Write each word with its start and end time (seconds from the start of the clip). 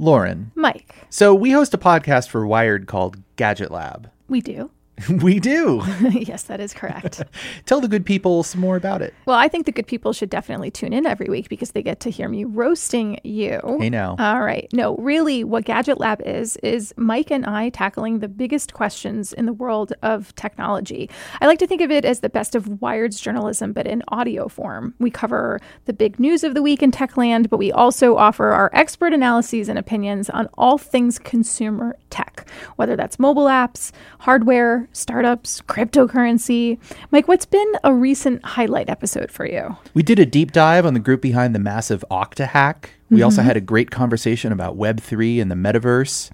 Lauren. 0.00 0.50
Mike. 0.54 0.94
So, 1.10 1.34
we 1.34 1.50
host 1.50 1.74
a 1.74 1.78
podcast 1.78 2.28
for 2.28 2.46
Wired 2.46 2.86
called 2.86 3.18
Gadget 3.36 3.70
Lab. 3.70 4.10
We 4.28 4.40
do. 4.40 4.70
we 5.22 5.40
do. 5.40 5.82
yes, 6.10 6.44
that 6.44 6.60
is 6.60 6.74
correct. 6.74 7.22
Tell 7.66 7.80
the 7.80 7.88
good 7.88 8.04
people 8.04 8.42
some 8.42 8.60
more 8.60 8.76
about 8.76 9.02
it. 9.02 9.14
Well, 9.26 9.36
I 9.36 9.48
think 9.48 9.66
the 9.66 9.72
good 9.72 9.86
people 9.86 10.12
should 10.12 10.30
definitely 10.30 10.70
tune 10.70 10.92
in 10.92 11.06
every 11.06 11.28
week 11.28 11.48
because 11.48 11.72
they 11.72 11.82
get 11.82 12.00
to 12.00 12.10
hear 12.10 12.28
me 12.28 12.44
roasting 12.44 13.18
you. 13.24 13.60
Hey, 13.80 13.90
now. 13.90 14.16
All 14.18 14.40
right. 14.42 14.68
No, 14.72 14.96
really, 14.96 15.44
what 15.44 15.64
Gadget 15.64 15.98
Lab 15.98 16.20
is, 16.22 16.56
is 16.58 16.92
Mike 16.96 17.30
and 17.30 17.46
I 17.46 17.70
tackling 17.70 18.18
the 18.18 18.28
biggest 18.28 18.74
questions 18.74 19.32
in 19.32 19.46
the 19.46 19.52
world 19.52 19.92
of 20.02 20.34
technology. 20.34 21.08
I 21.40 21.46
like 21.46 21.58
to 21.60 21.66
think 21.66 21.80
of 21.80 21.90
it 21.90 22.04
as 22.04 22.20
the 22.20 22.28
best 22.28 22.54
of 22.54 22.80
Wired's 22.80 23.20
journalism, 23.20 23.72
but 23.72 23.86
in 23.86 24.02
audio 24.08 24.48
form. 24.48 24.94
We 24.98 25.10
cover 25.10 25.60
the 25.86 25.92
big 25.92 26.18
news 26.18 26.44
of 26.44 26.54
the 26.54 26.62
week 26.62 26.82
in 26.82 26.90
Techland, 26.90 27.48
but 27.48 27.58
we 27.58 27.72
also 27.72 28.16
offer 28.16 28.50
our 28.50 28.70
expert 28.72 29.12
analyses 29.12 29.68
and 29.68 29.78
opinions 29.78 30.30
on 30.30 30.48
all 30.56 30.78
things 30.78 31.18
consumer 31.18 31.96
tech, 32.10 32.48
whether 32.76 32.96
that's 32.96 33.18
mobile 33.18 33.46
apps, 33.46 33.92
hardware, 34.20 34.88
startups, 34.92 35.62
cryptocurrency. 35.62 36.78
Mike, 37.10 37.28
what's 37.28 37.46
been 37.46 37.72
a 37.84 37.94
recent 37.94 38.44
highlight 38.44 38.90
episode 38.90 39.30
for 39.30 39.46
you? 39.46 39.76
We 39.94 40.02
did 40.02 40.18
a 40.18 40.26
deep 40.26 40.52
dive 40.52 40.84
on 40.84 40.94
the 40.94 41.00
group 41.00 41.22
behind 41.22 41.54
the 41.54 41.58
massive 41.58 42.04
Okta 42.10 42.48
hack. 42.48 42.90
We 43.08 43.16
mm-hmm. 43.16 43.24
also 43.24 43.42
had 43.42 43.56
a 43.56 43.60
great 43.60 43.90
conversation 43.90 44.52
about 44.52 44.76
Web3 44.76 45.40
and 45.40 45.50
the 45.50 45.54
metaverse. 45.54 46.30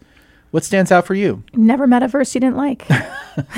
What 0.51 0.65
stands 0.65 0.93
out 0.93 1.07
for 1.07 1.15
you? 1.15 1.43
Never 1.55 1.87
met 1.87 2.03
a 2.03 2.09
verse 2.09 2.35
you 2.35 2.41
didn't 2.41 2.57
like. 2.57 2.87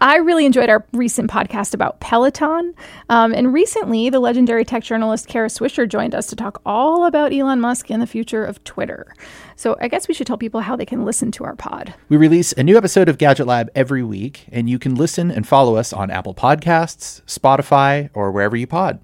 I 0.00 0.16
really 0.16 0.46
enjoyed 0.46 0.68
our 0.68 0.84
recent 0.92 1.30
podcast 1.30 1.74
about 1.74 2.00
Peloton. 2.00 2.74
Um, 3.08 3.32
and 3.32 3.52
recently, 3.52 4.10
the 4.10 4.20
legendary 4.20 4.64
tech 4.64 4.82
journalist 4.82 5.28
Kara 5.28 5.48
Swisher 5.48 5.88
joined 5.88 6.14
us 6.14 6.26
to 6.28 6.36
talk 6.36 6.60
all 6.66 7.06
about 7.06 7.32
Elon 7.32 7.60
Musk 7.60 7.90
and 7.90 8.02
the 8.02 8.06
future 8.06 8.44
of 8.44 8.62
Twitter. 8.64 9.14
So 9.54 9.76
I 9.80 9.88
guess 9.88 10.08
we 10.08 10.14
should 10.14 10.26
tell 10.26 10.38
people 10.38 10.60
how 10.60 10.76
they 10.76 10.86
can 10.86 11.04
listen 11.04 11.30
to 11.32 11.44
our 11.44 11.56
pod. 11.56 11.94
We 12.08 12.16
release 12.16 12.52
a 12.52 12.62
new 12.62 12.76
episode 12.76 13.08
of 13.08 13.18
Gadget 13.18 13.46
Lab 13.46 13.70
every 13.74 14.02
week, 14.02 14.46
and 14.50 14.68
you 14.68 14.78
can 14.78 14.94
listen 14.94 15.30
and 15.30 15.46
follow 15.46 15.76
us 15.76 15.92
on 15.92 16.10
Apple 16.10 16.34
Podcasts, 16.34 17.22
Spotify, 17.22 18.10
or 18.12 18.32
wherever 18.32 18.56
you 18.56 18.66
pod. 18.66 19.00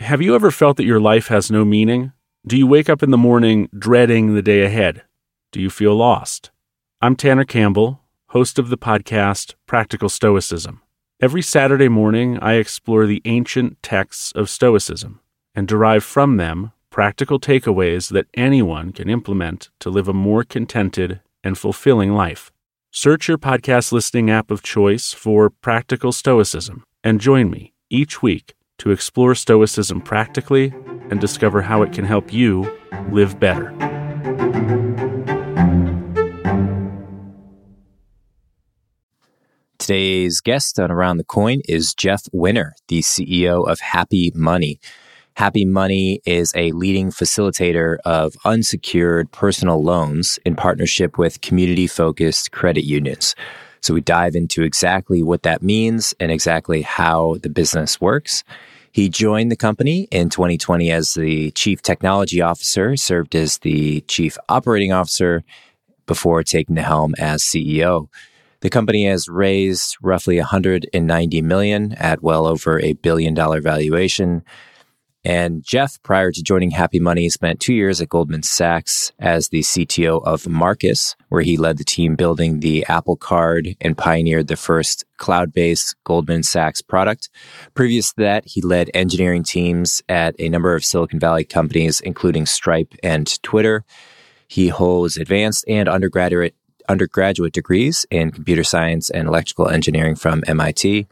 Have 0.00 0.20
you 0.20 0.34
ever 0.34 0.50
felt 0.50 0.76
that 0.76 0.84
your 0.84 1.00
life 1.00 1.28
has 1.28 1.50
no 1.50 1.64
meaning? 1.64 2.12
Do 2.46 2.58
you 2.58 2.66
wake 2.66 2.90
up 2.90 3.02
in 3.02 3.10
the 3.10 3.16
morning 3.16 3.70
dreading 3.76 4.34
the 4.34 4.42
day 4.42 4.62
ahead? 4.62 5.02
Do 5.52 5.60
you 5.60 5.70
feel 5.70 5.96
lost? 5.96 6.50
I'm 7.00 7.16
Tanner 7.16 7.46
Campbell, 7.46 8.00
host 8.28 8.58
of 8.58 8.68
the 8.68 8.76
podcast 8.76 9.54
Practical 9.64 10.10
Stoicism. 10.10 10.82
Every 11.18 11.40
Saturday 11.40 11.88
morning, 11.88 12.38
I 12.40 12.54
explore 12.54 13.06
the 13.06 13.22
ancient 13.24 13.82
texts 13.82 14.32
of 14.32 14.50
Stoicism 14.50 15.20
and 15.54 15.66
derive 15.66 16.04
from 16.04 16.36
them 16.36 16.72
practical 16.90 17.40
takeaways 17.40 18.10
that 18.10 18.28
anyone 18.34 18.92
can 18.92 19.08
implement 19.08 19.70
to 19.80 19.88
live 19.88 20.08
a 20.08 20.12
more 20.12 20.44
contented 20.44 21.20
and 21.42 21.56
fulfilling 21.56 22.12
life. 22.12 22.52
Search 22.90 23.28
your 23.28 23.38
podcast 23.38 23.92
listening 23.92 24.30
app 24.30 24.50
of 24.50 24.62
choice 24.62 25.14
for 25.14 25.48
Practical 25.48 26.12
Stoicism 26.12 26.84
and 27.02 27.18
join 27.18 27.50
me 27.50 27.72
each 27.88 28.22
week 28.22 28.55
to 28.78 28.90
explore 28.90 29.34
Stoicism 29.34 30.00
practically 30.00 30.72
and 31.10 31.20
discover 31.20 31.62
how 31.62 31.82
it 31.82 31.92
can 31.92 32.04
help 32.04 32.32
you 32.32 32.70
live 33.10 33.38
better. 33.38 33.74
Today's 39.78 40.40
guest 40.40 40.80
on 40.80 40.90
Around 40.90 41.18
the 41.18 41.24
Coin 41.24 41.60
is 41.68 41.94
Jeff 41.94 42.22
Winner, 42.32 42.74
the 42.88 43.02
CEO 43.02 43.68
of 43.68 43.78
Happy 43.78 44.32
Money. 44.34 44.80
Happy 45.34 45.64
Money 45.64 46.20
is 46.26 46.50
a 46.56 46.72
leading 46.72 47.10
facilitator 47.10 47.98
of 48.04 48.34
unsecured 48.44 49.30
personal 49.30 49.84
loans 49.84 50.40
in 50.44 50.56
partnership 50.56 51.18
with 51.18 51.40
community 51.40 51.86
focused 51.86 52.50
credit 52.50 52.84
unions. 52.84 53.36
So 53.86 53.94
we 53.94 54.00
dive 54.00 54.34
into 54.34 54.64
exactly 54.64 55.22
what 55.22 55.44
that 55.44 55.62
means 55.62 56.12
and 56.18 56.32
exactly 56.32 56.82
how 56.82 57.36
the 57.44 57.48
business 57.48 58.00
works. 58.00 58.42
He 58.90 59.08
joined 59.08 59.52
the 59.52 59.56
company 59.56 60.08
in 60.10 60.28
2020 60.28 60.90
as 60.90 61.14
the 61.14 61.52
chief 61.52 61.82
technology 61.82 62.40
officer, 62.40 62.96
served 62.96 63.36
as 63.36 63.58
the 63.58 64.00
chief 64.08 64.38
operating 64.48 64.92
officer 64.92 65.44
before 66.06 66.42
taking 66.42 66.74
the 66.74 66.82
helm 66.82 67.14
as 67.16 67.44
CEO. 67.44 68.08
The 68.58 68.70
company 68.70 69.06
has 69.06 69.28
raised 69.28 69.96
roughly 70.02 70.38
190 70.38 71.42
million 71.42 71.92
at 71.92 72.24
well 72.24 72.48
over 72.48 72.80
a 72.80 72.94
billion 72.94 73.34
dollar 73.34 73.60
valuation. 73.60 74.42
And 75.26 75.64
Jeff, 75.64 76.00
prior 76.04 76.30
to 76.30 76.40
joining 76.40 76.70
Happy 76.70 77.00
Money, 77.00 77.28
spent 77.30 77.58
two 77.58 77.74
years 77.74 78.00
at 78.00 78.10
Goldman 78.10 78.44
Sachs 78.44 79.10
as 79.18 79.48
the 79.48 79.62
CTO 79.62 80.24
of 80.24 80.46
Marcus, 80.48 81.16
where 81.30 81.42
he 81.42 81.56
led 81.56 81.78
the 81.78 81.84
team 81.84 82.14
building 82.14 82.60
the 82.60 82.86
Apple 82.88 83.16
Card 83.16 83.74
and 83.80 83.98
pioneered 83.98 84.46
the 84.46 84.54
first 84.54 85.04
cloud 85.16 85.52
based 85.52 85.96
Goldman 86.04 86.44
Sachs 86.44 86.80
product. 86.80 87.28
Previous 87.74 88.12
to 88.12 88.22
that, 88.22 88.46
he 88.46 88.62
led 88.62 88.88
engineering 88.94 89.42
teams 89.42 90.00
at 90.08 90.36
a 90.38 90.48
number 90.48 90.76
of 90.76 90.84
Silicon 90.84 91.18
Valley 91.18 91.42
companies, 91.42 92.00
including 92.02 92.46
Stripe 92.46 92.94
and 93.02 93.42
Twitter. 93.42 93.84
He 94.46 94.68
holds 94.68 95.16
advanced 95.16 95.64
and 95.66 95.88
undergraduate 95.88 96.54
undergraduate 96.88 97.52
degrees 97.52 98.06
in 98.12 98.30
computer 98.30 98.62
science 98.62 99.10
and 99.10 99.26
electrical 99.26 99.68
engineering 99.68 100.14
from 100.14 100.44
MIT. 100.46 101.08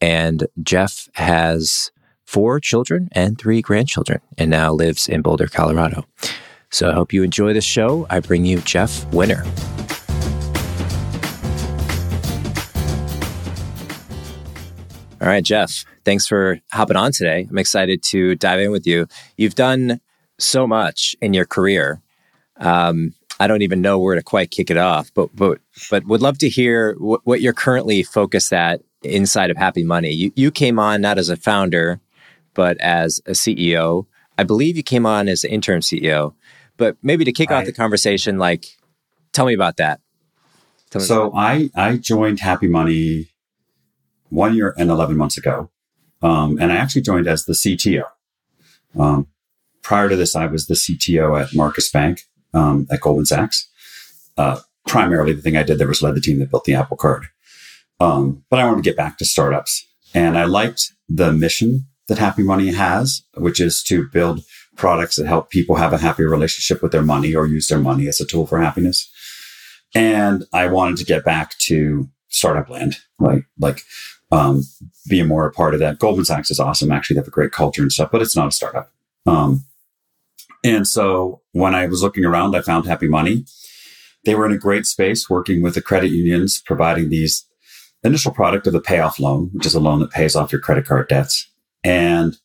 And 0.00 0.48
Jeff 0.64 1.08
has 1.14 1.92
four 2.26 2.60
children 2.60 3.08
and 3.12 3.38
three 3.38 3.62
grandchildren 3.62 4.20
and 4.36 4.50
now 4.50 4.72
lives 4.72 5.08
in 5.08 5.22
Boulder, 5.22 5.46
Colorado. 5.46 6.04
So 6.70 6.90
I 6.90 6.92
hope 6.92 7.12
you 7.12 7.22
enjoy 7.22 7.54
the 7.54 7.60
show. 7.60 8.06
I 8.10 8.20
bring 8.20 8.44
you 8.44 8.60
Jeff 8.60 9.06
Winner. 9.12 9.44
All 15.20 15.28
right, 15.28 15.42
Jeff, 15.42 15.84
thanks 16.04 16.26
for 16.26 16.60
hopping 16.72 16.96
on 16.96 17.10
today. 17.10 17.46
I'm 17.48 17.58
excited 17.58 18.02
to 18.04 18.34
dive 18.34 18.60
in 18.60 18.70
with 18.70 18.86
you. 18.86 19.06
You've 19.36 19.54
done 19.54 20.00
so 20.38 20.66
much 20.66 21.16
in 21.22 21.32
your 21.32 21.46
career. 21.46 22.02
Um, 22.58 23.14
I 23.40 23.46
don't 23.46 23.62
even 23.62 23.80
know 23.80 23.98
where 23.98 24.14
to 24.14 24.22
quite 24.22 24.50
kick 24.50 24.70
it 24.70 24.76
off, 24.76 25.10
but 25.14 25.34
but 25.34 25.58
but 25.90 26.06
would 26.06 26.22
love 26.22 26.38
to 26.38 26.48
hear 26.48 26.94
w- 26.94 27.20
what 27.24 27.40
you're 27.40 27.52
currently 27.52 28.02
focused 28.02 28.52
at 28.52 28.82
inside 29.02 29.50
of 29.50 29.56
Happy 29.56 29.84
Money. 29.84 30.10
You 30.12 30.32
you 30.36 30.50
came 30.50 30.78
on 30.78 31.00
not 31.00 31.18
as 31.18 31.28
a 31.28 31.36
founder, 31.36 32.00
but 32.56 32.76
as 32.80 33.20
a 33.26 33.32
CEO. 33.32 34.06
I 34.36 34.42
believe 34.42 34.76
you 34.76 34.82
came 34.82 35.06
on 35.06 35.28
as 35.28 35.44
an 35.44 35.50
interim 35.50 35.80
CEO. 35.80 36.34
But 36.76 36.96
maybe 37.02 37.24
to 37.24 37.32
kick 37.32 37.50
off 37.50 37.64
the 37.64 37.72
conversation, 37.72 38.38
like, 38.38 38.66
tell 39.32 39.46
me 39.46 39.54
about 39.54 39.76
that. 39.76 40.00
so 40.98 41.28
about 41.28 41.38
I 41.38 41.70
I 41.74 41.96
joined 41.96 42.40
Happy 42.40 42.68
Money 42.68 43.28
one 44.28 44.54
year 44.54 44.74
and 44.76 44.90
eleven 44.90 45.16
months 45.16 45.38
ago, 45.38 45.70
um, 46.22 46.58
and 46.60 46.72
I 46.72 46.76
actually 46.76 47.02
joined 47.02 47.28
as 47.28 47.44
the 47.44 47.54
CTO. 47.54 48.04
Um, 48.98 49.28
prior 49.82 50.08
to 50.08 50.16
this, 50.16 50.36
I 50.36 50.46
was 50.46 50.66
the 50.66 50.74
CTO 50.74 51.40
at 51.40 51.54
Marcus 51.54 51.90
Bank 51.90 52.22
um, 52.52 52.86
at 52.90 53.00
Goldman 53.00 53.26
Sachs. 53.26 53.68
Uh, 54.36 54.60
primarily, 54.86 55.32
the 55.32 55.42
thing 55.42 55.56
I 55.56 55.62
did 55.62 55.78
there 55.78 55.88
was 55.88 56.02
led 56.02 56.14
the 56.14 56.20
team 56.20 56.40
that 56.40 56.50
built 56.50 56.64
the 56.64 56.74
Apple 56.74 56.96
Card. 56.96 57.26
Um, 58.00 58.44
but 58.50 58.58
I 58.58 58.64
wanted 58.64 58.84
to 58.84 58.90
get 58.90 58.98
back 58.98 59.16
to 59.18 59.24
startups, 59.24 59.86
and 60.12 60.36
I 60.36 60.44
liked 60.44 60.92
the 61.08 61.32
mission 61.32 61.86
that 62.08 62.18
Happy 62.18 62.42
Money 62.42 62.72
has, 62.72 63.22
which 63.34 63.60
is 63.60 63.82
to 63.84 64.08
build 64.08 64.44
products 64.76 65.16
that 65.16 65.26
help 65.26 65.50
people 65.50 65.76
have 65.76 65.92
a 65.92 65.98
happier 65.98 66.28
relationship 66.28 66.82
with 66.82 66.92
their 66.92 67.02
money 67.02 67.34
or 67.34 67.46
use 67.46 67.68
their 67.68 67.78
money 67.78 68.06
as 68.06 68.20
a 68.20 68.26
tool 68.26 68.46
for 68.46 68.60
happiness. 68.60 69.10
And 69.94 70.44
I 70.52 70.66
wanted 70.66 70.98
to 70.98 71.04
get 71.04 71.24
back 71.24 71.56
to 71.60 72.08
startup 72.28 72.68
land, 72.68 72.96
like 73.18 73.44
like 73.58 73.82
um, 74.30 74.62
being 75.08 75.28
more 75.28 75.46
a 75.46 75.52
part 75.52 75.74
of 75.74 75.80
that. 75.80 75.98
Goldman 75.98 76.24
Sachs 76.24 76.50
is 76.50 76.60
awesome. 76.60 76.92
Actually, 76.92 77.14
they 77.14 77.20
have 77.20 77.28
a 77.28 77.32
great 77.32 77.52
culture 77.52 77.82
and 77.82 77.92
stuff, 77.92 78.10
but 78.10 78.22
it's 78.22 78.36
not 78.36 78.48
a 78.48 78.52
startup. 78.52 78.92
Um, 79.24 79.64
and 80.64 80.86
so 80.86 81.42
when 81.52 81.74
I 81.74 81.86
was 81.86 82.02
looking 82.02 82.24
around, 82.24 82.56
I 82.56 82.60
found 82.60 82.86
Happy 82.86 83.08
Money. 83.08 83.44
They 84.24 84.34
were 84.34 84.46
in 84.46 84.52
a 84.52 84.58
great 84.58 84.86
space 84.86 85.30
working 85.30 85.62
with 85.62 85.74
the 85.74 85.82
credit 85.82 86.10
unions, 86.10 86.60
providing 86.60 87.08
these 87.08 87.46
initial 88.02 88.32
product 88.32 88.66
of 88.66 88.72
the 88.72 88.80
payoff 88.80 89.20
loan, 89.20 89.50
which 89.52 89.66
is 89.66 89.74
a 89.74 89.80
loan 89.80 90.00
that 90.00 90.10
pays 90.10 90.34
off 90.34 90.52
your 90.52 90.60
credit 90.60 90.84
card 90.84 91.08
debts. 91.08 91.48
And 91.86 92.36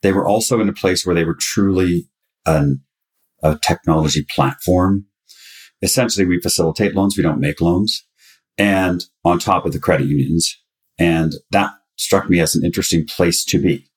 they 0.00 0.12
were 0.12 0.26
also 0.26 0.60
in 0.60 0.68
a 0.68 0.72
place 0.72 1.04
where 1.04 1.14
they 1.14 1.24
were 1.24 1.36
truly 1.38 2.08
an, 2.46 2.80
a 3.42 3.58
technology 3.62 4.24
platform. 4.34 5.04
Essentially, 5.82 6.24
we 6.24 6.40
facilitate 6.40 6.94
loans. 6.94 7.14
We 7.16 7.22
don't 7.22 7.38
make 7.38 7.60
loans. 7.60 8.06
And 8.56 9.04
on 9.24 9.38
top 9.38 9.66
of 9.66 9.74
the 9.74 9.78
credit 9.78 10.06
unions. 10.06 10.56
And 10.98 11.34
that 11.50 11.72
struck 11.96 12.30
me 12.30 12.40
as 12.40 12.56
an 12.56 12.64
interesting 12.64 13.06
place 13.06 13.44
to 13.44 13.60
be. 13.60 13.90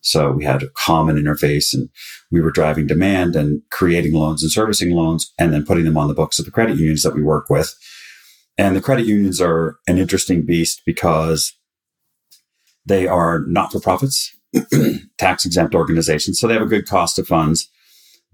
So 0.00 0.32
we 0.32 0.44
had 0.44 0.64
a 0.64 0.70
common 0.70 1.16
interface 1.16 1.72
and 1.72 1.88
we 2.32 2.40
were 2.40 2.50
driving 2.50 2.88
demand 2.88 3.36
and 3.36 3.62
creating 3.70 4.12
loans 4.12 4.42
and 4.42 4.50
servicing 4.50 4.90
loans 4.90 5.32
and 5.38 5.52
then 5.52 5.64
putting 5.64 5.84
them 5.84 5.96
on 5.96 6.08
the 6.08 6.14
books 6.14 6.40
of 6.40 6.44
the 6.44 6.50
credit 6.50 6.76
unions 6.76 7.04
that 7.04 7.14
we 7.14 7.22
work 7.22 7.48
with. 7.48 7.72
And 8.58 8.74
the 8.74 8.80
credit 8.80 9.06
unions 9.06 9.40
are 9.40 9.76
an 9.86 9.98
interesting 9.98 10.44
beast 10.44 10.82
because 10.84 11.56
they 12.86 13.06
are 13.06 13.40
not 13.46 13.72
for 13.72 13.80
profits. 13.80 14.36
tax 15.18 15.44
exempt 15.46 15.74
organizations. 15.74 16.38
So 16.38 16.46
they 16.46 16.54
have 16.54 16.62
a 16.62 16.66
good 16.66 16.86
cost 16.86 17.18
of 17.18 17.26
funds. 17.26 17.68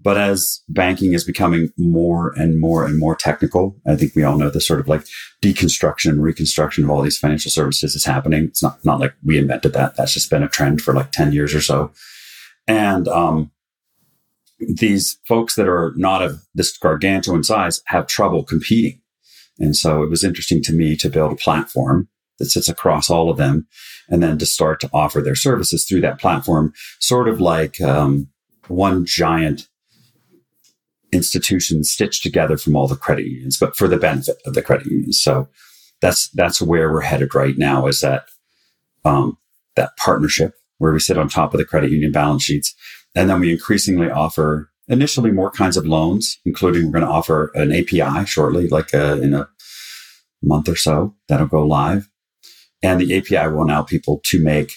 But 0.01 0.17
as 0.17 0.61
banking 0.69 1.13
is 1.13 1.25
becoming 1.25 1.73
more 1.77 2.33
and 2.37 2.57
more 2.57 2.85
and 2.85 2.97
more 2.97 3.15
technical, 3.15 3.75
I 3.85 3.97
think 3.97 4.15
we 4.15 4.23
all 4.23 4.37
know 4.37 4.49
the 4.49 4.61
sort 4.61 4.79
of 4.79 4.87
like 4.87 5.05
deconstruction 5.41 6.11
and 6.11 6.23
reconstruction 6.23 6.85
of 6.85 6.89
all 6.89 7.01
these 7.01 7.17
financial 7.17 7.51
services 7.51 7.95
is 7.95 8.05
happening. 8.05 8.45
It's 8.45 8.63
not, 8.63 8.83
not 8.85 9.01
like 9.01 9.13
we 9.25 9.37
invented 9.37 9.73
that. 9.73 9.97
That's 9.97 10.13
just 10.13 10.29
been 10.29 10.43
a 10.43 10.47
trend 10.47 10.81
for 10.81 10.93
like 10.93 11.11
10 11.11 11.33
years 11.33 11.53
or 11.53 11.59
so. 11.61 11.91
And, 12.65 13.07
um, 13.09 13.51
these 14.59 15.19
folks 15.25 15.55
that 15.55 15.67
are 15.67 15.93
not 15.95 16.21
of 16.21 16.43
this 16.53 16.77
gargantuan 16.77 17.43
size 17.43 17.81
have 17.85 18.07
trouble 18.07 18.43
competing. 18.43 19.01
And 19.57 19.75
so 19.75 20.03
it 20.03 20.09
was 20.09 20.23
interesting 20.23 20.61
to 20.63 20.73
me 20.73 20.95
to 20.97 21.09
build 21.09 21.31
a 21.31 21.37
platform 21.37 22.09
that 22.39 22.45
sits 22.45 22.69
across 22.69 23.09
all 23.09 23.29
of 23.29 23.37
them 23.37 23.67
and 24.09 24.23
then 24.23 24.37
to 24.37 24.45
start 24.45 24.79
to 24.81 24.89
offer 24.93 25.21
their 25.21 25.35
services 25.35 25.85
through 25.85 26.01
that 26.01 26.19
platform, 26.19 26.73
sort 26.99 27.27
of 27.27 27.39
like 27.39 27.79
um, 27.81 28.27
one 28.67 29.05
giant 29.05 29.67
institution 31.11 31.83
stitched 31.83 32.23
together 32.23 32.57
from 32.57 32.75
all 32.75 32.87
the 32.87 32.95
credit 32.95 33.25
unions, 33.25 33.57
but 33.59 33.75
for 33.75 33.87
the 33.87 33.97
benefit 33.97 34.37
of 34.45 34.53
the 34.53 34.61
credit 34.61 34.87
unions. 34.87 35.19
So 35.19 35.47
that's 36.01 36.29
that's 36.29 36.61
where 36.61 36.91
we're 36.91 37.01
headed 37.01 37.35
right 37.35 37.57
now. 37.57 37.87
Is 37.87 38.01
that 38.01 38.25
um, 39.05 39.37
that 39.75 39.97
partnership 39.97 40.53
where 40.77 40.93
we 40.93 40.99
sit 40.99 41.17
on 41.17 41.27
top 41.27 41.53
of 41.53 41.57
the 41.57 41.65
credit 41.65 41.91
union 41.91 42.11
balance 42.11 42.43
sheets, 42.43 42.73
and 43.15 43.29
then 43.29 43.39
we 43.39 43.51
increasingly 43.51 44.09
offer 44.09 44.69
initially 44.87 45.31
more 45.31 45.51
kinds 45.51 45.77
of 45.77 45.85
loans, 45.85 46.39
including 46.45 46.85
we're 46.85 46.99
going 46.99 47.05
to 47.05 47.11
offer 47.11 47.51
an 47.53 47.71
API 47.71 48.25
shortly, 48.25 48.67
like 48.67 48.93
a, 48.93 49.13
uh, 49.13 49.15
in 49.17 49.33
a 49.33 49.47
month 50.41 50.67
or 50.67 50.75
so 50.75 51.15
that'll 51.27 51.47
go 51.47 51.65
live, 51.65 52.08
and 52.81 52.99
the 52.99 53.17
API 53.17 53.49
will 53.49 53.63
allow 53.63 53.81
people 53.81 54.21
to 54.25 54.41
make 54.41 54.73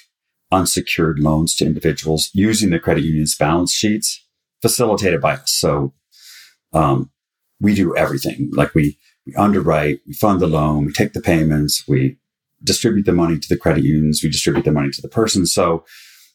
unsecured 0.50 1.18
loans 1.18 1.54
to 1.56 1.66
individuals 1.66 2.30
using 2.34 2.70
the 2.70 2.78
credit 2.78 3.04
union's 3.04 3.36
balance 3.36 3.72
sheets 3.72 4.24
facilitated 4.60 5.20
by 5.20 5.34
us. 5.34 5.50
So 5.52 5.94
um, 6.72 7.10
we 7.60 7.74
do 7.74 7.96
everything. 7.96 8.50
Like 8.52 8.74
we, 8.74 8.98
we 9.26 9.34
underwrite, 9.34 10.00
we 10.06 10.14
fund 10.14 10.40
the 10.40 10.46
loan, 10.46 10.86
we 10.86 10.92
take 10.92 11.12
the 11.12 11.20
payments, 11.20 11.84
we 11.88 12.18
distribute 12.62 13.06
the 13.06 13.12
money 13.12 13.38
to 13.38 13.48
the 13.48 13.56
credit 13.56 13.84
unions, 13.84 14.22
we 14.22 14.30
distribute 14.30 14.64
the 14.64 14.72
money 14.72 14.90
to 14.90 15.02
the 15.02 15.08
person. 15.08 15.46
So 15.46 15.84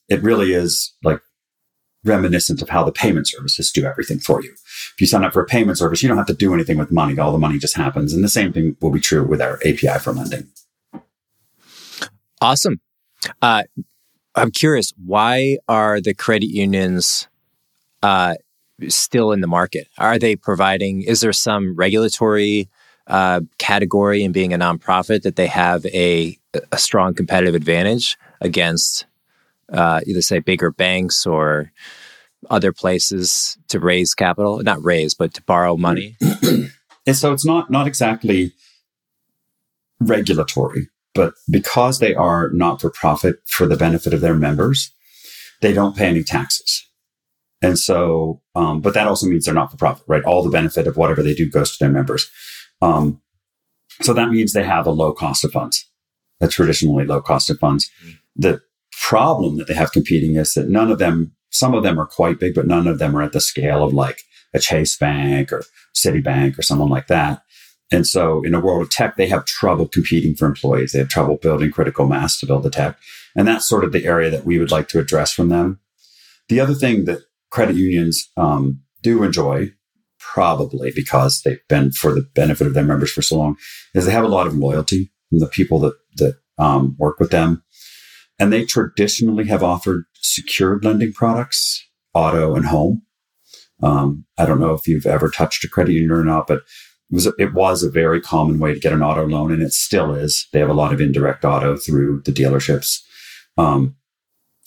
it 0.10 0.22
really 0.24 0.54
is 0.54 0.94
like 1.04 1.22
reminiscent 2.04 2.62
of 2.62 2.70
how 2.70 2.84
the 2.84 2.92
payment 2.92 3.28
services 3.28 3.72
do 3.72 3.86
everything 3.86 4.20
for 4.20 4.42
you. 4.42 4.52
If 4.52 4.96
you 5.00 5.08
sign 5.08 5.24
up 5.24 5.34
for 5.34 5.42
a 5.42 5.46
payment 5.46 5.78
service, 5.78 6.02
you 6.02 6.08
don't 6.08 6.18
have 6.18 6.28
to 6.28 6.34
do 6.34 6.54
anything 6.54 6.78
with 6.78 6.92
money. 6.92 7.18
All 7.18 7.32
the 7.32 7.38
money 7.38 7.60
just 7.60 7.76
happens. 7.76 8.14
And 8.14 8.24
the 8.24 8.30
same 8.30 8.54
thing 8.54 8.78
will 8.82 8.92
be 8.92 9.00
true 9.00 9.26
with 9.26 9.42
our 9.42 9.58
API 9.66 10.00
for 10.00 10.14
lending. 10.14 10.48
Awesome. 12.42 12.80
Uh, 13.42 13.64
I'm 14.36 14.52
curious, 14.52 14.94
why 15.04 15.58
are 15.68 16.00
the 16.00 16.14
credit 16.14 16.48
unions 16.48 17.28
uh, 18.04 18.36
still 18.88 19.32
in 19.32 19.42
the 19.42 19.48
market? 19.48 19.88
Are 19.98 20.20
they 20.20 20.36
providing, 20.36 21.02
is 21.02 21.22
there 21.22 21.34
some 21.34 21.76
regulatory 21.76 22.70
uh, 23.08 23.42
category 23.58 24.24
in 24.24 24.32
being 24.32 24.54
a 24.54 24.58
nonprofit 24.58 25.24
that 25.24 25.36
they 25.36 25.48
have 25.48 25.86
a, 25.88 26.38
a 26.72 26.78
strong 26.78 27.14
competitive 27.14 27.56
advantage 27.56 28.18
against 28.42 29.06
uh, 29.74 30.02
either 30.06 30.22
say 30.22 30.40
bigger 30.40 30.72
banks 30.72 31.26
or 31.26 31.72
other 32.50 32.72
places 32.72 33.58
to 33.70 33.80
raise 33.80 34.14
capital? 34.14 34.62
Not 34.62 34.84
raise, 34.84 35.14
but 35.16 35.34
to 35.34 35.42
borrow 35.44 35.78
money? 35.78 36.18
and 36.42 37.16
so 37.16 37.34
it's 37.34 37.46
not, 37.46 37.72
not 37.72 37.88
exactly 37.88 38.54
regulatory, 40.00 40.90
but 41.18 41.34
because 41.50 42.00
they 42.00 42.16
are 42.16 42.50
not 42.54 42.80
for 42.80 42.90
profit 42.90 43.38
for 43.48 43.68
the 43.68 43.76
benefit 43.76 44.14
of 44.14 44.22
their 44.22 44.36
members, 44.36 44.94
they 45.62 45.74
don't 45.74 45.98
pay 45.98 46.08
any 46.08 46.24
taxes. 46.24 46.88
And 47.62 47.78
so, 47.78 48.42
um, 48.56 48.82
but 48.82 48.94
that 48.94 49.08
also 49.08 49.26
means 49.26 49.46
they're 49.46 49.54
not 49.54 49.72
for 49.72 49.78
profit, 49.78 50.04
right? 50.08 50.24
All 50.24 50.44
the 50.44 50.52
benefit 50.52 50.88
of 50.88 50.96
whatever 50.96 51.24
they 51.24 51.34
do 51.34 51.50
goes 51.50 51.72
to 51.72 51.84
their 51.84 51.92
members. 51.92 52.30
Um, 52.82 53.20
so 54.02 54.14
that 54.14 54.30
means 54.30 54.54
they 54.54 54.64
have 54.64 54.86
a 54.86 54.92
low 54.92 55.12
cost 55.12 55.44
of 55.44 55.52
funds, 55.52 55.90
a 56.40 56.48
traditionally 56.48 57.06
low 57.06 57.22
cost 57.22 57.50
of 57.50 57.58
funds. 57.58 57.90
Mm-hmm. 58.00 58.12
The 58.36 58.62
problem 58.92 59.58
that 59.58 59.68
they 59.68 59.74
have 59.74 59.92
competing 59.92 60.36
is 60.36 60.54
that 60.54 60.70
none 60.70 60.92
of 60.92 61.00
them, 61.00 61.36
some 61.50 61.74
of 61.74 61.82
them 61.82 62.00
are 62.00 62.06
quite 62.06 62.40
big, 62.40 62.54
but 62.54 62.68
none 62.68 62.88
of 62.88 63.00
them 63.00 63.16
are 63.18 63.24
at 63.24 63.34
the 63.34 63.42
scale 63.42 63.84
of 63.84 63.94
like 63.94 64.22
a 64.54 64.60
Chase 64.60 64.96
Bank 64.96 65.52
or 65.52 65.64
Citibank 65.96 66.60
or 66.60 66.62
someone 66.62 66.90
like 66.90 67.08
that. 67.08 67.42
And 67.92 68.06
so 68.06 68.44
in 68.44 68.54
a 68.54 68.60
world 68.60 68.82
of 68.82 68.90
tech, 68.90 69.16
they 69.16 69.28
have 69.28 69.46
trouble 69.46 69.88
competing 69.88 70.36
for 70.36 70.46
employees. 70.46 70.92
They 70.92 71.00
have 71.00 71.10
trouble 71.10 71.38
building 71.38 71.72
critical 71.72 72.06
mass 72.06 72.40
to 72.40 72.46
build 72.46 72.64
the 72.64 72.70
tech. 72.70 72.98
And 73.36 73.48
that's 73.48 73.68
sort 73.68 73.84
of 73.84 73.92
the 73.92 74.06
area 74.06 74.30
that 74.30 74.46
we 74.46 74.60
would 74.60 74.72
like 74.72 74.90
to 74.90 75.00
address 75.00 75.32
from 75.32 75.50
them. 75.50 75.80
The 76.50 76.60
other 76.60 76.74
thing 76.74 77.06
that 77.06 77.22
credit 77.50 77.76
unions 77.76 78.30
um, 78.36 78.82
do 79.02 79.24
enjoy, 79.24 79.72
probably 80.20 80.92
because 80.94 81.42
they've 81.42 81.66
been 81.70 81.92
for 81.92 82.14
the 82.14 82.28
benefit 82.36 82.68
of 82.68 82.74
their 82.74 82.84
members 82.84 83.12
for 83.12 83.22
so 83.22 83.38
long, 83.38 83.56
is 83.94 84.06
they 84.06 84.12
have 84.12 84.26
a 84.26 84.30
lot 84.30 84.48
of 84.48 84.56
loyalty 84.56 85.12
from 85.30 85.40
the 85.40 85.48
people 85.48 85.80
that 85.80 85.94
that 86.16 86.38
um, 86.58 86.96
work 86.98 87.20
with 87.20 87.32
them, 87.32 87.64
and 88.40 88.52
they 88.52 88.66
traditionally 88.66 89.46
have 89.48 89.64
offered 89.64 90.06
secured 90.16 90.84
lending 90.84 91.14
products, 91.14 91.86
auto 92.14 92.56
and 92.56 92.66
home. 92.66 93.04
Um, 93.84 94.26
I 94.38 94.46
don't 94.46 94.60
know 94.60 94.74
if 94.74 94.88
you've 94.88 95.06
ever 95.06 95.30
touched 95.30 95.64
a 95.64 95.70
credit 95.70 95.94
union 95.94 96.12
or 96.12 96.24
not, 96.24 96.48
but 96.48 96.64
it 97.10 97.14
was, 97.14 97.28
a, 97.28 97.34
it 97.38 97.54
was 97.54 97.84
a 97.84 97.90
very 97.90 98.20
common 98.20 98.60
way 98.60 98.74
to 98.74 98.80
get 98.80 98.94
an 98.94 99.02
auto 99.02 99.26
loan, 99.26 99.52
and 99.52 99.62
it 99.62 99.74
still 99.74 100.14
is. 100.14 100.48
They 100.52 100.60
have 100.60 100.70
a 100.70 100.74
lot 100.74 100.94
of 100.94 101.00
indirect 101.00 101.46
auto 101.46 101.78
through 101.78 102.22
the 102.26 102.34
dealerships. 102.34 103.02
Um, 103.58 103.96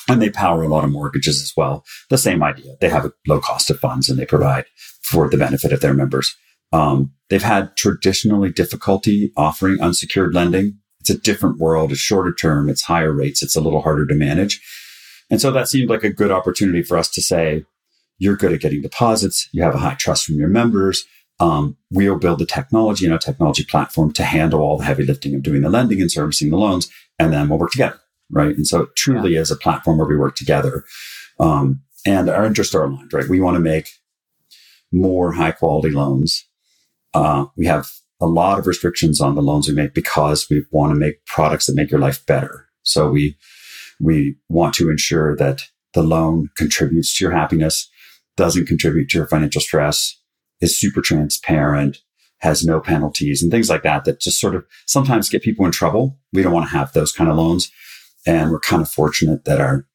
and 0.08 0.20
they 0.20 0.30
power 0.30 0.62
a 0.62 0.68
lot 0.68 0.84
of 0.84 0.90
mortgages 0.90 1.42
as 1.42 1.52
well. 1.56 1.84
The 2.08 2.18
same 2.18 2.42
idea. 2.42 2.74
They 2.80 2.88
have 2.88 3.04
a 3.04 3.12
low 3.28 3.40
cost 3.40 3.70
of 3.70 3.78
funds 3.78 4.08
and 4.08 4.18
they 4.18 4.26
provide 4.26 4.64
for 5.02 5.28
the 5.28 5.36
benefit 5.36 5.72
of 5.72 5.80
their 5.80 5.94
members. 5.94 6.34
Um, 6.72 7.12
they've 7.28 7.42
had 7.42 7.76
traditionally 7.76 8.50
difficulty 8.50 9.32
offering 9.36 9.80
unsecured 9.80 10.34
lending. 10.34 10.78
It's 11.00 11.10
a 11.10 11.18
different 11.18 11.58
world. 11.58 11.92
It's 11.92 12.00
shorter 12.00 12.32
term. 12.32 12.68
It's 12.68 12.82
higher 12.82 13.12
rates. 13.12 13.42
It's 13.42 13.56
a 13.56 13.60
little 13.60 13.82
harder 13.82 14.06
to 14.06 14.14
manage. 14.14 14.60
And 15.30 15.40
so 15.40 15.50
that 15.52 15.68
seemed 15.68 15.90
like 15.90 16.04
a 16.04 16.10
good 16.10 16.30
opportunity 16.30 16.82
for 16.82 16.96
us 16.96 17.08
to 17.10 17.22
say, 17.22 17.64
you're 18.18 18.36
good 18.36 18.52
at 18.52 18.60
getting 18.60 18.82
deposits. 18.82 19.48
You 19.52 19.62
have 19.62 19.74
a 19.74 19.78
high 19.78 19.94
trust 19.94 20.24
from 20.24 20.36
your 20.36 20.48
members. 20.48 21.04
Um, 21.40 21.76
we'll 21.90 22.18
build 22.18 22.38
the 22.38 22.46
technology 22.46 23.06
and 23.06 23.14
a 23.14 23.18
technology 23.18 23.64
platform 23.64 24.12
to 24.12 24.22
handle 24.22 24.60
all 24.60 24.78
the 24.78 24.84
heavy 24.84 25.04
lifting 25.04 25.34
of 25.34 25.42
doing 25.42 25.62
the 25.62 25.70
lending 25.70 26.00
and 26.00 26.12
servicing 26.12 26.50
the 26.50 26.56
loans. 26.56 26.90
And 27.18 27.32
then 27.32 27.48
we'll 27.48 27.58
work 27.58 27.72
together 27.72 28.00
right? 28.30 28.56
And 28.56 28.66
so 28.66 28.82
it 28.82 28.96
truly 28.96 29.34
yeah. 29.34 29.40
is 29.40 29.50
a 29.50 29.56
platform 29.56 29.98
where 29.98 30.06
we 30.06 30.16
work 30.16 30.36
together. 30.36 30.84
Um, 31.38 31.82
and 32.06 32.28
our 32.30 32.46
interests 32.46 32.74
are 32.74 32.84
aligned, 32.84 33.12
right? 33.12 33.28
We 33.28 33.40
want 33.40 33.56
to 33.56 33.60
make 33.60 33.88
more 34.92 35.32
high 35.32 35.52
quality 35.52 35.90
loans. 35.90 36.46
Uh, 37.12 37.46
we 37.56 37.66
have 37.66 37.88
a 38.20 38.26
lot 38.26 38.58
of 38.58 38.66
restrictions 38.66 39.20
on 39.20 39.34
the 39.34 39.42
loans 39.42 39.68
we 39.68 39.74
make 39.74 39.94
because 39.94 40.48
we 40.50 40.64
want 40.70 40.92
to 40.92 40.98
make 40.98 41.24
products 41.26 41.66
that 41.66 41.74
make 41.74 41.90
your 41.90 42.00
life 42.00 42.24
better. 42.26 42.66
So 42.82 43.10
we, 43.10 43.36
we 43.98 44.36
want 44.48 44.74
to 44.74 44.90
ensure 44.90 45.36
that 45.36 45.62
the 45.94 46.02
loan 46.02 46.50
contributes 46.56 47.16
to 47.16 47.24
your 47.24 47.32
happiness, 47.32 47.88
doesn't 48.36 48.66
contribute 48.66 49.10
to 49.10 49.18
your 49.18 49.26
financial 49.26 49.60
stress, 49.60 50.19
is 50.60 50.78
super 50.78 51.00
transparent, 51.00 51.98
has 52.38 52.64
no 52.64 52.80
penalties 52.80 53.42
and 53.42 53.50
things 53.50 53.68
like 53.68 53.82
that, 53.82 54.04
that 54.04 54.20
just 54.20 54.40
sort 54.40 54.54
of 54.54 54.64
sometimes 54.86 55.28
get 55.28 55.42
people 55.42 55.64
in 55.66 55.72
trouble. 55.72 56.18
We 56.32 56.42
don't 56.42 56.52
want 56.52 56.68
to 56.68 56.76
have 56.76 56.92
those 56.92 57.12
kind 57.12 57.30
of 57.30 57.36
loans. 57.36 57.70
And 58.26 58.50
we're 58.50 58.60
kind 58.60 58.82
of 58.82 58.90
fortunate 58.90 59.44
that 59.44 59.60
our 59.60 59.86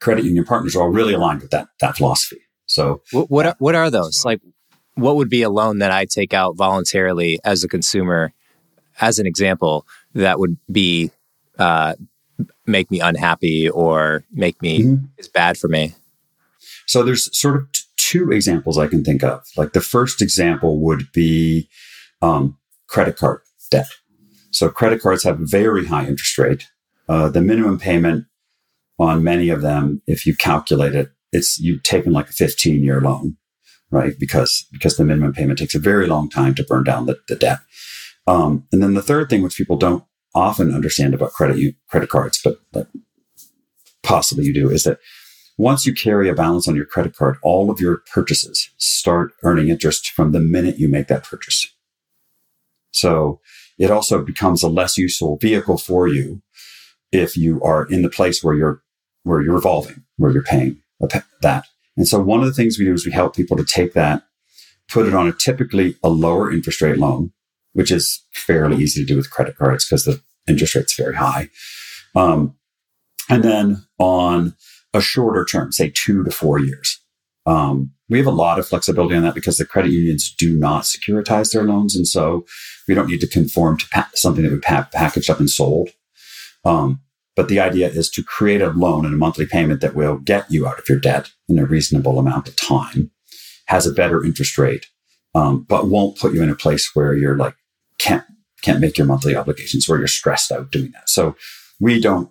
credit 0.00 0.24
union 0.24 0.44
partners 0.44 0.76
are 0.76 0.82
all 0.82 0.88
really 0.88 1.14
aligned 1.14 1.42
with 1.42 1.50
that, 1.50 1.68
that 1.80 1.96
philosophy. 1.96 2.40
So 2.66 3.02
what, 3.12 3.30
what 3.30 3.46
are, 3.46 3.56
what 3.58 3.74
are 3.74 3.90
those? 3.90 4.24
Like, 4.24 4.40
what 4.94 5.16
would 5.16 5.28
be 5.28 5.42
a 5.42 5.50
loan 5.50 5.78
that 5.78 5.90
I 5.90 6.04
take 6.04 6.32
out 6.32 6.56
voluntarily 6.56 7.38
as 7.44 7.64
a 7.64 7.68
consumer, 7.68 8.32
as 9.00 9.18
an 9.18 9.26
example, 9.26 9.86
that 10.14 10.38
would 10.38 10.56
be, 10.70 11.10
uh, 11.58 11.94
make 12.66 12.90
me 12.90 13.00
unhappy 13.00 13.68
or 13.68 14.24
make 14.32 14.60
me 14.62 14.82
mm-hmm. 14.82 15.04
is 15.18 15.28
bad 15.28 15.58
for 15.58 15.68
me? 15.68 15.94
So 16.86 17.02
there's 17.02 17.36
sort 17.38 17.56
of 17.56 17.68
two 18.06 18.30
examples 18.30 18.78
I 18.78 18.86
can 18.86 19.02
think 19.02 19.24
of. 19.24 19.44
Like 19.56 19.72
the 19.72 19.80
first 19.80 20.22
example 20.22 20.78
would 20.80 21.10
be 21.12 21.68
um, 22.22 22.56
credit 22.86 23.16
card 23.16 23.40
debt. 23.70 23.88
So 24.50 24.68
credit 24.68 25.02
cards 25.02 25.24
have 25.24 25.38
very 25.40 25.86
high 25.86 26.06
interest 26.06 26.38
rate. 26.38 26.68
Uh, 27.08 27.28
the 27.28 27.40
minimum 27.40 27.78
payment 27.78 28.26
on 28.98 29.24
many 29.24 29.48
of 29.48 29.60
them, 29.60 30.02
if 30.06 30.24
you 30.24 30.36
calculate 30.36 30.94
it, 30.94 31.10
it's 31.32 31.58
you've 31.58 31.82
taken 31.82 32.12
like 32.12 32.30
a 32.30 32.32
15 32.32 32.82
year 32.82 33.00
loan, 33.00 33.36
right? 33.90 34.14
Because 34.18 34.66
because 34.72 34.96
the 34.96 35.04
minimum 35.04 35.32
payment 35.32 35.58
takes 35.58 35.74
a 35.74 35.80
very 35.80 36.06
long 36.06 36.30
time 36.30 36.54
to 36.54 36.64
burn 36.64 36.84
down 36.84 37.06
the, 37.06 37.18
the 37.28 37.36
debt. 37.36 37.58
Um, 38.26 38.66
and 38.72 38.82
then 38.82 38.94
the 38.94 39.02
third 39.02 39.28
thing, 39.28 39.42
which 39.42 39.56
people 39.56 39.76
don't 39.76 40.04
often 40.34 40.74
understand 40.74 41.14
about 41.14 41.32
credit 41.32 41.74
credit 41.88 42.08
cards, 42.08 42.40
but, 42.42 42.58
but 42.72 42.88
possibly 44.02 44.44
you 44.44 44.54
do, 44.54 44.70
is 44.70 44.84
that 44.84 44.98
once 45.58 45.86
you 45.86 45.94
carry 45.94 46.28
a 46.28 46.34
balance 46.34 46.68
on 46.68 46.76
your 46.76 46.84
credit 46.84 47.16
card, 47.16 47.36
all 47.42 47.70
of 47.70 47.80
your 47.80 48.02
purchases 48.12 48.70
start 48.76 49.32
earning 49.42 49.68
interest 49.68 50.10
from 50.10 50.32
the 50.32 50.40
minute 50.40 50.78
you 50.78 50.88
make 50.88 51.08
that 51.08 51.24
purchase. 51.24 51.72
So 52.90 53.40
it 53.78 53.90
also 53.90 54.22
becomes 54.22 54.62
a 54.62 54.68
less 54.68 54.96
useful 54.96 55.36
vehicle 55.36 55.78
for 55.78 56.08
you 56.08 56.42
if 57.12 57.36
you 57.36 57.62
are 57.62 57.86
in 57.86 58.02
the 58.02 58.10
place 58.10 58.42
where 58.42 58.54
you're 58.54 58.82
where 59.22 59.42
you're 59.42 59.54
revolving, 59.54 60.04
where 60.16 60.30
you're 60.30 60.42
paying 60.42 60.80
that. 61.42 61.66
And 61.96 62.06
so 62.06 62.20
one 62.20 62.40
of 62.40 62.46
the 62.46 62.52
things 62.52 62.78
we 62.78 62.84
do 62.84 62.92
is 62.92 63.04
we 63.04 63.12
help 63.12 63.34
people 63.34 63.56
to 63.56 63.64
take 63.64 63.92
that, 63.94 64.22
put 64.88 65.06
it 65.06 65.14
on 65.14 65.26
a 65.26 65.32
typically 65.32 65.96
a 66.02 66.08
lower 66.08 66.52
interest 66.52 66.80
rate 66.80 66.98
loan, 66.98 67.32
which 67.72 67.90
is 67.90 68.24
fairly 68.32 68.76
easy 68.76 69.00
to 69.00 69.06
do 69.06 69.16
with 69.16 69.30
credit 69.30 69.56
cards 69.56 69.86
because 69.86 70.04
the 70.04 70.20
interest 70.46 70.74
rate's 70.74 70.94
very 70.94 71.16
high. 71.16 71.48
Um, 72.14 72.56
and 73.28 73.42
then 73.42 73.84
on 73.98 74.54
a 74.96 75.02
shorter 75.02 75.44
term, 75.44 75.72
say 75.72 75.90
two 75.94 76.24
to 76.24 76.30
four 76.30 76.58
years. 76.58 77.00
Um, 77.44 77.92
we 78.08 78.18
have 78.18 78.26
a 78.26 78.30
lot 78.30 78.58
of 78.58 78.66
flexibility 78.66 79.14
on 79.14 79.22
that 79.22 79.34
because 79.34 79.56
the 79.56 79.64
credit 79.64 79.90
unions 79.92 80.32
do 80.32 80.56
not 80.56 80.84
securitize 80.84 81.52
their 81.52 81.64
loans. 81.64 81.94
And 81.94 82.06
so 82.06 82.44
we 82.88 82.94
don't 82.94 83.08
need 83.08 83.20
to 83.20 83.28
conform 83.28 83.78
to 83.78 83.88
pa- 83.88 84.10
something 84.14 84.42
that 84.42 84.52
we 84.52 84.58
pa- 84.58 84.88
packaged 84.92 85.30
up 85.30 85.40
and 85.40 85.50
sold. 85.50 85.90
Um, 86.64 87.00
but 87.36 87.48
the 87.48 87.60
idea 87.60 87.88
is 87.88 88.10
to 88.10 88.24
create 88.24 88.62
a 88.62 88.70
loan 88.70 89.04
and 89.04 89.14
a 89.14 89.18
monthly 89.18 89.46
payment 89.46 89.80
that 89.80 89.94
will 89.94 90.16
get 90.16 90.50
you 90.50 90.66
out 90.66 90.78
of 90.78 90.88
your 90.88 90.98
debt 90.98 91.30
in 91.48 91.58
a 91.58 91.66
reasonable 91.66 92.18
amount 92.18 92.48
of 92.48 92.56
time, 92.56 93.10
has 93.66 93.86
a 93.86 93.92
better 93.92 94.24
interest 94.24 94.56
rate, 94.56 94.86
um, 95.34 95.64
but 95.68 95.88
won't 95.88 96.18
put 96.18 96.32
you 96.32 96.42
in 96.42 96.50
a 96.50 96.56
place 96.56 96.94
where 96.94 97.14
you're 97.14 97.36
like, 97.36 97.54
can't, 97.98 98.24
can't 98.62 98.80
make 98.80 98.96
your 98.96 99.06
monthly 99.06 99.36
obligations 99.36 99.88
where 99.88 99.98
you're 99.98 100.08
stressed 100.08 100.50
out 100.50 100.72
doing 100.72 100.90
that. 100.92 101.08
So 101.08 101.36
we 101.78 102.00
don't 102.00 102.30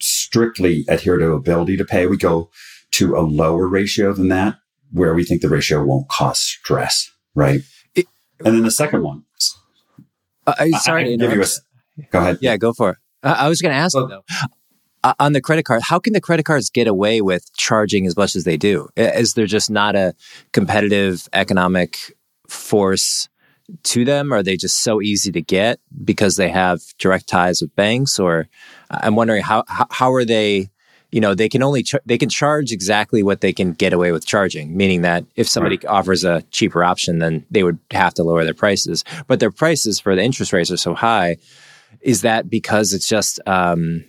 strictly 0.00 0.84
adhere 0.88 1.18
to 1.18 1.32
ability 1.32 1.76
to 1.76 1.84
pay. 1.84 2.06
We 2.06 2.16
go 2.16 2.50
to 2.92 3.16
a 3.16 3.20
lower 3.20 3.68
ratio 3.68 4.12
than 4.12 4.28
that 4.28 4.56
where 4.92 5.14
we 5.14 5.24
think 5.24 5.42
the 5.42 5.48
ratio 5.48 5.84
won't 5.84 6.08
cause 6.08 6.38
stress. 6.38 7.10
Right. 7.34 7.62
It, 7.94 8.06
and 8.44 8.54
then 8.54 8.62
the 8.62 8.70
second 8.70 9.02
one. 9.02 9.24
Uh, 10.46 10.54
sorry 10.80 11.10
I, 11.10 11.14
I 11.14 11.16
give 11.16 11.32
you 11.32 11.42
a, 11.42 12.06
go 12.10 12.18
ahead. 12.18 12.38
Yeah, 12.40 12.56
go 12.56 12.72
for 12.72 12.90
it. 12.90 12.96
I 13.22 13.48
was 13.48 13.62
going 13.62 13.72
to 13.72 13.78
ask 13.78 13.94
though, 13.94 14.22
uh, 15.02 15.14
on 15.18 15.32
the 15.32 15.40
credit 15.40 15.64
card, 15.64 15.82
how 15.82 15.98
can 15.98 16.12
the 16.12 16.20
credit 16.20 16.44
cards 16.44 16.68
get 16.68 16.86
away 16.86 17.20
with 17.22 17.50
charging 17.54 18.06
as 18.06 18.16
much 18.16 18.36
as 18.36 18.44
they 18.44 18.56
do? 18.56 18.88
Is 18.96 19.34
there 19.34 19.46
just 19.46 19.70
not 19.70 19.96
a 19.96 20.14
competitive 20.52 21.28
economic 21.32 22.14
force 22.48 23.28
to 23.84 24.04
them? 24.04 24.32
Are 24.32 24.42
they 24.42 24.56
just 24.56 24.82
so 24.82 25.00
easy 25.00 25.32
to 25.32 25.42
get 25.42 25.80
because 26.04 26.36
they 26.36 26.48
have 26.48 26.80
direct 26.98 27.28
ties 27.28 27.60
with 27.60 27.74
banks? 27.76 28.18
Or 28.18 28.48
I'm 28.90 29.16
wondering 29.16 29.42
how 29.42 29.64
how, 29.68 29.86
how 29.90 30.12
are 30.12 30.24
they? 30.24 30.70
You 31.10 31.20
know, 31.20 31.34
they 31.34 31.48
can 31.48 31.62
only 31.62 31.84
they 32.04 32.18
can 32.18 32.28
charge 32.28 32.72
exactly 32.72 33.22
what 33.22 33.40
they 33.40 33.52
can 33.52 33.72
get 33.72 33.92
away 33.92 34.10
with 34.10 34.26
charging. 34.26 34.76
Meaning 34.76 35.02
that 35.02 35.24
if 35.36 35.48
somebody 35.48 35.76
right. 35.76 35.86
offers 35.86 36.24
a 36.24 36.42
cheaper 36.50 36.82
option, 36.82 37.20
then 37.20 37.46
they 37.50 37.62
would 37.62 37.78
have 37.92 38.14
to 38.14 38.24
lower 38.24 38.44
their 38.44 38.54
prices. 38.54 39.04
But 39.28 39.38
their 39.38 39.52
prices 39.52 40.00
for 40.00 40.16
the 40.16 40.22
interest 40.22 40.52
rates 40.52 40.72
are 40.72 40.76
so 40.76 40.94
high 40.94 41.36
is 42.00 42.22
that 42.22 42.48
because 42.50 42.92
it's 42.92 43.08
just, 43.08 43.40
um, 43.46 44.04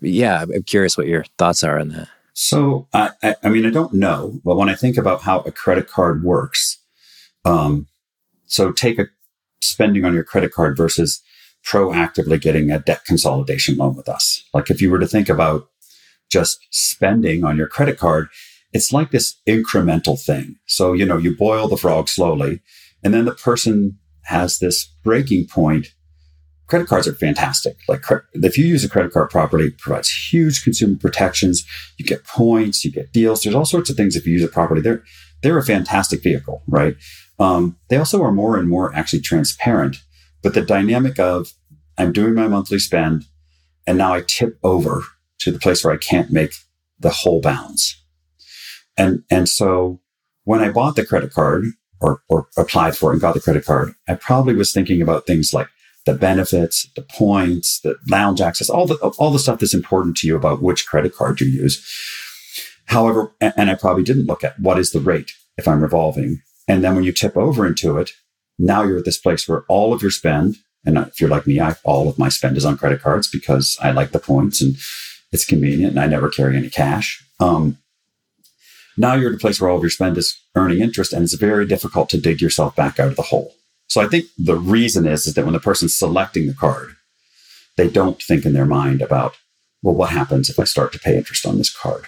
yeah, 0.00 0.42
I'm 0.42 0.62
curious 0.62 0.96
what 0.96 1.06
your 1.06 1.24
thoughts 1.38 1.64
are 1.64 1.78
on 1.78 1.88
that. 1.88 2.08
So, 2.34 2.88
I, 2.92 3.10
I, 3.42 3.48
mean, 3.48 3.66
I 3.66 3.70
don't 3.70 3.92
know, 3.92 4.40
but 4.44 4.56
when 4.56 4.68
I 4.68 4.74
think 4.74 4.96
about 4.96 5.22
how 5.22 5.40
a 5.40 5.52
credit 5.52 5.88
card 5.88 6.22
works, 6.22 6.78
um, 7.44 7.86
so 8.52 8.70
take 8.70 8.98
a 8.98 9.06
spending 9.62 10.04
on 10.04 10.12
your 10.12 10.24
credit 10.24 10.52
card 10.52 10.76
versus 10.76 11.22
proactively 11.66 12.40
getting 12.40 12.70
a 12.70 12.78
debt 12.78 13.04
consolidation 13.06 13.76
loan 13.78 13.96
with 13.96 14.08
us. 14.08 14.44
Like 14.52 14.70
if 14.70 14.82
you 14.82 14.90
were 14.90 14.98
to 14.98 15.06
think 15.06 15.28
about 15.28 15.68
just 16.30 16.58
spending 16.70 17.44
on 17.44 17.56
your 17.56 17.66
credit 17.66 17.98
card, 17.98 18.28
it's 18.72 18.92
like 18.92 19.10
this 19.10 19.40
incremental 19.48 20.20
thing. 20.20 20.56
So, 20.66 20.92
you 20.92 21.06
know, 21.06 21.16
you 21.16 21.34
boil 21.34 21.66
the 21.66 21.76
frog 21.78 22.08
slowly 22.08 22.60
and 23.02 23.14
then 23.14 23.24
the 23.24 23.34
person 23.34 23.98
has 24.24 24.58
this 24.58 24.84
breaking 25.02 25.46
point 25.46 25.88
credit 26.72 26.88
cards 26.88 27.06
are 27.06 27.14
fantastic. 27.14 27.76
Like 27.86 28.02
if 28.32 28.56
you 28.56 28.64
use 28.64 28.82
a 28.82 28.88
credit 28.88 29.12
card 29.12 29.28
properly, 29.28 29.66
it 29.66 29.78
provides 29.78 30.10
huge 30.10 30.64
consumer 30.64 30.96
protections. 30.98 31.66
You 31.98 32.06
get 32.06 32.24
points, 32.24 32.82
you 32.82 32.90
get 32.90 33.12
deals. 33.12 33.42
There's 33.42 33.54
all 33.54 33.66
sorts 33.66 33.90
of 33.90 33.96
things 33.96 34.16
if 34.16 34.26
you 34.26 34.32
use 34.32 34.42
it 34.42 34.52
properly. 34.52 34.80
They're 34.80 35.02
they're 35.42 35.58
a 35.58 35.64
fantastic 35.64 36.22
vehicle, 36.22 36.62
right? 36.66 36.96
Um, 37.42 37.76
they 37.88 37.96
also 37.96 38.22
are 38.22 38.32
more 38.32 38.56
and 38.56 38.68
more 38.68 38.94
actually 38.94 39.20
transparent. 39.20 39.96
But 40.42 40.54
the 40.54 40.62
dynamic 40.62 41.18
of 41.18 41.52
I'm 41.98 42.12
doing 42.12 42.34
my 42.34 42.48
monthly 42.48 42.78
spend, 42.78 43.24
and 43.86 43.98
now 43.98 44.14
I 44.14 44.22
tip 44.22 44.58
over 44.62 45.02
to 45.40 45.50
the 45.50 45.58
place 45.58 45.84
where 45.84 45.92
I 45.92 45.98
can't 45.98 46.30
make 46.30 46.54
the 46.98 47.10
whole 47.10 47.40
balance. 47.40 48.00
And 48.96 49.24
and 49.30 49.48
so 49.48 50.00
when 50.44 50.60
I 50.60 50.70
bought 50.70 50.96
the 50.96 51.04
credit 51.04 51.32
card 51.32 51.64
or 52.00 52.22
or 52.28 52.48
applied 52.56 52.96
for 52.96 53.12
and 53.12 53.20
got 53.20 53.34
the 53.34 53.40
credit 53.40 53.64
card, 53.64 53.94
I 54.08 54.14
probably 54.14 54.54
was 54.54 54.72
thinking 54.72 55.02
about 55.02 55.26
things 55.26 55.52
like 55.52 55.68
the 56.06 56.14
benefits, 56.14 56.88
the 56.96 57.02
points, 57.02 57.80
the 57.80 57.96
lounge 58.08 58.40
access, 58.40 58.70
all 58.70 58.86
the 58.86 58.96
all 59.18 59.30
the 59.30 59.38
stuff 59.38 59.58
that's 59.60 59.74
important 59.74 60.16
to 60.18 60.26
you 60.26 60.36
about 60.36 60.62
which 60.62 60.86
credit 60.86 61.14
card 61.14 61.40
you 61.40 61.46
use. 61.46 61.84
However, 62.86 63.32
and 63.40 63.70
I 63.70 63.74
probably 63.74 64.02
didn't 64.02 64.26
look 64.26 64.44
at 64.44 64.58
what 64.58 64.78
is 64.78 64.92
the 64.92 65.00
rate 65.00 65.32
if 65.56 65.66
I'm 65.66 65.82
revolving. 65.82 66.42
And 66.68 66.82
then 66.82 66.94
when 66.94 67.04
you 67.04 67.12
tip 67.12 67.36
over 67.36 67.66
into 67.66 67.98
it, 67.98 68.10
now 68.58 68.82
you're 68.82 68.98
at 68.98 69.04
this 69.04 69.18
place 69.18 69.48
where 69.48 69.64
all 69.68 69.92
of 69.92 70.02
your 70.02 70.10
spend, 70.10 70.56
and 70.84 70.98
if 70.98 71.20
you're 71.20 71.30
like 71.30 71.46
me, 71.46 71.60
I, 71.60 71.74
all 71.84 72.08
of 72.08 72.18
my 72.18 72.28
spend 72.28 72.56
is 72.56 72.64
on 72.64 72.78
credit 72.78 73.02
cards 73.02 73.28
because 73.28 73.76
I 73.80 73.90
like 73.90 74.12
the 74.12 74.18
points 74.18 74.60
and 74.60 74.76
it's 75.32 75.44
convenient 75.44 75.92
and 75.92 76.00
I 76.00 76.06
never 76.06 76.28
carry 76.28 76.56
any 76.56 76.70
cash. 76.70 77.24
Um, 77.40 77.78
now 78.96 79.14
you're 79.14 79.30
at 79.30 79.36
a 79.36 79.38
place 79.38 79.60
where 79.60 79.70
all 79.70 79.78
of 79.78 79.82
your 79.82 79.90
spend 79.90 80.18
is 80.18 80.38
earning 80.54 80.80
interest 80.80 81.12
and 81.12 81.22
it's 81.22 81.34
very 81.34 81.66
difficult 81.66 82.08
to 82.10 82.20
dig 82.20 82.40
yourself 82.40 82.76
back 82.76 83.00
out 83.00 83.08
of 83.08 83.16
the 83.16 83.22
hole. 83.22 83.54
So 83.88 84.00
I 84.00 84.06
think 84.06 84.26
the 84.38 84.56
reason 84.56 85.06
is, 85.06 85.26
is 85.26 85.34
that 85.34 85.44
when 85.44 85.54
the 85.54 85.60
person's 85.60 85.94
selecting 85.94 86.46
the 86.46 86.54
card, 86.54 86.94
they 87.76 87.88
don't 87.88 88.22
think 88.22 88.44
in 88.44 88.52
their 88.52 88.66
mind 88.66 89.02
about, 89.02 89.36
well, 89.82 89.94
what 89.94 90.10
happens 90.10 90.50
if 90.50 90.58
I 90.60 90.64
start 90.64 90.92
to 90.92 90.98
pay 90.98 91.16
interest 91.16 91.46
on 91.46 91.58
this 91.58 91.74
card? 91.74 92.04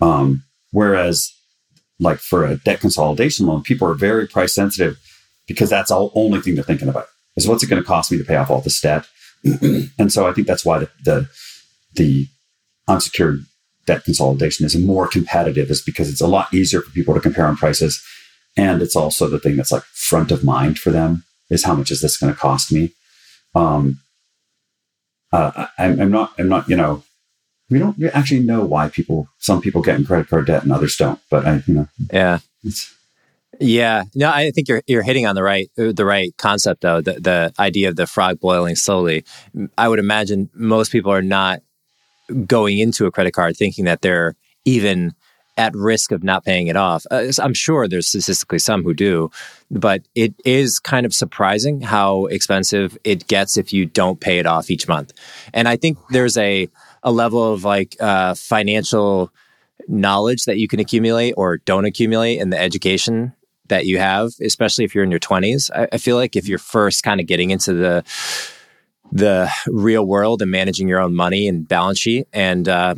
Um, 0.00 0.44
whereas, 0.70 1.33
like 2.00 2.18
for 2.18 2.44
a 2.44 2.56
debt 2.56 2.80
consolidation 2.80 3.46
loan, 3.46 3.62
people 3.62 3.88
are 3.88 3.94
very 3.94 4.26
price 4.26 4.54
sensitive 4.54 4.98
because 5.46 5.70
that's 5.70 5.90
the 5.90 6.10
only 6.14 6.40
thing 6.40 6.54
they're 6.54 6.64
thinking 6.64 6.88
about 6.88 7.06
is 7.36 7.48
what's 7.48 7.62
it 7.62 7.68
going 7.68 7.82
to 7.82 7.86
cost 7.86 8.10
me 8.10 8.18
to 8.18 8.24
pay 8.24 8.36
off 8.36 8.50
all 8.50 8.60
this 8.60 8.80
debt? 8.80 9.06
and 9.98 10.12
so 10.12 10.26
I 10.26 10.32
think 10.32 10.46
that's 10.46 10.64
why 10.64 10.78
the, 10.78 10.90
the, 11.04 11.28
the 11.94 12.28
unsecured 12.88 13.44
debt 13.86 14.04
consolidation 14.04 14.64
is 14.64 14.76
more 14.76 15.06
competitive 15.06 15.70
is 15.70 15.82
because 15.82 16.08
it's 16.08 16.20
a 16.20 16.26
lot 16.26 16.52
easier 16.54 16.80
for 16.80 16.90
people 16.90 17.14
to 17.14 17.20
compare 17.20 17.46
on 17.46 17.56
prices 17.56 18.02
and 18.56 18.82
it's 18.82 18.96
also 18.96 19.28
the 19.28 19.38
thing 19.38 19.56
that's 19.56 19.72
like 19.72 19.82
front 19.82 20.30
of 20.30 20.44
mind 20.44 20.78
for 20.78 20.90
them 20.90 21.24
is 21.50 21.64
how 21.64 21.74
much 21.74 21.90
is 21.90 22.00
this 22.00 22.16
going 22.16 22.32
to 22.32 22.38
cost 22.38 22.72
me? 22.72 22.92
Um, 23.54 24.00
uh, 25.32 25.66
I, 25.78 25.86
I'm 25.86 26.10
not, 26.10 26.32
I'm 26.38 26.48
not, 26.48 26.68
you 26.68 26.76
know, 26.76 27.02
we 27.74 27.80
don't 27.80 28.00
actually 28.14 28.38
know 28.38 28.64
why 28.64 28.88
people, 28.88 29.26
some 29.38 29.60
people 29.60 29.82
get 29.82 29.98
in 29.98 30.04
credit 30.04 30.28
card 30.28 30.46
debt 30.46 30.62
and 30.62 30.70
others 30.70 30.94
don't, 30.94 31.18
but 31.28 31.44
I, 31.44 31.60
you 31.66 31.74
know, 31.74 31.88
yeah. 32.12 32.38
yeah, 33.58 34.04
no, 34.14 34.30
I 34.30 34.52
think 34.52 34.68
you're 34.68 34.82
you're 34.86 35.02
hitting 35.02 35.26
on 35.26 35.34
the 35.34 35.42
right 35.42 35.68
the 35.74 36.04
right 36.04 36.32
concept 36.36 36.82
though. 36.82 37.00
The 37.00 37.14
the 37.14 37.52
idea 37.58 37.88
of 37.88 37.96
the 37.96 38.06
frog 38.06 38.38
boiling 38.38 38.76
slowly. 38.76 39.24
I 39.76 39.88
would 39.88 39.98
imagine 39.98 40.50
most 40.54 40.92
people 40.92 41.10
are 41.10 41.20
not 41.20 41.62
going 42.46 42.78
into 42.78 43.06
a 43.06 43.10
credit 43.10 43.32
card 43.32 43.56
thinking 43.56 43.86
that 43.86 44.02
they're 44.02 44.36
even 44.64 45.12
at 45.56 45.74
risk 45.74 46.12
of 46.12 46.22
not 46.22 46.44
paying 46.44 46.68
it 46.68 46.76
off. 46.76 47.06
Uh, 47.10 47.26
I'm 47.40 47.54
sure 47.54 47.88
there's 47.88 48.08
statistically 48.08 48.60
some 48.60 48.84
who 48.84 48.94
do, 48.94 49.32
but 49.68 50.02
it 50.14 50.34
is 50.44 50.78
kind 50.78 51.06
of 51.06 51.12
surprising 51.12 51.80
how 51.80 52.26
expensive 52.26 52.96
it 53.02 53.26
gets 53.26 53.56
if 53.56 53.72
you 53.72 53.84
don't 53.84 54.20
pay 54.20 54.38
it 54.38 54.46
off 54.46 54.70
each 54.70 54.86
month. 54.86 55.12
And 55.52 55.68
I 55.68 55.76
think 55.76 55.98
there's 56.10 56.36
a 56.36 56.68
a 57.04 57.12
level 57.12 57.52
of 57.52 57.64
like 57.64 57.96
uh, 58.00 58.34
financial 58.34 59.30
knowledge 59.86 60.44
that 60.44 60.58
you 60.58 60.66
can 60.66 60.80
accumulate 60.80 61.34
or 61.36 61.58
don't 61.58 61.84
accumulate 61.84 62.40
in 62.40 62.50
the 62.50 62.58
education 62.58 63.32
that 63.68 63.86
you 63.86 63.98
have, 63.98 64.32
especially 64.42 64.84
if 64.84 64.94
you're 64.94 65.04
in 65.04 65.10
your 65.10 65.20
20s. 65.20 65.70
I, 65.74 65.88
I 65.92 65.98
feel 65.98 66.16
like 66.16 66.36
if 66.36 66.48
you're 66.48 66.58
first 66.58 67.02
kind 67.02 67.20
of 67.20 67.26
getting 67.26 67.50
into 67.50 67.72
the 67.74 68.04
the 69.12 69.48
real 69.66 70.04
world 70.04 70.42
and 70.42 70.50
managing 70.50 70.88
your 70.88 70.98
own 70.98 71.14
money 71.14 71.46
and 71.46 71.68
balance 71.68 71.98
sheet 71.98 72.26
and 72.32 72.68
uh, 72.68 72.94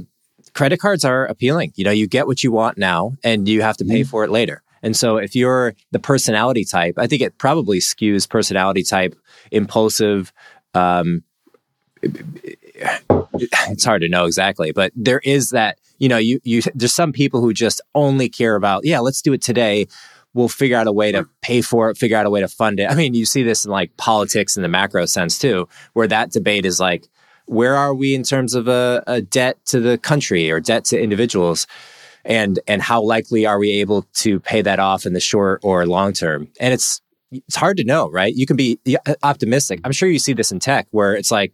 credit 0.54 0.78
cards 0.78 1.04
are 1.04 1.26
appealing. 1.26 1.72
You 1.76 1.84
know, 1.84 1.90
you 1.90 2.06
get 2.06 2.26
what 2.26 2.42
you 2.42 2.50
want 2.50 2.78
now 2.78 3.12
and 3.22 3.46
you 3.46 3.60
have 3.60 3.76
to 3.78 3.84
pay 3.84 4.00
mm. 4.00 4.06
for 4.06 4.25
it 4.25 4.30
later. 4.30 4.62
And 4.82 4.96
so 4.96 5.16
if 5.16 5.34
you're 5.34 5.75
the 5.90 5.98
personality 5.98 6.64
type, 6.64 6.94
I 6.96 7.06
think 7.06 7.20
it 7.22 7.38
probably 7.38 7.80
skews 7.80 8.28
personality 8.28 8.82
type, 8.82 9.14
impulsive. 9.50 10.32
Um, 10.75 11.25
it's 12.76 13.85
hard 13.85 14.02
to 14.02 14.09
know 14.09 14.25
exactly, 14.25 14.73
but 14.73 14.92
there 14.95 15.21
is 15.25 15.50
that, 15.50 15.78
you 15.99 16.09
know, 16.09 16.18
you, 16.18 16.40
you, 16.45 16.62
there's 16.75 16.95
some 16.95 17.12
people 17.12 17.40
who 17.40 17.52
just 17.52 17.80
only 17.95 18.28
care 18.28 18.54
about, 18.54 18.85
yeah, 18.85 19.00
let's 19.00 19.23
do 19.23 19.33
it 19.33 19.42
today. 19.42 19.87
We'll 20.35 20.49
figure 20.49 20.76
out 20.76 20.87
a 20.87 20.92
way 20.92 21.12
to 21.12 21.26
pay 21.40 21.62
for 21.62 21.90
it, 21.90 21.97
figure 21.97 22.16
out 22.16 22.26
a 22.26 22.30
way 22.30 22.40
to 22.40 22.49
fund 22.49 22.78
it. 22.78 22.90
I 22.90 22.95
mean, 22.95 23.14
you 23.14 23.25
see 23.25 23.42
this 23.42 23.64
in 23.64 23.71
like 23.71 23.97
politics 23.97 24.56
in 24.56 24.62
the 24.62 24.68
macro 24.68 25.06
sense 25.06 25.38
too, 25.38 25.68
where 25.95 26.09
that 26.09 26.30
debate 26.30 26.66
is 26.66 26.78
like, 26.78 27.09
where 27.47 27.76
are 27.76 27.95
we 27.95 28.14
in 28.14 28.23
terms 28.23 28.54
of 28.54 28.68
a, 28.68 29.02
a 29.06 29.23
debt 29.23 29.64
to 29.66 29.80
the 29.80 29.99
country 29.99 30.50
or 30.50 30.61
debt 30.61 30.85
to 30.87 31.00
individuals? 31.00 31.66
and 32.28 32.59
and 32.66 32.83
how 32.83 33.00
likely 33.00 33.47
are 33.47 33.56
we 33.56 33.71
able 33.71 34.02
to 34.12 34.40
pay 34.40 34.61
that 34.61 34.80
off 34.80 35.06
in 35.06 35.12
the 35.12 35.21
short 35.21 35.61
or 35.62 35.87
long 35.87 36.12
term 36.12 36.49
and 36.59 36.75
it's 36.75 37.00
it's 37.33 37.56
hard 37.56 37.76
to 37.76 37.85
know, 37.85 38.11
right? 38.11 38.35
You 38.35 38.47
can 38.47 38.56
be 38.56 38.78
optimistic. 39.23 39.80
I'm 39.85 39.92
sure 39.92 40.09
you 40.09 40.18
see 40.18 40.33
this 40.33 40.52
in 40.52 40.59
tech 40.61 40.87
where 40.90 41.14
it's 41.14 41.30
like, 41.30 41.52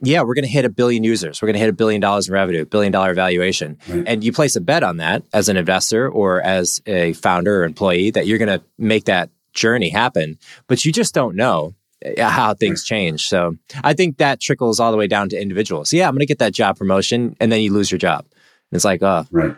yeah, 0.00 0.22
we're 0.22 0.34
going 0.34 0.44
to 0.44 0.50
hit 0.50 0.64
a 0.64 0.70
billion 0.70 1.04
users. 1.04 1.40
We're 1.40 1.46
going 1.46 1.54
to 1.54 1.60
hit 1.60 1.68
a 1.68 1.74
billion 1.74 2.00
dollars 2.00 2.28
in 2.28 2.34
revenue, 2.34 2.64
billion 2.64 2.92
dollar 2.92 3.14
valuation. 3.14 3.78
Right. 3.88 4.04
And 4.06 4.24
you 4.24 4.32
place 4.32 4.56
a 4.56 4.60
bet 4.60 4.82
on 4.82 4.98
that 4.98 5.22
as 5.32 5.48
an 5.48 5.56
investor 5.56 6.08
or 6.08 6.40
as 6.40 6.82
a 6.86 7.12
founder 7.14 7.62
or 7.62 7.64
employee 7.64 8.10
that 8.10 8.26
you're 8.26 8.38
going 8.38 8.58
to 8.58 8.64
make 8.78 9.04
that 9.04 9.30
journey 9.52 9.88
happen, 9.88 10.38
but 10.68 10.84
you 10.84 10.92
just 10.92 11.14
don't 11.14 11.34
know 11.34 11.74
uh, 12.04 12.28
how 12.28 12.54
things 12.54 12.84
change. 12.84 13.26
So 13.26 13.56
I 13.82 13.94
think 13.94 14.18
that 14.18 14.40
trickles 14.40 14.78
all 14.78 14.92
the 14.92 14.98
way 14.98 15.06
down 15.06 15.28
to 15.30 15.40
individuals. 15.40 15.92
Yeah, 15.92 16.06
I'm 16.06 16.14
going 16.14 16.20
to 16.20 16.26
get 16.26 16.38
that 16.38 16.52
job 16.52 16.76
promotion 16.76 17.36
and 17.40 17.50
then 17.50 17.60
you 17.62 17.72
lose 17.72 17.90
your 17.90 17.98
job. 17.98 18.26
And 18.70 18.76
it's 18.76 18.84
like, 18.84 19.02
oh, 19.02 19.26
right. 19.30 19.56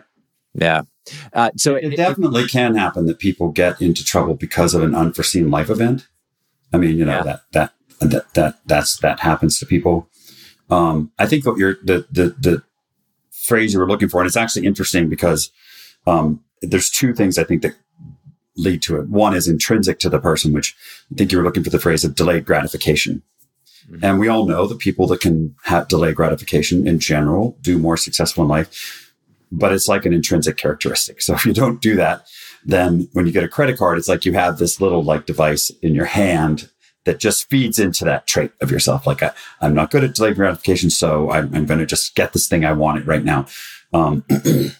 Yeah. 0.53 0.83
Uh, 1.33 1.51
so 1.57 1.75
it, 1.75 1.93
it 1.93 1.97
definitely 1.97 2.43
it, 2.43 2.49
can 2.49 2.75
happen 2.75 3.05
that 3.05 3.19
people 3.19 3.49
get 3.49 3.81
into 3.81 4.03
trouble 4.03 4.35
because 4.35 4.73
of 4.73 4.83
an 4.83 4.95
unforeseen 4.95 5.51
life 5.51 5.69
event. 5.69 6.07
I 6.73 6.77
mean, 6.77 6.97
you 6.97 7.05
know, 7.05 7.17
yeah. 7.17 7.23
that, 7.23 7.41
that, 7.51 7.73
that, 7.99 8.33
that, 8.33 8.59
that's, 8.65 8.97
that 8.97 9.19
happens 9.19 9.59
to 9.59 9.65
people. 9.65 10.08
Um, 10.69 11.11
I 11.17 11.25
think 11.25 11.45
what 11.45 11.57
you're, 11.57 11.77
the, 11.83 12.05
the, 12.11 12.35
the 12.39 12.63
phrase 13.31 13.73
you 13.73 13.79
were 13.79 13.87
looking 13.87 14.09
for, 14.09 14.21
and 14.21 14.27
it's 14.27 14.37
actually 14.37 14.65
interesting 14.65 15.09
because, 15.09 15.51
um, 16.05 16.43
there's 16.61 16.89
two 16.89 17.13
things 17.13 17.37
I 17.37 17.45
think 17.45 17.61
that 17.61 17.75
lead 18.57 18.81
to 18.83 18.99
it. 18.99 19.07
One 19.07 19.33
is 19.33 19.47
intrinsic 19.47 19.99
to 19.99 20.09
the 20.09 20.19
person, 20.19 20.51
which 20.51 20.75
I 21.11 21.15
think 21.15 21.31
you 21.31 21.37
were 21.37 21.43
looking 21.43 21.63
for 21.63 21.69
the 21.69 21.79
phrase 21.79 22.03
of 22.03 22.15
delayed 22.15 22.45
gratification. 22.45 23.21
Mm-hmm. 23.89 24.03
And 24.03 24.19
we 24.19 24.27
all 24.27 24.45
know 24.45 24.67
that 24.67 24.79
people 24.79 25.07
that 25.07 25.21
can 25.21 25.55
have 25.63 25.87
delayed 25.87 26.15
gratification 26.15 26.85
in 26.85 26.99
general 26.99 27.57
do 27.61 27.77
more 27.77 27.95
successful 27.95 28.43
in 28.43 28.49
life, 28.49 29.13
but 29.51 29.71
it's 29.71 29.87
like 29.87 30.05
an 30.05 30.13
intrinsic 30.13 30.57
characteristic. 30.57 31.21
So 31.21 31.33
if 31.33 31.45
you 31.45 31.53
don't 31.53 31.81
do 31.81 31.95
that, 31.95 32.27
then 32.65 33.07
when 33.13 33.25
you 33.25 33.31
get 33.31 33.45
a 33.45 33.47
credit 33.47 33.77
card, 33.77 33.97
it's 33.97 34.09
like 34.09 34.25
you 34.25 34.33
have 34.33 34.57
this 34.57 34.81
little 34.81 35.03
like 35.03 35.25
device 35.25 35.71
in 35.81 35.95
your 35.95 36.05
hand 36.05 36.69
that 37.09 37.17
just 37.17 37.49
feeds 37.49 37.79
into 37.79 38.05
that 38.05 38.27
trait 38.27 38.51
of 38.61 38.69
yourself. 38.69 39.07
Like 39.07 39.23
I, 39.23 39.31
am 39.63 39.73
not 39.73 39.89
good 39.89 40.03
at 40.03 40.13
delayed 40.13 40.35
gratification, 40.35 40.91
so 40.91 41.31
I'm, 41.31 41.51
I'm 41.55 41.65
going 41.65 41.79
to 41.79 41.85
just 41.87 42.13
get 42.13 42.33
this 42.33 42.47
thing 42.47 42.63
I 42.63 42.71
want 42.71 42.99
it 42.99 43.07
right 43.07 43.23
now. 43.23 43.47
Um, 43.93 44.23
and 44.29 44.75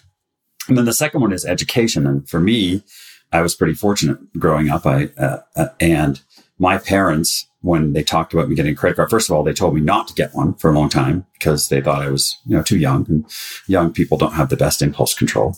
then 0.68 0.84
the 0.84 0.92
second 0.92 1.22
one 1.22 1.32
is 1.32 1.44
education. 1.44 2.06
And 2.06 2.28
for 2.28 2.38
me, 2.38 2.84
I 3.32 3.40
was 3.40 3.56
pretty 3.56 3.74
fortunate 3.74 4.18
growing 4.38 4.70
up. 4.70 4.86
I 4.86 5.06
uh, 5.18 5.38
uh, 5.56 5.68
and 5.80 6.20
my 6.60 6.78
parents, 6.78 7.48
when 7.62 7.94
they 7.94 8.04
talked 8.04 8.32
about 8.32 8.48
me 8.48 8.54
getting 8.54 8.74
a 8.74 8.76
credit 8.76 8.94
card, 8.94 9.10
first 9.10 9.28
of 9.28 9.34
all, 9.34 9.42
they 9.42 9.52
told 9.52 9.74
me 9.74 9.80
not 9.80 10.06
to 10.06 10.14
get 10.14 10.32
one 10.32 10.54
for 10.54 10.70
a 10.70 10.74
long 10.74 10.88
time 10.88 11.26
because 11.32 11.68
they 11.68 11.80
thought 11.80 12.02
I 12.02 12.10
was, 12.10 12.38
you 12.46 12.56
know, 12.56 12.62
too 12.62 12.78
young, 12.78 13.06
and 13.08 13.24
young 13.66 13.92
people 13.92 14.18
don't 14.18 14.34
have 14.34 14.50
the 14.50 14.56
best 14.56 14.82
impulse 14.82 15.14
control. 15.14 15.56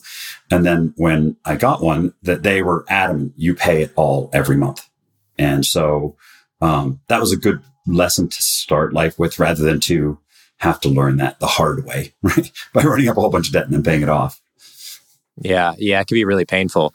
And 0.51 0.65
then 0.65 0.95
when 0.97 1.37
I 1.45 1.57
got 1.57 1.83
one, 1.83 2.15
that 2.23 2.45
they 2.45 2.63
were 2.63 2.87
adamant, 2.89 3.35
you 3.37 3.55
pay 3.55 3.83
it 3.83 3.93
all 3.95 4.31
every 4.33 4.57
month. 4.57 4.89
And 5.39 5.67
so 5.67 6.17
um, 6.63 7.01
that 7.09 7.21
was 7.21 7.33
a 7.33 7.37
good 7.37 7.61
lesson 7.87 8.29
to 8.29 8.43
start 8.43 8.95
life 8.95 9.19
with, 9.19 9.39
rather 9.39 9.63
than 9.63 9.81
to 9.81 10.19
have 10.59 10.81
to 10.81 10.89
learn 10.89 11.17
that 11.17 11.41
the 11.41 11.47
hard 11.47 11.85
way, 11.85 12.15
right? 12.23 12.51
By 12.73 12.83
running 12.83 13.09
up 13.09 13.17
a 13.17 13.21
whole 13.21 13.31
bunch 13.31 13.49
of 13.49 13.53
debt 13.53 13.65
and 13.65 13.75
then 13.75 13.83
paying 13.83 14.03
it 14.03 14.09
off. 14.09 14.41
Yeah, 15.41 15.75
yeah, 15.79 16.01
it 16.01 16.07
can 16.07 16.15
be 16.15 16.25
really 16.25 16.45
painful 16.45 16.95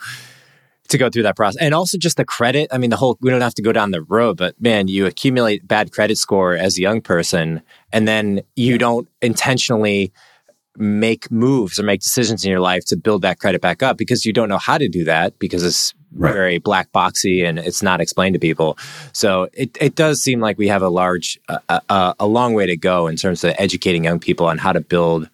to 0.89 0.97
go 0.97 1.09
through 1.09 1.23
that 1.23 1.35
process. 1.35 1.61
And 1.61 1.73
also 1.73 1.97
just 1.97 2.15
the 2.15 2.23
credit. 2.23 2.69
I 2.71 2.77
mean, 2.77 2.91
the 2.91 2.95
whole, 2.95 3.17
we 3.19 3.29
don't 3.29 3.41
have 3.41 3.55
to 3.55 3.61
go 3.61 3.73
down 3.73 3.91
the 3.91 4.03
road, 4.03 4.37
but 4.37 4.59
man, 4.61 4.87
you 4.87 5.05
accumulate 5.05 5.67
bad 5.67 5.91
credit 5.91 6.17
score 6.17 6.55
as 6.55 6.77
a 6.77 6.81
young 6.81 7.01
person, 7.01 7.61
and 7.91 8.07
then 8.07 8.41
you 8.55 8.77
don't 8.77 9.07
intentionally 9.21 10.13
make 10.77 11.29
moves 11.31 11.79
or 11.79 11.83
make 11.83 12.01
decisions 12.01 12.45
in 12.45 12.51
your 12.51 12.59
life 12.59 12.85
to 12.85 12.95
build 12.95 13.23
that 13.23 13.39
credit 13.39 13.61
back 13.61 13.81
up 13.81 13.97
because 13.97 14.25
you 14.25 14.31
don't 14.31 14.47
know 14.47 14.59
how 14.59 14.77
to 14.77 14.87
do 14.87 15.03
that 15.03 15.37
because 15.39 15.63
it's 15.63 15.93
right. 16.15 16.33
very 16.33 16.57
black 16.57 16.91
boxy 16.91 17.47
and 17.47 17.59
it's 17.59 17.81
not 17.81 18.01
explained 18.01 18.33
to 18.33 18.39
people. 18.39 18.77
So 19.13 19.49
it, 19.53 19.77
it 19.79 19.95
does 19.95 20.21
seem 20.21 20.39
like 20.39 20.57
we 20.57 20.67
have 20.67 20.81
a 20.81 20.89
large, 20.89 21.39
uh, 21.49 21.79
uh, 21.89 22.13
a 22.19 22.27
long 22.27 22.53
way 22.53 22.65
to 22.65 22.77
go 22.77 23.07
in 23.07 23.15
terms 23.15 23.43
of 23.43 23.55
educating 23.57 24.03
young 24.03 24.19
people 24.19 24.45
on 24.47 24.57
how 24.57 24.73
to 24.73 24.81
build 24.81 25.29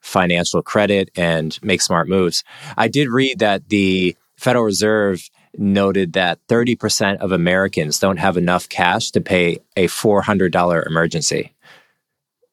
financial 0.00 0.62
credit 0.62 1.10
and 1.16 1.58
make 1.62 1.82
smart 1.82 2.08
moves. 2.08 2.44
I 2.76 2.88
did 2.88 3.08
read 3.08 3.40
that 3.40 3.68
the 3.68 4.16
Federal 4.36 4.64
Reserve 4.64 5.28
noted 5.58 6.12
that 6.12 6.38
30% 6.48 7.18
of 7.18 7.32
Americans 7.32 7.98
don't 7.98 8.18
have 8.18 8.36
enough 8.36 8.68
cash 8.68 9.10
to 9.12 9.20
pay 9.20 9.58
a 9.76 9.86
$400 9.86 10.86
emergency, 10.86 11.54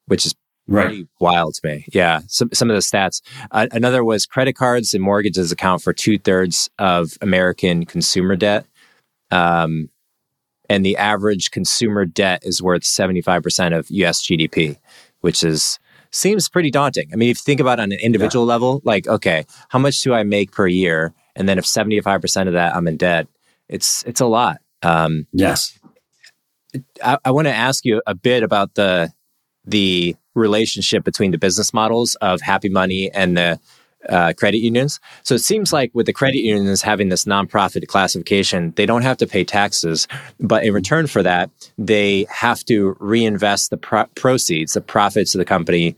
which 0.08 0.26
is 0.26 0.34
pretty 0.70 1.02
right. 1.02 1.08
wild 1.20 1.56
to 1.56 1.68
me. 1.68 1.86
Yeah, 1.94 2.22
some, 2.28 2.50
some 2.54 2.70
of 2.70 2.76
the 2.76 2.82
stats. 2.82 3.22
Uh, 3.52 3.68
another 3.72 4.04
was 4.04 4.26
credit 4.26 4.54
cards 4.54 4.94
and 4.94 5.04
mortgages 5.04 5.52
account 5.52 5.82
for 5.82 5.94
two 5.94 6.18
thirds 6.18 6.70
of 6.80 7.18
American 7.22 7.86
consumer 7.86 8.36
debt. 8.36 8.66
Um, 9.32 9.90
and 10.70 10.86
the 10.86 10.98
average 10.98 11.52
consumer 11.52 12.06
debt 12.06 12.42
is 12.44 12.62
worth 12.62 12.84
75% 12.84 13.78
of 13.78 13.90
US 13.90 14.22
GDP, 14.22 14.78
which 15.22 15.44
is 15.44 15.80
seems 16.12 16.48
pretty 16.48 16.70
daunting. 16.72 17.10
I 17.12 17.16
mean, 17.16 17.30
if 17.30 17.38
you 17.38 17.44
think 17.44 17.60
about 17.60 17.80
it 17.80 17.84
on 17.84 17.92
an 17.92 18.00
individual 18.00 18.46
yeah. 18.46 18.54
level, 18.54 18.82
like, 18.84 19.08
okay, 19.08 19.46
how 19.70 19.80
much 19.80 20.02
do 20.02 20.14
I 20.14 20.24
make 20.24 20.52
per 20.52 20.68
year? 20.68 21.14
and 21.36 21.48
then 21.50 21.58
if 21.58 21.66
75% 21.66 22.48
of 22.48 22.54
that 22.54 22.76
I'm 22.76 22.88
in 22.88 22.98
debt, 22.98 23.28
it's 23.68 24.04
it's 24.04 24.22
a 24.22 24.26
lot. 24.26 24.60
Um, 24.82 25.28
yes. 25.32 25.78
I, 27.04 27.18
I 27.24 27.32
want 27.32 27.48
to 27.48 27.54
ask 27.54 27.86
you 27.86 28.02
a 28.06 28.16
bit 28.16 28.44
about 28.44 28.76
the 28.76 29.12
the 29.66 30.16
relationship 30.36 31.04
between 31.04 31.32
the 31.32 31.38
business 31.38 31.74
models 31.74 32.16
of 32.16 32.42
Happy 32.42 32.70
Money 32.70 33.12
and 33.12 33.38
the 33.38 33.60
uh, 34.10 34.34
credit 34.36 34.58
unions. 34.58 35.00
So 35.24 35.36
it 35.36 35.40
seems 35.40 35.72
like 35.72 35.92
with 35.94 36.06
the 36.06 36.14
credit 36.14 36.40
unions 36.40 36.82
having 36.82 37.10
this 37.10 37.26
nonprofit 37.26 37.88
classification, 37.88 38.74
they 38.76 38.86
don't 38.86 39.04
have 39.04 39.18
to 39.18 39.28
pay 39.28 39.46
taxes, 39.46 40.08
but 40.40 40.66
in 40.66 40.74
return 40.74 41.08
for 41.08 41.24
that, 41.24 41.50
they 41.78 42.26
have 42.30 42.66
to 42.66 42.98
reinvest 43.00 43.70
the 43.70 43.78
pro- 43.78 44.08
proceeds, 44.08 44.74
the 44.74 44.82
profits 44.82 45.34
of 45.36 45.40
the 45.40 45.46
company 45.46 45.96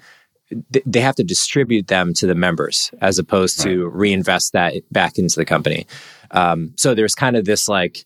they 0.85 0.99
have 0.99 1.15
to 1.15 1.23
distribute 1.23 1.87
them 1.87 2.13
to 2.13 2.27
the 2.27 2.35
members 2.35 2.91
as 3.01 3.17
opposed 3.17 3.59
right. 3.59 3.71
to 3.71 3.87
reinvest 3.87 4.53
that 4.53 4.73
back 4.91 5.17
into 5.17 5.35
the 5.37 5.45
company. 5.45 5.87
Um, 6.31 6.73
so 6.77 6.93
there's 6.93 7.15
kind 7.15 7.35
of 7.35 7.45
this 7.45 7.67
like, 7.67 8.05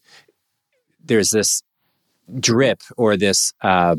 there's 1.04 1.32
this 1.32 1.63
drip 2.39 2.82
or 2.98 3.18
this 3.18 3.54
uh, 3.62 3.96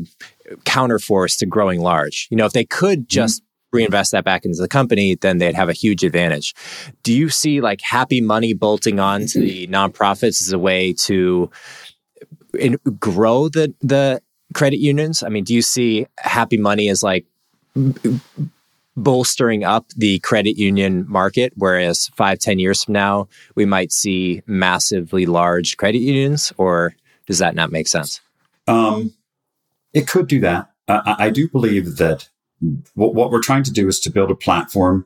counterforce 0.63 1.37
to 1.39 1.45
growing 1.45 1.81
large. 1.81 2.27
You 2.29 2.37
know, 2.37 2.45
if 2.45 2.53
they 2.53 2.65
could 2.65 2.99
mm-hmm. 2.99 3.07
just 3.07 3.41
mm-hmm. 3.41 3.77
reinvest 3.77 4.11
that 4.11 4.23
back 4.23 4.45
into 4.45 4.61
the 4.61 4.67
company, 4.67 5.15
then 5.15 5.37
they'd 5.37 5.55
have 5.55 5.69
a 5.69 5.73
huge 5.73 6.03
advantage. 6.03 6.53
Do 7.03 7.13
you 7.13 7.29
see 7.29 7.61
like 7.61 7.81
happy 7.81 8.21
money 8.21 8.53
bolting 8.53 8.99
on 8.99 9.25
to 9.27 9.39
the 9.39 9.67
nonprofits 9.67 10.41
as 10.41 10.51
a 10.51 10.59
way 10.59 10.93
to 10.93 11.49
in, 12.57 12.77
grow 12.99 13.49
the 13.49 13.73
the 13.81 14.21
credit 14.53 14.79
unions? 14.79 15.23
I 15.23 15.29
mean, 15.29 15.43
do 15.43 15.53
you 15.53 15.61
see 15.61 16.07
happy 16.17 16.57
money 16.57 16.89
as 16.89 17.03
like 17.03 17.25
bolstering 18.97 19.63
up 19.63 19.87
the 19.95 20.19
credit 20.19 20.57
union 20.57 21.05
market, 21.07 21.53
whereas 21.55 22.09
five, 22.15 22.39
ten 22.39 22.59
years 22.59 22.83
from 22.83 22.93
now, 22.93 23.27
we 23.55 23.65
might 23.65 23.91
see 23.91 24.41
massively 24.45 25.25
large 25.25 25.77
credit 25.77 25.99
unions, 25.99 26.51
or 26.57 26.93
does 27.31 27.39
that 27.39 27.55
not 27.55 27.71
make 27.71 27.87
sense? 27.87 28.19
Um, 28.67 29.13
it 29.93 30.05
could 30.05 30.27
do 30.27 30.41
that. 30.41 30.69
I, 30.89 31.15
I 31.17 31.29
do 31.29 31.47
believe 31.47 31.95
that 31.95 32.27
what, 32.93 33.15
what 33.15 33.31
we're 33.31 33.41
trying 33.41 33.63
to 33.63 33.71
do 33.71 33.87
is 33.87 34.01
to 34.01 34.09
build 34.09 34.31
a 34.31 34.35
platform 34.35 35.05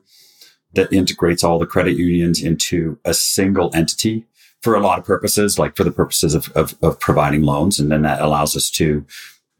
that 0.74 0.92
integrates 0.92 1.44
all 1.44 1.60
the 1.60 1.66
credit 1.66 1.96
unions 1.96 2.42
into 2.42 2.98
a 3.04 3.14
single 3.14 3.70
entity 3.74 4.26
for 4.60 4.74
a 4.74 4.80
lot 4.80 4.98
of 4.98 5.04
purposes, 5.04 5.56
like 5.56 5.76
for 5.76 5.84
the 5.84 5.92
purposes 5.92 6.34
of, 6.34 6.50
of, 6.56 6.74
of 6.82 6.98
providing 6.98 7.42
loans. 7.42 7.78
And 7.78 7.92
then 7.92 8.02
that 8.02 8.20
allows 8.20 8.56
us 8.56 8.70
to 8.70 9.06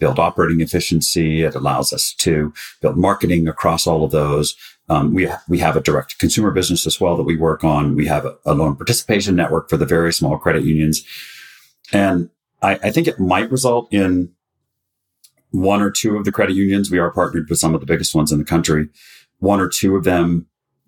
build 0.00 0.18
operating 0.18 0.60
efficiency. 0.60 1.42
It 1.42 1.54
allows 1.54 1.92
us 1.92 2.12
to 2.18 2.52
build 2.82 2.96
marketing 2.96 3.46
across 3.46 3.86
all 3.86 4.02
of 4.02 4.10
those. 4.10 4.56
Um, 4.88 5.14
we, 5.14 5.26
ha- 5.26 5.42
we 5.48 5.58
have 5.60 5.76
a 5.76 5.80
direct 5.80 6.18
consumer 6.18 6.50
business 6.50 6.84
as 6.84 7.00
well 7.00 7.16
that 7.16 7.22
we 7.22 7.36
work 7.36 7.62
on. 7.62 7.94
We 7.94 8.06
have 8.06 8.24
a, 8.24 8.36
a 8.44 8.54
loan 8.54 8.74
participation 8.74 9.36
network 9.36 9.70
for 9.70 9.76
the 9.76 9.86
very 9.86 10.12
small 10.12 10.36
credit 10.36 10.64
unions. 10.64 11.04
And 11.92 12.28
I, 12.62 12.74
I 12.82 12.90
think 12.90 13.06
it 13.06 13.20
might 13.20 13.50
result 13.50 13.92
in 13.92 14.32
one 15.50 15.80
or 15.80 15.90
two 15.90 16.16
of 16.16 16.24
the 16.24 16.32
credit 16.32 16.54
unions. 16.54 16.90
We 16.90 16.98
are 16.98 17.10
partnered 17.10 17.48
with 17.48 17.58
some 17.58 17.74
of 17.74 17.80
the 17.80 17.86
biggest 17.86 18.14
ones 18.14 18.32
in 18.32 18.38
the 18.38 18.44
country. 18.44 18.88
One 19.38 19.60
or 19.60 19.68
two 19.68 19.96
of 19.96 20.04
them 20.04 20.46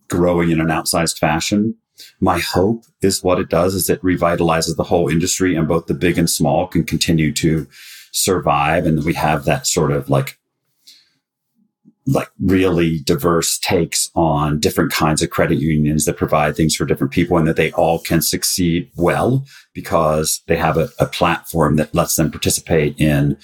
growing 0.08 0.50
in 0.50 0.60
an 0.60 0.68
outsized 0.68 1.18
fashion. 1.18 1.76
My 2.20 2.38
hope 2.38 2.84
is 3.02 3.22
what 3.22 3.40
it 3.40 3.48
does 3.48 3.74
is 3.74 3.90
it 3.90 4.02
revitalizes 4.02 4.76
the 4.76 4.84
whole 4.84 5.08
industry 5.08 5.54
and 5.54 5.66
both 5.66 5.86
the 5.86 5.94
big 5.94 6.18
and 6.18 6.30
small 6.30 6.66
can 6.66 6.84
continue 6.84 7.32
to 7.34 7.66
survive. 8.12 8.86
And 8.86 9.04
we 9.04 9.14
have 9.14 9.44
that 9.44 9.66
sort 9.66 9.90
of 9.90 10.08
like, 10.08 10.38
like 12.08 12.30
really 12.40 13.00
diverse 13.00 13.58
takes 13.58 14.10
on 14.14 14.58
different 14.58 14.90
kinds 14.90 15.22
of 15.22 15.30
credit 15.30 15.58
unions 15.58 16.06
that 16.06 16.16
provide 16.16 16.56
things 16.56 16.74
for 16.74 16.86
different 16.86 17.12
people 17.12 17.36
and 17.36 17.46
that 17.46 17.56
they 17.56 17.70
all 17.72 17.98
can 17.98 18.22
succeed 18.22 18.90
well 18.96 19.44
because 19.74 20.42
they 20.46 20.56
have 20.56 20.78
a, 20.78 20.88
a 20.98 21.06
platform 21.06 21.76
that 21.76 21.94
lets 21.94 22.16
them 22.16 22.30
participate 22.30 22.98
in 22.98 23.36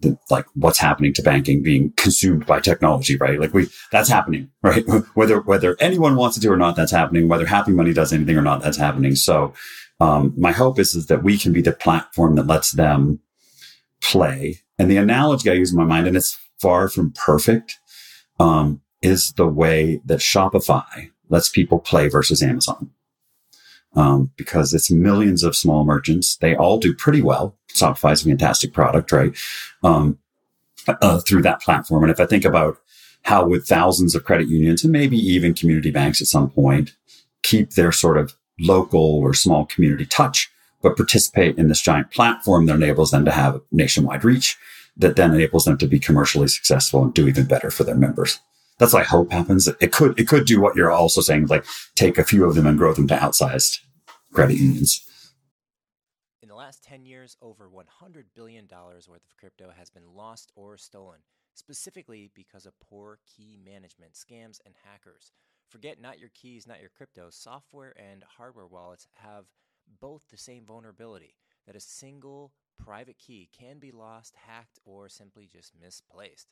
the, 0.00 0.16
like 0.30 0.46
what's 0.54 0.78
happening 0.78 1.12
to 1.12 1.22
banking 1.22 1.62
being 1.62 1.92
consumed 1.98 2.46
by 2.46 2.60
technology, 2.60 3.16
right? 3.16 3.38
Like 3.38 3.52
we, 3.52 3.68
that's 3.92 4.08
happening, 4.08 4.50
right? 4.62 4.84
whether, 5.14 5.40
whether 5.40 5.76
anyone 5.80 6.16
wants 6.16 6.36
to 6.36 6.40
do 6.40 6.50
or 6.50 6.56
not, 6.56 6.76
that's 6.76 6.92
happening. 6.92 7.28
Whether 7.28 7.46
happy 7.46 7.72
money 7.72 7.92
does 7.92 8.12
anything 8.12 8.38
or 8.38 8.42
not, 8.42 8.62
that's 8.62 8.78
happening. 8.78 9.14
So, 9.14 9.52
Um, 10.00 10.32
my 10.38 10.52
hope 10.52 10.78
is, 10.78 10.94
is 10.94 11.06
that 11.08 11.22
we 11.22 11.36
can 11.36 11.52
be 11.52 11.60
the 11.60 11.72
platform 11.72 12.36
that 12.36 12.46
lets 12.46 12.70
them 12.72 13.20
play. 14.00 14.62
And 14.78 14.90
the 14.90 14.96
analogy 14.96 15.50
I 15.50 15.54
use 15.54 15.72
in 15.72 15.76
my 15.76 15.84
mind, 15.84 16.06
and 16.06 16.16
it's 16.16 16.38
far 16.60 16.88
from 16.88 17.12
perfect, 17.12 17.78
um, 18.38 18.80
is 19.02 19.32
the 19.32 19.46
way 19.46 20.00
that 20.04 20.20
Shopify 20.20 21.10
lets 21.28 21.48
people 21.48 21.78
play 21.78 22.08
versus 22.08 22.42
Amazon. 22.42 22.90
Um, 23.96 24.30
because 24.36 24.72
it's 24.72 24.90
millions 24.90 25.42
of 25.42 25.56
small 25.56 25.84
merchants. 25.84 26.36
They 26.36 26.54
all 26.54 26.78
do 26.78 26.94
pretty 26.94 27.22
well. 27.22 27.56
Shopify 27.74 28.12
is 28.12 28.22
a 28.22 28.28
fantastic 28.28 28.72
product, 28.72 29.10
right? 29.10 29.36
Um, 29.82 30.18
uh, 30.86 31.20
through 31.20 31.42
that 31.42 31.60
platform. 31.60 32.04
And 32.04 32.12
if 32.12 32.20
I 32.20 32.26
think 32.26 32.44
about 32.44 32.78
how 33.22 33.46
would 33.46 33.64
thousands 33.64 34.14
of 34.14 34.24
credit 34.24 34.48
unions 34.48 34.84
and 34.84 34.92
maybe 34.92 35.16
even 35.16 35.54
community 35.54 35.90
banks 35.90 36.20
at 36.20 36.28
some 36.28 36.50
point 36.50 36.92
keep 37.42 37.72
their 37.72 37.92
sort 37.92 38.16
of 38.16 38.34
local 38.58 39.00
or 39.00 39.34
small 39.34 39.66
community 39.66 40.06
touch, 40.06 40.50
but 40.82 40.96
participate 40.96 41.58
in 41.58 41.68
this 41.68 41.82
giant 41.82 42.10
platform 42.10 42.66
that 42.66 42.74
enables 42.74 43.10
them 43.10 43.24
to 43.24 43.30
have 43.30 43.60
nationwide 43.72 44.24
reach 44.24 44.56
that 44.96 45.16
then 45.16 45.34
enables 45.34 45.64
them 45.64 45.78
to 45.78 45.86
be 45.86 45.98
commercially 45.98 46.48
successful 46.48 47.02
and 47.02 47.14
do 47.14 47.28
even 47.28 47.46
better 47.46 47.70
for 47.70 47.84
their 47.84 47.94
members. 47.94 48.40
That's 48.78 48.92
what 48.94 49.02
I 49.02 49.06
hope 49.06 49.30
happens. 49.30 49.68
It 49.68 49.92
could, 49.92 50.18
it 50.18 50.26
could 50.26 50.46
do 50.46 50.60
what 50.60 50.74
you're 50.74 50.90
also 50.90 51.20
saying, 51.20 51.46
like 51.46 51.66
take 51.94 52.16
a 52.16 52.24
few 52.24 52.44
of 52.44 52.54
them 52.54 52.66
and 52.66 52.78
grow 52.78 52.94
them 52.94 53.08
to 53.08 53.16
outsized 53.16 53.80
credit 54.32 54.56
unions. 54.56 55.06
In 56.42 56.48
the 56.48 56.54
last 56.54 56.82
10 56.82 57.04
years, 57.04 57.36
over 57.42 57.68
$100 57.68 58.24
billion 58.34 58.66
worth 58.70 59.06
of 59.08 59.36
crypto 59.38 59.70
has 59.76 59.90
been 59.90 60.14
lost 60.14 60.50
or 60.56 60.78
stolen, 60.78 61.18
specifically 61.54 62.30
because 62.34 62.64
of 62.64 62.80
poor 62.80 63.18
key 63.26 63.58
management, 63.62 64.14
scams, 64.14 64.60
and 64.64 64.74
hackers. 64.84 65.32
Forget 65.68 66.00
not 66.00 66.18
your 66.18 66.30
keys, 66.34 66.66
not 66.66 66.80
your 66.80 66.90
crypto. 66.96 67.28
Software 67.30 67.94
and 67.96 68.24
hardware 68.36 68.66
wallets 68.66 69.06
have 69.22 69.44
both 70.00 70.22
the 70.30 70.36
same 70.36 70.64
vulnerability 70.64 71.34
that 71.66 71.76
a 71.76 71.80
single 71.80 72.52
private 72.84 73.18
key 73.18 73.48
can 73.56 73.78
be 73.78 73.92
lost, 73.92 74.34
hacked, 74.46 74.78
or 74.84 75.08
simply 75.08 75.46
just 75.46 75.72
misplaced. 75.80 76.48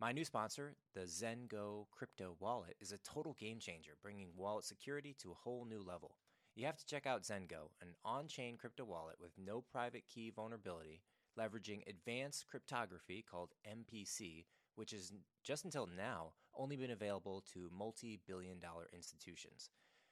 My 0.00 0.12
new 0.12 0.24
sponsor, 0.24 0.76
the 0.94 1.02
Zengo 1.02 1.86
crypto 1.90 2.36
wallet, 2.38 2.76
is 2.80 2.92
a 2.92 2.98
total 2.98 3.34
game 3.38 3.58
changer, 3.58 3.92
bringing 4.02 4.28
wallet 4.36 4.64
security 4.64 5.14
to 5.20 5.30
a 5.30 5.34
whole 5.42 5.64
new 5.64 5.82
level. 5.82 6.16
You 6.54 6.66
have 6.66 6.76
to 6.76 6.86
check 6.86 7.06
out 7.06 7.22
Zengo, 7.22 7.70
an 7.80 7.94
on 8.04 8.28
chain 8.28 8.56
crypto 8.56 8.84
wallet 8.84 9.16
with 9.20 9.32
no 9.38 9.62
private 9.62 10.04
key 10.06 10.30
vulnerability, 10.30 11.02
leveraging 11.38 11.86
advanced 11.86 12.46
cryptography 12.46 13.24
called 13.28 13.52
MPC, 13.66 14.44
which 14.74 14.92
is 14.92 15.12
just 15.44 15.64
until 15.64 15.86
now 15.86 16.32
only 16.54 16.76
been 16.76 16.90
available 16.90 17.42
to 17.52 17.70
multi 17.72 18.20
billion 18.26 18.58
dollar 18.58 18.88
institutions. 18.92 19.70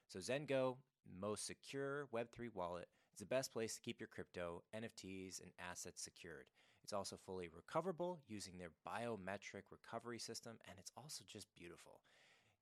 So, 0.09 0.19
Zengo, 0.19 0.77
most 1.21 1.47
secure 1.47 2.07
Web3 2.15 2.55
wallet, 2.55 2.89
is 3.15 3.21
the 3.21 3.27
best 3.27 3.53
place 3.53 3.75
to 3.75 3.81
keep 3.81 4.01
your 4.01 4.09
crypto, 4.09 4.63
NFTs, 4.75 5.41
and 5.41 5.53
assets 5.71 6.03
secured. 6.03 6.47
It's 6.83 6.93
also 6.93 7.17
fully 7.25 7.49
recoverable 7.55 8.19
using 8.27 8.59
their 8.59 8.73
biometric 8.87 9.63
recovery 9.71 10.19
system, 10.19 10.59
and 10.69 10.77
it's 10.79 10.91
also 10.97 11.25
just 11.27 11.47
beautiful. 11.57 12.01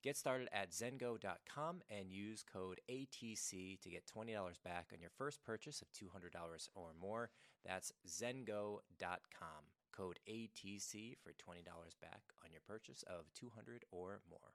Get 0.02 0.16
started 0.16 0.48
at 0.52 0.72
zengo.com 0.72 1.80
and 1.88 2.10
use 2.10 2.44
code 2.52 2.80
ATC 2.90 3.80
to 3.80 3.88
get 3.88 4.04
$20 4.06 4.34
back 4.64 4.88
on 4.92 5.00
your 5.00 5.12
first 5.16 5.42
purchase 5.42 5.80
of 5.80 5.88
$200 5.92 6.68
or 6.74 6.90
more. 7.00 7.30
That's 7.64 7.92
zengo.com. 8.06 8.82
Code 9.96 10.18
ATC 10.28 11.14
for 11.22 11.30
$20 11.30 11.64
back 12.00 12.22
on 12.44 12.50
your 12.50 12.62
purchase 12.66 13.04
of 13.06 13.32
200 13.34 13.84
or 13.90 14.20
more. 14.28 14.54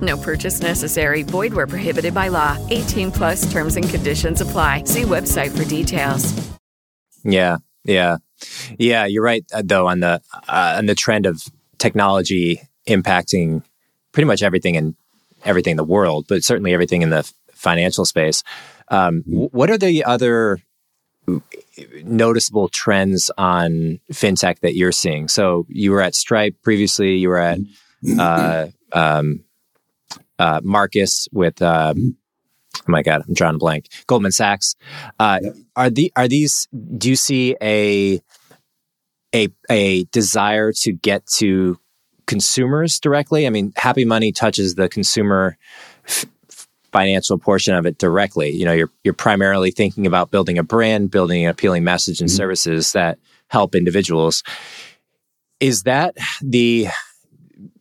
No 0.00 0.16
purchase 0.16 0.60
necessary. 0.60 1.22
Void 1.22 1.52
where 1.52 1.66
prohibited 1.66 2.14
by 2.14 2.28
law. 2.28 2.56
18 2.70 3.10
plus 3.10 3.50
terms 3.50 3.76
and 3.76 3.88
conditions 3.88 4.40
apply. 4.40 4.84
See 4.84 5.02
website 5.02 5.56
for 5.56 5.64
details. 5.64 6.32
Yeah, 7.22 7.58
yeah, 7.84 8.16
yeah. 8.78 9.04
You're 9.06 9.22
right, 9.22 9.44
uh, 9.52 9.62
though, 9.64 9.86
on 9.86 10.00
the 10.00 10.22
uh, 10.48 10.76
on 10.78 10.86
the 10.86 10.94
trend 10.94 11.26
of 11.26 11.42
technology 11.78 12.60
impacting 12.86 13.62
pretty 14.12 14.26
much 14.26 14.42
everything 14.42 14.74
in 14.74 14.96
everything 15.44 15.72
in 15.72 15.76
the 15.76 15.84
world, 15.84 16.26
but 16.28 16.42
certainly 16.42 16.72
everything 16.72 17.02
in 17.02 17.10
the 17.10 17.30
financial 17.52 18.04
space. 18.04 18.42
Um, 18.88 19.22
what 19.26 19.70
are 19.70 19.78
the 19.78 20.04
other 20.04 20.58
noticeable 22.02 22.68
trends 22.68 23.30
on 23.38 24.00
fintech 24.12 24.60
that 24.60 24.74
you're 24.74 24.92
seeing? 24.92 25.28
So 25.28 25.66
you 25.68 25.92
were 25.92 26.02
at 26.02 26.14
Stripe 26.14 26.56
previously. 26.62 27.16
You 27.16 27.28
were 27.28 27.38
at 27.38 27.58
uh, 28.18 28.66
um, 28.92 29.44
uh, 30.40 30.60
Marcus 30.64 31.28
with. 31.32 31.60
Uh, 31.62 31.94
oh 31.96 32.12
my 32.86 33.02
God, 33.02 33.22
I'm 33.28 33.34
drawing 33.34 33.58
blank. 33.58 33.86
Goldman 34.06 34.32
Sachs. 34.32 34.74
Uh, 35.18 35.40
Are 35.76 35.90
the 35.90 36.12
are 36.16 36.28
these? 36.28 36.66
Do 36.96 37.08
you 37.08 37.16
see 37.16 37.56
a 37.62 38.20
a 39.34 39.48
a 39.70 40.04
desire 40.04 40.72
to 40.72 40.92
get 40.92 41.26
to 41.38 41.78
consumers 42.26 42.98
directly? 43.00 43.46
I 43.46 43.50
mean, 43.50 43.72
Happy 43.76 44.04
Money 44.04 44.32
touches 44.32 44.74
the 44.76 44.88
consumer 44.88 45.56
f- 46.06 46.26
financial 46.92 47.38
portion 47.38 47.74
of 47.74 47.86
it 47.86 47.98
directly. 47.98 48.50
You 48.50 48.64
know, 48.64 48.72
you're 48.72 48.90
you're 49.04 49.14
primarily 49.14 49.70
thinking 49.70 50.06
about 50.06 50.30
building 50.30 50.58
a 50.58 50.62
brand, 50.62 51.10
building 51.10 51.44
an 51.44 51.50
appealing 51.50 51.84
message 51.84 52.20
and 52.20 52.30
Mhm. 52.30 52.36
services 52.36 52.92
that 52.92 53.18
help 53.48 53.74
individuals. 53.74 54.42
Is 55.60 55.82
that 55.82 56.16
the 56.42 56.86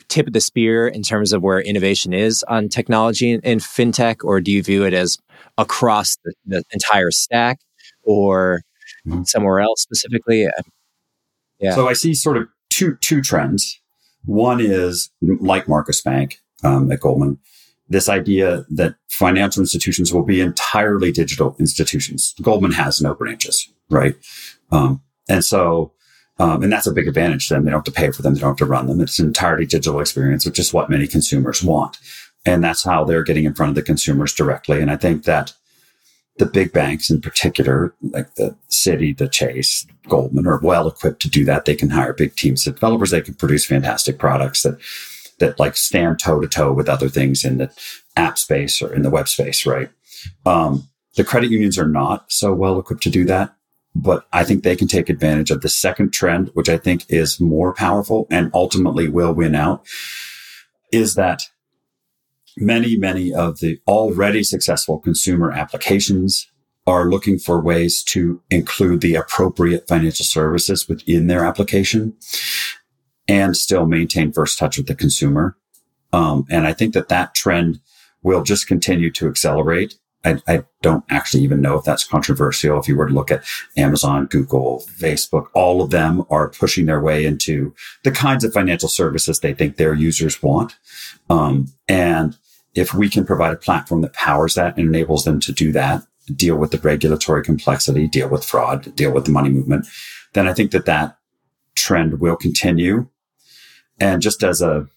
tip 0.10 0.28
of 0.28 0.34
the 0.34 0.42
spear 0.42 0.88
in 0.88 1.02
terms 1.04 1.32
of 1.34 1.42
where 1.42 1.62
innovation 1.62 2.14
is 2.14 2.44
on 2.48 2.68
technology 2.70 3.32
and, 3.32 3.46
and 3.46 3.62
fintech, 3.62 4.18
or 4.24 4.42
do 4.42 4.52
you 4.52 4.62
view 4.62 4.84
it 4.84 4.94
as 4.94 5.18
across 5.58 6.18
the, 6.24 6.34
the 6.46 6.64
entire 6.72 7.12
stack, 7.12 7.60
or 8.04 8.62
Mhm. 9.08 9.26
somewhere 9.28 9.60
else 9.62 9.82
specifically? 9.82 10.48
Yeah. 11.60 11.76
So 11.76 11.88
I 11.88 11.94
see 11.94 12.14
sort 12.14 12.38
of 12.38 12.48
two 12.70 12.96
two 13.02 13.22
trends. 13.22 13.80
One 14.26 14.60
is 14.60 15.10
like 15.22 15.68
Marcus 15.70 16.02
Bank 16.02 16.40
um, 16.64 16.92
at 16.92 17.00
Goldman, 17.00 17.38
this 17.88 18.10
idea 18.10 18.66
that 18.70 18.96
financial 19.10 19.62
institutions 19.62 20.14
will 20.14 20.24
be 20.26 20.42
entirely 20.42 21.12
digital 21.12 21.56
institutions. 21.60 22.36
Goldman 22.42 22.74
has 22.74 23.02
no 23.02 23.14
branches, 23.16 23.68
right? 23.90 24.16
Um, 24.72 25.02
and 25.30 25.44
so, 25.44 25.94
um, 26.40 26.64
and 26.64 26.72
that's 26.72 26.88
a 26.88 26.94
big 26.94 27.08
advantage 27.08 27.48
to 27.48 27.54
them. 27.54 27.66
They 27.66 27.72
don't 27.72 27.86
have 27.86 27.94
to 27.94 28.00
pay 28.00 28.12
for 28.12 28.22
them. 28.22 28.34
They 28.34 28.40
don't 28.40 28.52
have 28.52 28.58
to 28.58 28.66
run 28.66 28.88
them. 28.88 29.02
It's 29.02 29.20
an 29.20 29.28
entirely 29.28 29.66
digital 29.66 30.00
experience, 30.00 30.46
which 30.46 30.60
is 30.60 30.74
what 30.74 30.90
many 30.90 31.06
consumers 31.06 31.62
want. 31.62 31.98
And 32.46 32.64
that's 32.64 32.84
how 32.84 33.04
they're 33.04 33.24
getting 33.24 33.44
in 33.44 33.54
front 33.54 33.70
of 33.70 33.76
the 33.76 33.82
consumers 33.82 34.34
directly. 34.34 34.82
And 34.82 34.90
I 34.90 34.96
think 34.96 35.26
that 35.26 35.54
the 36.38 36.46
big 36.46 36.72
banks 36.72 37.10
in 37.10 37.20
particular, 37.20 37.94
like 38.02 38.36
the 38.36 38.56
Citi, 38.70 39.16
the 39.16 39.28
Chase, 39.28 39.86
Goldman, 40.08 40.48
are 40.48 40.60
well 40.60 40.88
equipped 40.88 41.22
to 41.24 41.30
do 41.30 41.44
that. 41.44 41.66
They 41.66 41.76
can 41.76 41.90
hire 41.90 42.14
big 42.14 42.36
teams 42.36 42.66
of 42.66 42.76
developers. 42.76 43.12
They 43.12 43.22
can 43.22 43.34
produce 43.34 43.66
fantastic 43.66 44.18
products 44.18 44.64
that 44.64 44.80
that 45.40 45.60
like 45.60 45.78
stand 45.78 46.20
toe 46.20 46.40
to 46.40 46.48
toe 46.48 46.72
with 46.72 46.90
other 46.90 47.10
things 47.10 47.46
in 47.46 47.58
the 47.58 47.72
app 48.16 48.38
space 48.38 48.82
or 48.82 48.94
in 48.94 49.04
the 49.04 49.10
web 49.10 49.28
space, 49.28 49.66
right? 49.66 49.90
Um, 50.46 50.88
the 51.16 51.24
credit 51.24 51.50
unions 51.50 51.78
are 51.78 51.88
not 51.88 52.30
so 52.32 52.54
well 52.54 52.80
equipped 52.80 53.04
to 53.04 53.10
do 53.10 53.26
that, 53.26 53.54
but 53.96 54.26
I 54.32 54.44
think 54.44 54.64
they 54.64 54.76
can 54.76 54.88
take 54.88 55.10
advantage 55.10 55.52
of 55.52 55.62
the 55.62 55.70
second 55.70 56.12
trend, 56.12 56.52
which 56.54 56.70
I 56.70 56.78
think 56.78 57.06
is 57.10 57.40
more 57.40 57.74
powerful 57.74 58.28
and 58.30 58.52
ultimately 58.54 59.08
will 59.08 59.34
win 59.34 59.56
out, 59.56 59.86
is 60.92 61.16
that 61.16 61.44
many, 62.58 62.96
many 62.98 63.34
of 63.34 63.60
the 63.60 63.80
already 63.88 64.44
successful 64.44 65.00
consumer 65.00 65.52
applications 65.52 66.48
are 66.88 67.10
looking 67.10 67.38
for 67.38 67.62
ways 67.62 68.04
to 68.04 68.42
include 68.50 69.02
the 69.02 69.16
appropriate 69.16 69.88
financial 69.88 70.26
services 70.26 70.88
within 70.88 71.28
their 71.28 71.46
application. 71.46 72.16
and 73.28 73.56
still 73.56 73.86
maintain 73.86 74.32
first 74.34 74.58
touch 74.58 74.78
with 74.78 74.88
the 74.88 74.96
consumer. 74.96 75.56
Um, 76.12 76.46
and 76.50 76.66
I 76.66 76.74
think 76.74 76.96
that 76.96 77.10
that 77.10 77.36
trend 77.36 77.80
will 78.24 78.42
just 78.42 78.68
continue 78.68 79.12
to 79.12 79.28
accelerate. 79.28 80.00
I, 80.26 80.42
I, 80.48 80.64
don't 80.82 81.04
actually 81.10 81.44
even 81.44 81.62
know 81.62 81.78
if 81.78 81.84
that's 81.84 82.06
controversial. 82.06 82.80
If 82.80 82.88
you 82.88 82.96
were 82.96 83.08
to 83.08 83.14
look 83.14 83.32
at 83.32 83.44
Amazon, 83.78 84.26
Google, 84.26 84.84
Facebook, 84.98 85.48
all 85.54 85.82
of 85.82 85.90
them 85.90 86.26
are 86.30 86.50
pushing 86.50 86.86
their 86.86 87.02
way 87.02 87.26
into 87.26 87.74
the 88.04 88.12
kinds 88.12 88.44
of 88.44 88.54
financial 88.54 88.90
services 88.90 89.40
they 89.40 89.54
think 89.54 89.76
their 89.76 89.94
users 89.94 90.42
want. 90.42 90.78
Um, 91.30 91.68
and 91.88 92.38
if 92.76 92.94
we 92.94 93.10
can 93.10 93.26
provide 93.26 93.54
a 93.54 93.58
platform 93.58 94.02
that 94.02 94.14
powers 94.14 94.56
that 94.56 94.78
and 94.78 94.88
enables 94.88 95.26
them 95.26 95.40
to 95.42 95.52
do 95.52 95.72
that, 95.74 96.04
deal 96.34 96.56
with 96.56 96.72
the 96.72 96.80
regulatory 96.80 97.44
complexity, 97.44 98.08
deal 98.08 98.30
with 98.30 98.46
fraud, 98.46 98.96
deal 98.96 99.12
with 99.12 99.26
the 99.26 99.32
money 99.32 99.50
movement, 99.50 99.88
then 100.34 100.48
I 100.48 100.54
think 100.54 100.72
that 100.72 100.86
that 100.86 101.18
trend 101.76 102.20
will 102.20 102.36
continue. 102.36 103.08
And 104.00 104.22
just 104.22 104.44
as 104.44 104.62
a 104.62 104.88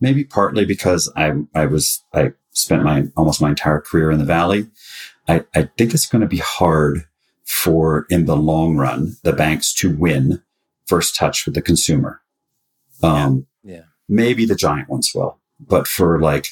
maybe 0.00 0.24
partly 0.24 0.64
because 0.64 1.12
I 1.16 1.32
I 1.54 1.66
was 1.66 2.02
I 2.12 2.32
spent 2.54 2.82
my 2.82 3.04
almost 3.16 3.42
my 3.42 3.50
entire 3.50 3.80
career 3.80 4.10
in 4.10 4.18
the 4.18 4.24
valley. 4.24 4.68
I, 5.28 5.44
I 5.54 5.68
think 5.76 5.92
it's 5.92 6.06
going 6.06 6.22
to 6.22 6.28
be 6.28 6.38
hard 6.38 7.06
for 7.44 8.06
in 8.08 8.24
the 8.24 8.36
long 8.36 8.76
run 8.76 9.16
the 9.22 9.32
banks 9.32 9.72
to 9.74 9.94
win 9.94 10.42
first 10.86 11.14
touch 11.14 11.44
with 11.44 11.54
the 11.54 11.62
consumer. 11.62 12.22
Um, 13.02 13.46
yeah. 13.62 13.82
maybe 14.08 14.46
the 14.46 14.54
giant 14.54 14.88
ones 14.88 15.12
will, 15.14 15.38
but 15.60 15.86
for 15.86 16.20
like 16.20 16.48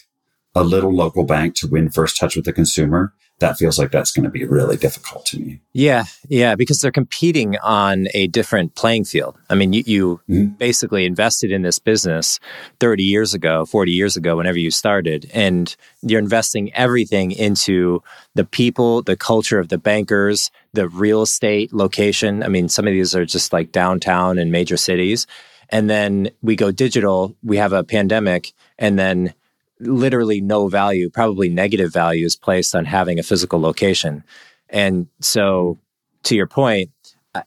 a 0.54 0.62
little 0.62 0.94
local 0.94 1.24
bank 1.24 1.54
to 1.56 1.66
win 1.66 1.90
first 1.90 2.18
touch 2.18 2.36
with 2.36 2.44
the 2.44 2.52
consumer, 2.52 3.14
that 3.42 3.58
feels 3.58 3.78
like 3.78 3.90
that's 3.90 4.12
going 4.12 4.24
to 4.24 4.30
be 4.30 4.44
really 4.44 4.76
difficult 4.76 5.26
to 5.26 5.38
me. 5.38 5.60
Yeah, 5.72 6.04
yeah, 6.28 6.54
because 6.54 6.80
they're 6.80 6.90
competing 6.90 7.58
on 7.58 8.06
a 8.14 8.28
different 8.28 8.74
playing 8.74 9.04
field. 9.04 9.36
I 9.50 9.54
mean, 9.54 9.72
you, 9.72 9.82
you 9.84 10.20
mm-hmm. 10.28 10.54
basically 10.54 11.04
invested 11.04 11.52
in 11.52 11.62
this 11.62 11.78
business 11.78 12.40
30 12.80 13.02
years 13.02 13.34
ago, 13.34 13.66
40 13.66 13.92
years 13.92 14.16
ago, 14.16 14.36
whenever 14.36 14.58
you 14.58 14.70
started, 14.70 15.30
and 15.34 15.74
you're 16.02 16.20
investing 16.20 16.72
everything 16.74 17.32
into 17.32 18.02
the 18.34 18.44
people, 18.44 19.02
the 19.02 19.16
culture 19.16 19.58
of 19.58 19.68
the 19.68 19.78
bankers, 19.78 20.50
the 20.72 20.88
real 20.88 21.22
estate 21.22 21.72
location. 21.72 22.42
I 22.42 22.48
mean, 22.48 22.68
some 22.68 22.86
of 22.86 22.92
these 22.92 23.14
are 23.14 23.26
just 23.26 23.52
like 23.52 23.72
downtown 23.72 24.38
and 24.38 24.50
major 24.50 24.76
cities. 24.76 25.26
And 25.68 25.90
then 25.90 26.30
we 26.42 26.54
go 26.54 26.70
digital, 26.70 27.34
we 27.42 27.56
have 27.56 27.72
a 27.72 27.82
pandemic, 27.82 28.52
and 28.78 28.98
then 28.98 29.34
literally 29.80 30.40
no 30.40 30.68
value, 30.68 31.10
probably 31.10 31.48
negative 31.48 31.92
value 31.92 32.26
is 32.26 32.36
placed 32.36 32.74
on 32.74 32.84
having 32.84 33.18
a 33.18 33.22
physical 33.22 33.60
location. 33.60 34.24
And 34.68 35.06
so, 35.20 35.78
to 36.24 36.36
your 36.36 36.46
point, 36.46 36.90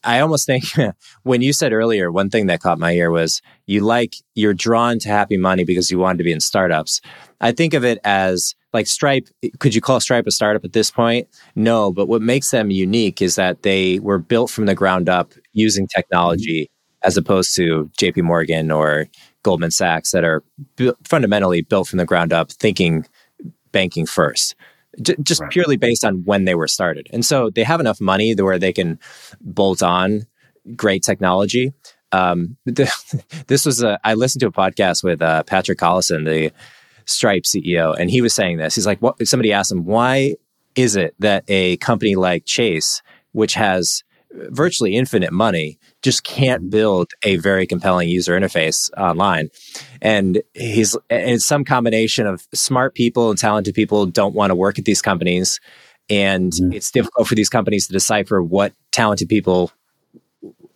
I 0.03 0.19
almost 0.19 0.45
think 0.45 0.63
when 1.23 1.41
you 1.41 1.53
said 1.53 1.71
earlier, 1.71 2.11
one 2.11 2.29
thing 2.29 2.47
that 2.47 2.61
caught 2.61 2.79
my 2.79 2.91
ear 2.91 3.11
was 3.11 3.41
you 3.67 3.81
like, 3.81 4.15
you're 4.33 4.53
drawn 4.53 4.99
to 4.99 5.09
happy 5.09 5.37
money 5.37 5.63
because 5.63 5.91
you 5.91 5.99
wanted 5.99 6.19
to 6.19 6.23
be 6.23 6.31
in 6.31 6.39
startups. 6.39 7.01
I 7.41 7.51
think 7.51 7.73
of 7.73 7.85
it 7.85 7.99
as 8.03 8.55
like 8.73 8.87
Stripe. 8.87 9.27
Could 9.59 9.75
you 9.75 9.81
call 9.81 9.99
Stripe 9.99 10.27
a 10.27 10.31
startup 10.31 10.65
at 10.65 10.73
this 10.73 10.89
point? 10.91 11.27
No, 11.55 11.91
but 11.91 12.07
what 12.07 12.21
makes 12.21 12.51
them 12.51 12.71
unique 12.71 13.21
is 13.21 13.35
that 13.35 13.61
they 13.61 13.99
were 13.99 14.17
built 14.17 14.49
from 14.49 14.65
the 14.65 14.75
ground 14.75 15.07
up 15.07 15.33
using 15.53 15.85
mm-hmm. 15.85 15.99
technology 15.99 16.69
as 17.03 17.17
opposed 17.17 17.55
to 17.55 17.89
JP 17.99 18.23
Morgan 18.23 18.71
or 18.71 19.05
Goldman 19.45 19.69
Sachs 19.69 20.11
that 20.11 20.23
are 20.23 20.43
bu- 20.75 20.95
fundamentally 21.03 21.61
built 21.61 21.87
from 21.87 21.97
the 21.97 22.05
ground 22.05 22.33
up, 22.33 22.51
thinking 22.51 23.05
banking 23.71 24.07
first, 24.07 24.55
J- 24.99 25.15
just 25.21 25.41
right. 25.41 25.51
purely 25.51 25.77
based 25.77 26.03
on 26.03 26.25
when 26.25 26.45
they 26.45 26.55
were 26.55 26.67
started. 26.67 27.07
And 27.13 27.23
so 27.23 27.51
they 27.51 27.63
have 27.63 27.79
enough 27.79 28.01
money 28.01 28.33
where 28.33 28.57
they 28.57 28.73
can 28.73 28.99
bolt 29.39 29.83
on 29.83 30.25
great 30.75 31.03
technology. 31.03 31.73
Um, 32.11 32.57
the, 32.65 32.91
this 33.45 33.67
was 33.67 33.83
a, 33.83 33.99
I 34.03 34.15
listened 34.15 34.39
to 34.41 34.47
a 34.47 34.51
podcast 34.51 35.03
with 35.03 35.21
uh, 35.21 35.43
Patrick 35.43 35.77
Collison, 35.77 36.25
the 36.25 36.51
Stripe 37.05 37.43
CEO, 37.43 37.95
and 37.95 38.09
he 38.09 38.21
was 38.21 38.33
saying 38.33 38.57
this. 38.57 38.73
He's 38.73 38.87
like, 38.87 38.99
what, 38.99 39.27
somebody 39.27 39.53
asked 39.53 39.71
him, 39.71 39.85
why 39.85 40.37
is 40.75 40.95
it 40.95 41.13
that 41.19 41.43
a 41.47 41.77
company 41.77 42.15
like 42.15 42.45
Chase, 42.45 43.03
which 43.31 43.53
has 43.53 44.03
virtually 44.49 44.95
infinite 44.95 45.31
money, 45.31 45.79
just 46.01 46.23
can't 46.23 46.69
build 46.69 47.11
a 47.23 47.37
very 47.37 47.65
compelling 47.65 48.09
user 48.09 48.37
interface 48.39 48.91
online. 48.97 49.49
And 50.01 50.41
he's 50.53 50.95
and 51.09 51.31
it's 51.31 51.45
some 51.45 51.65
combination 51.65 52.27
of 52.27 52.47
smart 52.53 52.95
people 52.95 53.29
and 53.29 53.39
talented 53.39 53.75
people 53.75 54.05
don't 54.05 54.35
want 54.35 54.51
to 54.51 54.55
work 54.55 54.79
at 54.79 54.85
these 54.85 55.01
companies. 55.01 55.59
And 56.09 56.51
mm-hmm. 56.51 56.73
it's 56.73 56.91
difficult 56.91 57.27
for 57.27 57.35
these 57.35 57.49
companies 57.49 57.87
to 57.87 57.93
decipher 57.93 58.41
what 58.41 58.73
talented 58.91 59.29
people 59.29 59.71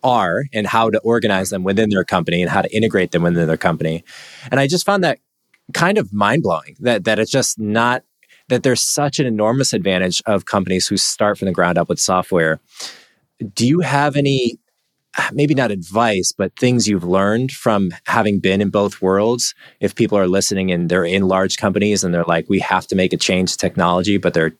are 0.02 0.44
and 0.52 0.66
how 0.66 0.90
to 0.90 0.98
organize 1.00 1.50
them 1.50 1.62
within 1.62 1.90
their 1.90 2.04
company 2.04 2.42
and 2.42 2.50
how 2.50 2.62
to 2.62 2.74
integrate 2.74 3.12
them 3.12 3.22
within 3.22 3.46
their 3.46 3.56
company. 3.56 4.02
And 4.50 4.58
I 4.58 4.66
just 4.66 4.86
found 4.86 5.04
that 5.04 5.18
kind 5.74 5.98
of 5.98 6.12
mind 6.12 6.42
blowing 6.42 6.76
that 6.80 7.04
that 7.04 7.18
it's 7.18 7.30
just 7.30 7.58
not 7.58 8.02
that 8.48 8.64
there's 8.64 8.82
such 8.82 9.20
an 9.20 9.26
enormous 9.26 9.72
advantage 9.72 10.20
of 10.26 10.44
companies 10.44 10.88
who 10.88 10.96
start 10.96 11.38
from 11.38 11.46
the 11.46 11.52
ground 11.52 11.78
up 11.78 11.88
with 11.88 12.00
software. 12.00 12.60
Do 13.54 13.66
you 13.66 13.80
have 13.80 14.16
any 14.16 14.58
maybe 15.32 15.54
not 15.54 15.70
advice, 15.70 16.32
but 16.32 16.54
things 16.56 16.86
you've 16.86 17.04
learned 17.04 17.52
from 17.52 17.90
having 18.06 18.38
been 18.38 18.60
in 18.60 18.70
both 18.70 19.02
worlds. 19.02 19.54
If 19.80 19.94
people 19.94 20.16
are 20.16 20.28
listening 20.28 20.70
and 20.70 20.88
they're 20.88 21.04
in 21.04 21.26
large 21.26 21.56
companies 21.56 22.04
and 22.04 22.14
they're 22.14 22.24
like, 22.24 22.48
we 22.48 22.60
have 22.60 22.86
to 22.88 22.96
make 22.96 23.12
a 23.12 23.16
change 23.16 23.52
to 23.52 23.58
technology, 23.58 24.18
but 24.18 24.34
they're 24.34 24.52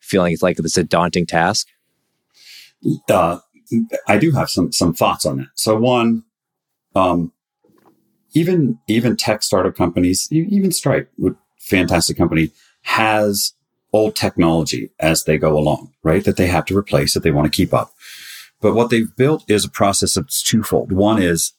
feeling 0.00 0.32
it's 0.32 0.42
like 0.42 0.58
it's 0.58 0.76
a 0.76 0.84
daunting 0.84 1.26
task. 1.26 1.68
Uh, 3.08 3.38
I 4.06 4.18
do 4.18 4.32
have 4.32 4.50
some 4.50 4.72
some 4.72 4.92
thoughts 4.92 5.24
on 5.24 5.38
that. 5.38 5.48
So 5.54 5.76
one, 5.76 6.24
um, 6.94 7.32
even 8.34 8.78
even 8.88 9.16
tech 9.16 9.42
startup 9.42 9.76
companies, 9.76 10.28
even 10.30 10.72
Stripe, 10.72 11.10
fantastic 11.58 12.16
company, 12.16 12.50
has 12.82 13.54
old 13.92 14.16
technology 14.16 14.90
as 15.00 15.24
they 15.24 15.38
go 15.38 15.56
along, 15.56 15.92
right? 16.02 16.24
That 16.24 16.36
they 16.36 16.46
have 16.46 16.64
to 16.66 16.76
replace 16.76 17.14
that 17.14 17.22
they 17.22 17.30
want 17.30 17.50
to 17.50 17.56
keep 17.56 17.72
up. 17.74 17.92
But 18.62 18.74
what 18.74 18.88
they've 18.88 19.14
built 19.16 19.44
is 19.48 19.64
a 19.64 19.70
process 19.70 20.14
that's 20.14 20.42
twofold. 20.42 20.92
One 20.92 21.20
is 21.20 21.52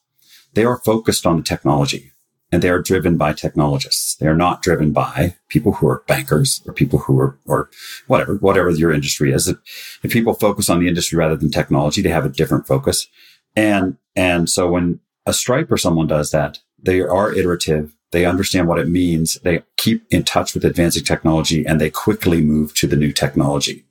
they 0.53 0.63
are 0.63 0.79
focused 0.79 1.27
on 1.27 1.37
the 1.37 1.43
technology 1.43 2.11
and 2.51 2.61
they 2.61 2.69
are 2.69 2.81
driven 2.81 3.17
by 3.17 3.33
technologists. 3.33 4.15
They 4.15 4.27
are 4.27 4.35
not 4.35 4.61
driven 4.61 4.91
by 4.93 5.35
people 5.49 5.73
who 5.73 5.87
are 5.87 6.03
bankers 6.07 6.61
or 6.65 6.73
people 6.73 6.99
who 6.99 7.19
are, 7.19 7.37
or 7.45 7.69
whatever, 8.07 8.35
whatever 8.35 8.69
your 8.69 8.93
industry 8.93 9.33
is. 9.33 9.47
If 9.47 10.11
people 10.11 10.33
focus 10.33 10.69
on 10.69 10.79
the 10.79 10.87
industry 10.87 11.17
rather 11.17 11.35
than 11.35 11.51
technology, 11.51 12.01
they 12.01 12.09
have 12.09 12.25
a 12.25 12.29
different 12.29 12.67
focus. 12.67 13.07
And, 13.55 13.97
and 14.15 14.49
so 14.49 14.69
when 14.69 14.99
a 15.25 15.33
Stripe 15.33 15.71
or 15.71 15.77
someone 15.77 16.07
does 16.07 16.31
that, 16.31 16.59
they 16.81 17.01
are 17.01 17.33
iterative. 17.33 17.95
They 18.11 18.25
understand 18.25 18.67
what 18.67 18.79
it 18.79 18.87
means. 18.87 19.39
They 19.43 19.63
keep 19.77 20.05
in 20.11 20.23
touch 20.23 20.53
with 20.53 20.63
advancing 20.63 21.03
technology 21.03 21.65
and 21.65 21.81
they 21.81 21.89
quickly 21.89 22.41
move 22.41 22.75
to 22.75 22.87
the 22.87 22.95
new 22.95 23.11
technology. 23.11 23.83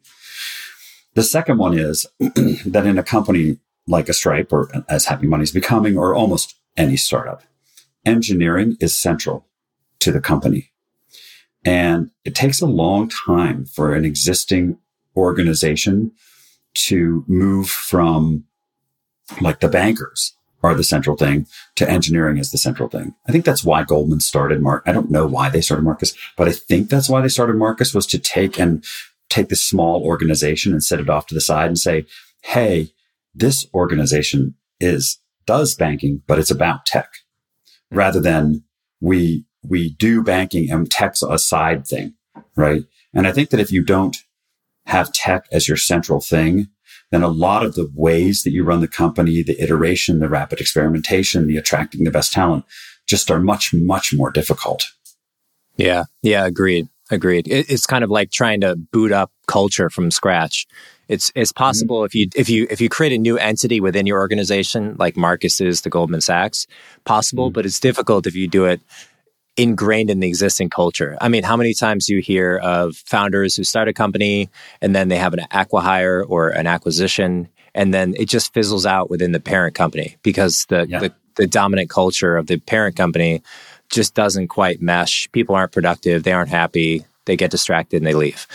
The 1.14 1.22
second 1.22 1.58
one 1.58 1.78
is 1.78 2.06
that 2.18 2.86
in 2.86 2.98
a 2.98 3.02
company 3.02 3.58
like 3.86 4.08
a 4.08 4.12
Stripe 4.12 4.52
or 4.52 4.70
as 4.88 5.06
Happy 5.06 5.26
Money 5.26 5.42
is 5.42 5.52
becoming, 5.52 5.98
or 5.98 6.14
almost 6.14 6.54
any 6.76 6.96
startup, 6.96 7.42
engineering 8.04 8.76
is 8.80 8.98
central 8.98 9.46
to 10.00 10.12
the 10.12 10.20
company. 10.20 10.70
And 11.64 12.10
it 12.24 12.34
takes 12.34 12.60
a 12.60 12.66
long 12.66 13.08
time 13.08 13.66
for 13.66 13.94
an 13.94 14.04
existing 14.04 14.78
organization 15.16 16.12
to 16.74 17.24
move 17.28 17.68
from 17.68 18.44
like 19.40 19.60
the 19.60 19.68
bankers 19.68 20.34
are 20.62 20.74
the 20.74 20.84
central 20.84 21.16
thing 21.16 21.46
to 21.74 21.88
engineering 21.88 22.38
is 22.38 22.50
the 22.50 22.58
central 22.58 22.88
thing. 22.88 23.14
I 23.26 23.32
think 23.32 23.44
that's 23.44 23.64
why 23.64 23.82
Goldman 23.82 24.20
started 24.20 24.62
Mark. 24.62 24.84
I 24.86 24.92
don't 24.92 25.10
know 25.10 25.26
why 25.26 25.48
they 25.48 25.60
started 25.60 25.82
Marcus, 25.82 26.14
but 26.36 26.48
I 26.48 26.52
think 26.52 26.88
that's 26.88 27.08
why 27.08 27.20
they 27.20 27.28
started 27.28 27.56
Marcus 27.56 27.94
was 27.94 28.06
to 28.08 28.18
take 28.18 28.58
and 28.58 28.84
take 29.32 29.48
this 29.48 29.64
small 29.64 30.02
organization 30.02 30.72
and 30.72 30.82
set 30.82 31.00
it 31.00 31.10
off 31.10 31.26
to 31.26 31.34
the 31.34 31.40
side 31.40 31.66
and 31.66 31.78
say, 31.78 32.06
Hey, 32.42 32.90
this 33.34 33.66
organization 33.74 34.54
is, 34.80 35.18
does 35.46 35.74
banking, 35.74 36.22
but 36.26 36.38
it's 36.38 36.50
about 36.50 36.86
tech 36.86 37.08
mm-hmm. 37.10 37.98
rather 37.98 38.20
than 38.20 38.64
we, 39.00 39.44
we 39.62 39.94
do 39.94 40.22
banking 40.22 40.70
and 40.70 40.90
tech's 40.90 41.22
a 41.22 41.38
side 41.38 41.86
thing. 41.86 42.14
Right. 42.56 42.84
And 43.14 43.26
I 43.26 43.32
think 43.32 43.50
that 43.50 43.60
if 43.60 43.72
you 43.72 43.84
don't 43.84 44.16
have 44.86 45.12
tech 45.12 45.46
as 45.52 45.68
your 45.68 45.76
central 45.76 46.20
thing, 46.20 46.68
then 47.10 47.22
a 47.22 47.28
lot 47.28 47.64
of 47.64 47.74
the 47.74 47.90
ways 47.94 48.42
that 48.42 48.52
you 48.52 48.64
run 48.64 48.80
the 48.80 48.88
company, 48.88 49.42
the 49.42 49.60
iteration, 49.62 50.18
the 50.18 50.28
rapid 50.28 50.60
experimentation, 50.60 51.46
the 51.46 51.56
attracting 51.56 52.04
the 52.04 52.10
best 52.10 52.32
talent 52.32 52.64
just 53.06 53.30
are 53.30 53.40
much, 53.40 53.74
much 53.74 54.14
more 54.14 54.30
difficult. 54.30 54.84
Yeah. 55.76 56.04
Yeah. 56.22 56.46
Agreed. 56.46 56.88
Agreed. 57.12 57.46
It, 57.46 57.70
it's 57.70 57.86
kind 57.86 58.02
of 58.02 58.10
like 58.10 58.30
trying 58.30 58.62
to 58.62 58.74
boot 58.74 59.12
up 59.12 59.30
culture 59.46 59.90
from 59.90 60.10
scratch. 60.10 60.66
It's 61.08 61.30
it's 61.34 61.52
mm-hmm. 61.52 61.62
possible 61.62 61.98
mm-hmm. 61.98 62.06
if 62.06 62.14
you 62.14 62.28
if 62.34 62.48
you 62.48 62.66
if 62.70 62.80
you 62.80 62.88
create 62.88 63.12
a 63.12 63.18
new 63.18 63.36
entity 63.36 63.80
within 63.80 64.06
your 64.06 64.18
organization, 64.18 64.96
like 64.98 65.16
Marcus 65.16 65.60
is 65.60 65.82
the 65.82 65.90
Goldman 65.90 66.22
Sachs, 66.22 66.66
possible, 67.04 67.48
mm-hmm. 67.48 67.54
but 67.54 67.66
it's 67.66 67.78
difficult 67.78 68.26
if 68.26 68.34
you 68.34 68.48
do 68.48 68.64
it 68.64 68.80
ingrained 69.58 70.08
in 70.08 70.20
the 70.20 70.28
existing 70.28 70.70
culture. 70.70 71.18
I 71.20 71.28
mean, 71.28 71.42
how 71.42 71.58
many 71.58 71.74
times 71.74 72.06
do 72.06 72.14
you 72.14 72.22
hear 72.22 72.56
of 72.56 72.96
founders 72.96 73.54
who 73.54 73.64
start 73.64 73.86
a 73.86 73.92
company 73.92 74.48
and 74.80 74.96
then 74.96 75.08
they 75.08 75.18
have 75.18 75.34
an 75.34 75.44
acquihire 75.50 76.24
or 76.26 76.48
an 76.48 76.66
acquisition 76.66 77.48
and 77.74 77.92
then 77.92 78.14
it 78.18 78.26
just 78.26 78.54
fizzles 78.54 78.86
out 78.86 79.10
within 79.10 79.32
the 79.32 79.40
parent 79.40 79.74
company 79.74 80.16
because 80.22 80.64
the, 80.70 80.86
yeah. 80.88 81.00
the 81.00 81.12
the 81.36 81.46
dominant 81.46 81.90
culture 81.90 82.36
of 82.36 82.46
the 82.46 82.58
parent 82.58 82.96
company 82.96 83.42
just 83.92 84.14
doesn't 84.14 84.48
quite 84.48 84.82
mesh. 84.82 85.30
People 85.30 85.54
aren't 85.54 85.70
productive. 85.70 86.24
They 86.24 86.32
aren't 86.32 86.50
happy. 86.50 87.04
They 87.26 87.36
get 87.36 87.52
distracted 87.52 87.98
and 87.98 88.06
they 88.06 88.14
leave. 88.14 88.48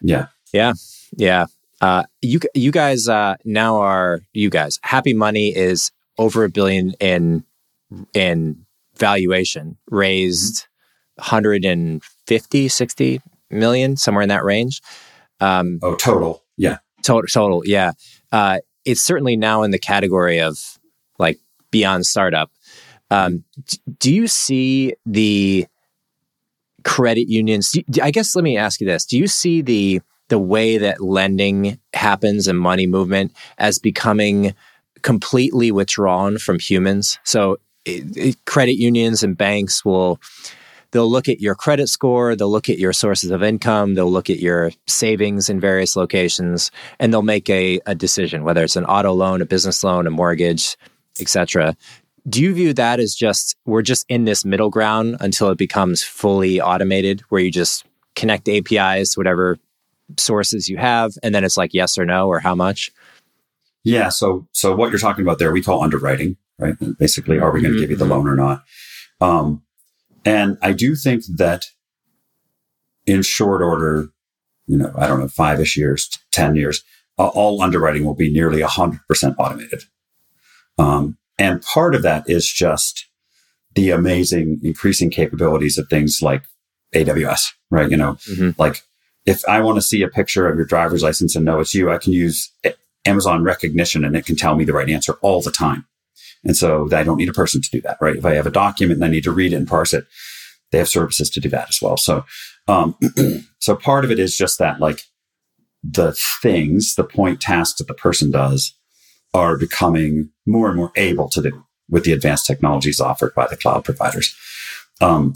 Yeah. 0.00 0.26
Yeah. 0.52 0.74
Yeah. 1.16 1.46
Uh, 1.80 2.04
you 2.22 2.40
you 2.54 2.70
guys 2.70 3.08
uh, 3.08 3.36
now 3.44 3.76
are 3.78 4.20
you 4.32 4.48
guys 4.48 4.78
happy 4.82 5.12
money 5.12 5.54
is 5.54 5.90
over 6.16 6.44
a 6.44 6.48
billion 6.48 6.92
in 7.00 7.44
in 8.14 8.64
valuation 8.96 9.76
raised 9.90 10.66
150 11.16 12.68
60 12.68 13.20
million 13.50 13.96
somewhere 13.96 14.22
in 14.22 14.30
that 14.30 14.42
range 14.42 14.80
um, 15.40 15.78
oh 15.82 15.94
total 15.96 16.42
yeah 16.56 16.78
total 17.02 17.28
total 17.28 17.62
yeah 17.66 17.92
uh, 18.32 18.58
it's 18.86 19.02
certainly 19.02 19.36
now 19.36 19.62
in 19.62 19.70
the 19.70 19.78
category 19.78 20.40
of 20.40 20.78
like 21.18 21.38
beyond 21.70 22.06
startup 22.06 22.50
um, 23.10 23.44
do 23.98 24.12
you 24.12 24.26
see 24.26 24.94
the 25.04 25.66
credit 26.84 27.28
unions 27.28 27.74
i 28.02 28.10
guess 28.10 28.36
let 28.36 28.42
me 28.42 28.56
ask 28.56 28.80
you 28.80 28.86
this 28.86 29.04
do 29.04 29.18
you 29.18 29.26
see 29.26 29.60
the 29.60 30.00
the 30.28 30.38
way 30.38 30.78
that 30.78 31.00
lending 31.00 31.78
happens 31.94 32.48
and 32.48 32.58
money 32.58 32.86
movement 32.86 33.32
as 33.58 33.78
becoming 33.78 34.54
completely 35.02 35.70
withdrawn 35.70 36.38
from 36.38 36.58
humans. 36.58 37.18
So 37.22 37.58
it, 37.84 38.16
it, 38.16 38.44
credit 38.44 38.74
unions 38.74 39.22
and 39.22 39.36
banks 39.36 39.84
will 39.84 40.20
they'll 40.90 41.10
look 41.10 41.28
at 41.28 41.40
your 41.40 41.54
credit 41.54 41.88
score, 41.88 42.34
they'll 42.34 42.50
look 42.50 42.68
at 42.68 42.78
your 42.78 42.92
sources 42.92 43.30
of 43.30 43.42
income, 43.42 43.94
they'll 43.94 44.10
look 44.10 44.30
at 44.30 44.40
your 44.40 44.72
savings 44.86 45.48
in 45.48 45.60
various 45.60 45.94
locations, 45.94 46.70
and 46.98 47.12
they'll 47.12 47.22
make 47.22 47.48
a, 47.50 47.80
a 47.86 47.94
decision 47.94 48.44
whether 48.44 48.64
it's 48.64 48.76
an 48.76 48.84
auto 48.86 49.12
loan, 49.12 49.42
a 49.42 49.46
business 49.46 49.84
loan, 49.84 50.06
a 50.06 50.10
mortgage, 50.10 50.76
etc. 51.20 51.76
Do 52.28 52.42
you 52.42 52.52
view 52.52 52.72
that 52.74 52.98
as 52.98 53.14
just 53.14 53.56
we're 53.66 53.82
just 53.82 54.04
in 54.08 54.24
this 54.24 54.44
middle 54.44 54.70
ground 54.70 55.16
until 55.20 55.50
it 55.50 55.58
becomes 55.58 56.02
fully 56.02 56.60
automated, 56.60 57.20
where 57.28 57.40
you 57.40 57.50
just 57.50 57.84
connect 58.16 58.48
APIs 58.48 59.12
to 59.12 59.20
whatever 59.20 59.58
sources 60.18 60.68
you 60.68 60.76
have, 60.76 61.12
and 61.22 61.34
then 61.34 61.44
it's 61.44 61.56
like 61.56 61.72
yes 61.72 61.96
or 61.96 62.04
no 62.04 62.26
or 62.26 62.40
how 62.40 62.54
much? 62.54 62.90
Yeah. 63.84 64.08
So, 64.08 64.48
so 64.52 64.74
what 64.74 64.90
you're 64.90 64.98
talking 64.98 65.22
about 65.22 65.38
there, 65.38 65.52
we 65.52 65.62
call 65.62 65.82
underwriting, 65.82 66.36
right? 66.58 66.74
Basically, 66.98 67.38
are 67.38 67.52
we 67.52 67.62
going 67.62 67.74
to 67.74 67.76
mm-hmm. 67.76 67.82
give 67.82 67.90
you 67.90 67.96
the 67.96 68.04
mm-hmm. 68.04 68.12
loan 68.14 68.28
or 68.28 68.34
not? 68.34 68.64
Um, 69.20 69.62
and 70.24 70.58
I 70.60 70.72
do 70.72 70.96
think 70.96 71.22
that 71.36 71.66
in 73.06 73.22
short 73.22 73.62
order, 73.62 74.08
you 74.66 74.76
know, 74.76 74.92
I 74.96 75.06
don't 75.06 75.20
know, 75.20 75.28
five 75.28 75.60
ish 75.60 75.76
years, 75.76 76.10
10 76.32 76.56
years, 76.56 76.82
uh, 77.18 77.28
all 77.28 77.62
underwriting 77.62 78.04
will 78.04 78.16
be 78.16 78.32
nearly 78.32 78.60
100% 78.60 78.98
automated. 79.38 79.84
Um, 80.78 81.16
and 81.38 81.62
part 81.62 81.94
of 81.94 82.02
that 82.02 82.28
is 82.28 82.50
just 82.50 83.06
the 83.74 83.90
amazing 83.90 84.60
increasing 84.62 85.10
capabilities 85.10 85.78
of 85.78 85.88
things 85.88 86.20
like 86.22 86.44
AWS, 86.94 87.52
right? 87.70 87.90
You 87.90 87.96
know, 87.96 88.14
mm-hmm. 88.30 88.50
like 88.58 88.82
if 89.26 89.46
I 89.48 89.60
want 89.60 89.76
to 89.76 89.82
see 89.82 90.02
a 90.02 90.08
picture 90.08 90.48
of 90.48 90.56
your 90.56 90.64
driver's 90.64 91.02
license 91.02 91.36
and 91.36 91.44
know 91.44 91.60
it's 91.60 91.74
you, 91.74 91.90
I 91.90 91.98
can 91.98 92.12
use 92.12 92.50
Amazon 93.04 93.42
Rekognition 93.42 94.06
and 94.06 94.16
it 94.16 94.24
can 94.24 94.36
tell 94.36 94.56
me 94.56 94.64
the 94.64 94.72
right 94.72 94.88
answer 94.88 95.14
all 95.20 95.42
the 95.42 95.50
time. 95.50 95.86
And 96.44 96.56
so 96.56 96.88
I 96.92 97.02
don't 97.02 97.16
need 97.16 97.28
a 97.28 97.34
person 97.34 97.60
to 97.60 97.70
do 97.70 97.80
that, 97.82 97.98
right? 98.00 98.16
If 98.16 98.24
I 98.24 98.34
have 98.34 98.46
a 98.46 98.52
document 98.52 98.98
and 98.98 99.04
I 99.04 99.08
need 99.08 99.24
to 99.24 99.32
read 99.32 99.52
it 99.52 99.56
and 99.56 99.68
parse 99.68 99.92
it, 99.92 100.06
they 100.70 100.78
have 100.78 100.88
services 100.88 101.28
to 101.30 101.40
do 101.40 101.48
that 101.50 101.68
as 101.68 101.80
well. 101.82 101.96
So, 101.96 102.24
um, 102.68 102.96
so 103.58 103.76
part 103.76 104.04
of 104.04 104.10
it 104.10 104.18
is 104.18 104.36
just 104.36 104.58
that 104.58 104.80
like 104.80 105.02
the 105.82 106.16
things, 106.40 106.94
the 106.94 107.04
point 107.04 107.40
tasks 107.40 107.78
that 107.78 107.88
the 107.88 107.94
person 107.94 108.30
does 108.30 108.74
are 109.34 109.58
becoming 109.58 110.30
more 110.46 110.68
and 110.68 110.76
more 110.76 110.92
able 110.96 111.28
to 111.30 111.42
do 111.42 111.64
with 111.88 112.04
the 112.04 112.12
advanced 112.12 112.46
technologies 112.46 113.00
offered 113.00 113.34
by 113.34 113.46
the 113.46 113.56
cloud 113.56 113.84
providers. 113.84 114.34
Um, 115.00 115.34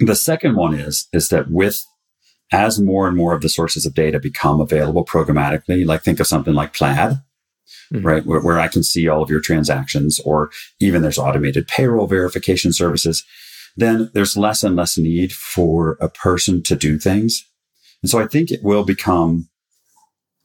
the 0.00 0.16
second 0.16 0.56
one 0.56 0.74
is, 0.74 1.08
is 1.12 1.28
that 1.28 1.50
with 1.50 1.84
as 2.52 2.80
more 2.80 3.08
and 3.08 3.16
more 3.16 3.34
of 3.34 3.42
the 3.42 3.48
sources 3.48 3.86
of 3.86 3.94
data 3.94 4.20
become 4.20 4.60
available 4.60 5.04
programmatically, 5.04 5.86
like 5.86 6.02
think 6.02 6.20
of 6.20 6.26
something 6.26 6.54
like 6.54 6.74
Plaid, 6.74 7.20
mm-hmm. 7.92 8.06
right? 8.06 8.26
Where, 8.26 8.40
where 8.40 8.60
I 8.60 8.68
can 8.68 8.82
see 8.82 9.08
all 9.08 9.22
of 9.22 9.30
your 9.30 9.40
transactions 9.40 10.20
or 10.20 10.50
even 10.78 11.02
there's 11.02 11.18
automated 11.18 11.66
payroll 11.66 12.06
verification 12.06 12.72
services, 12.72 13.24
then 13.76 14.10
there's 14.14 14.36
less 14.36 14.62
and 14.62 14.76
less 14.76 14.98
need 14.98 15.32
for 15.32 15.96
a 16.00 16.08
person 16.08 16.62
to 16.64 16.76
do 16.76 16.98
things. 16.98 17.44
And 18.02 18.10
so 18.10 18.20
I 18.20 18.26
think 18.26 18.50
it 18.50 18.62
will 18.62 18.84
become 18.84 19.48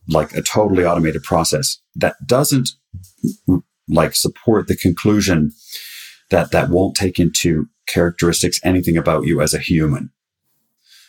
like 0.08 0.34
a 0.34 0.42
totally 0.42 0.86
automated 0.86 1.24
process 1.24 1.78
that 1.96 2.16
doesn't 2.26 2.70
like 3.90 4.16
support 4.16 4.68
the 4.68 4.76
conclusion 4.76 5.52
that 6.30 6.52
that 6.52 6.70
won't 6.70 6.96
take 6.96 7.20
into 7.20 7.68
characteristics 7.88 8.60
anything 8.64 8.98
about 8.98 9.26
you 9.26 9.42
as 9.42 9.54
a 9.54 9.60
human 9.60 10.12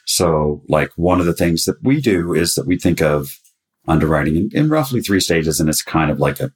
so 0.07 0.62
like 0.69 0.90
one 0.97 1.21
of 1.21 1.27
the 1.27 1.35
things 1.35 1.66
that 1.66 1.77
we 1.83 2.01
do 2.01 2.35
is 2.35 2.55
that 2.55 2.66
we 2.66 2.79
think 2.79 3.01
of 3.01 3.38
underwriting 3.87 4.37
in, 4.37 4.51
in 4.53 4.69
roughly 4.69 5.01
three 5.01 5.21
stages. 5.21 5.61
And 5.61 5.69
it's 5.69 5.83
kind 5.83 6.11
of 6.11 6.19
like 6.19 6.40
a, 6.40 6.53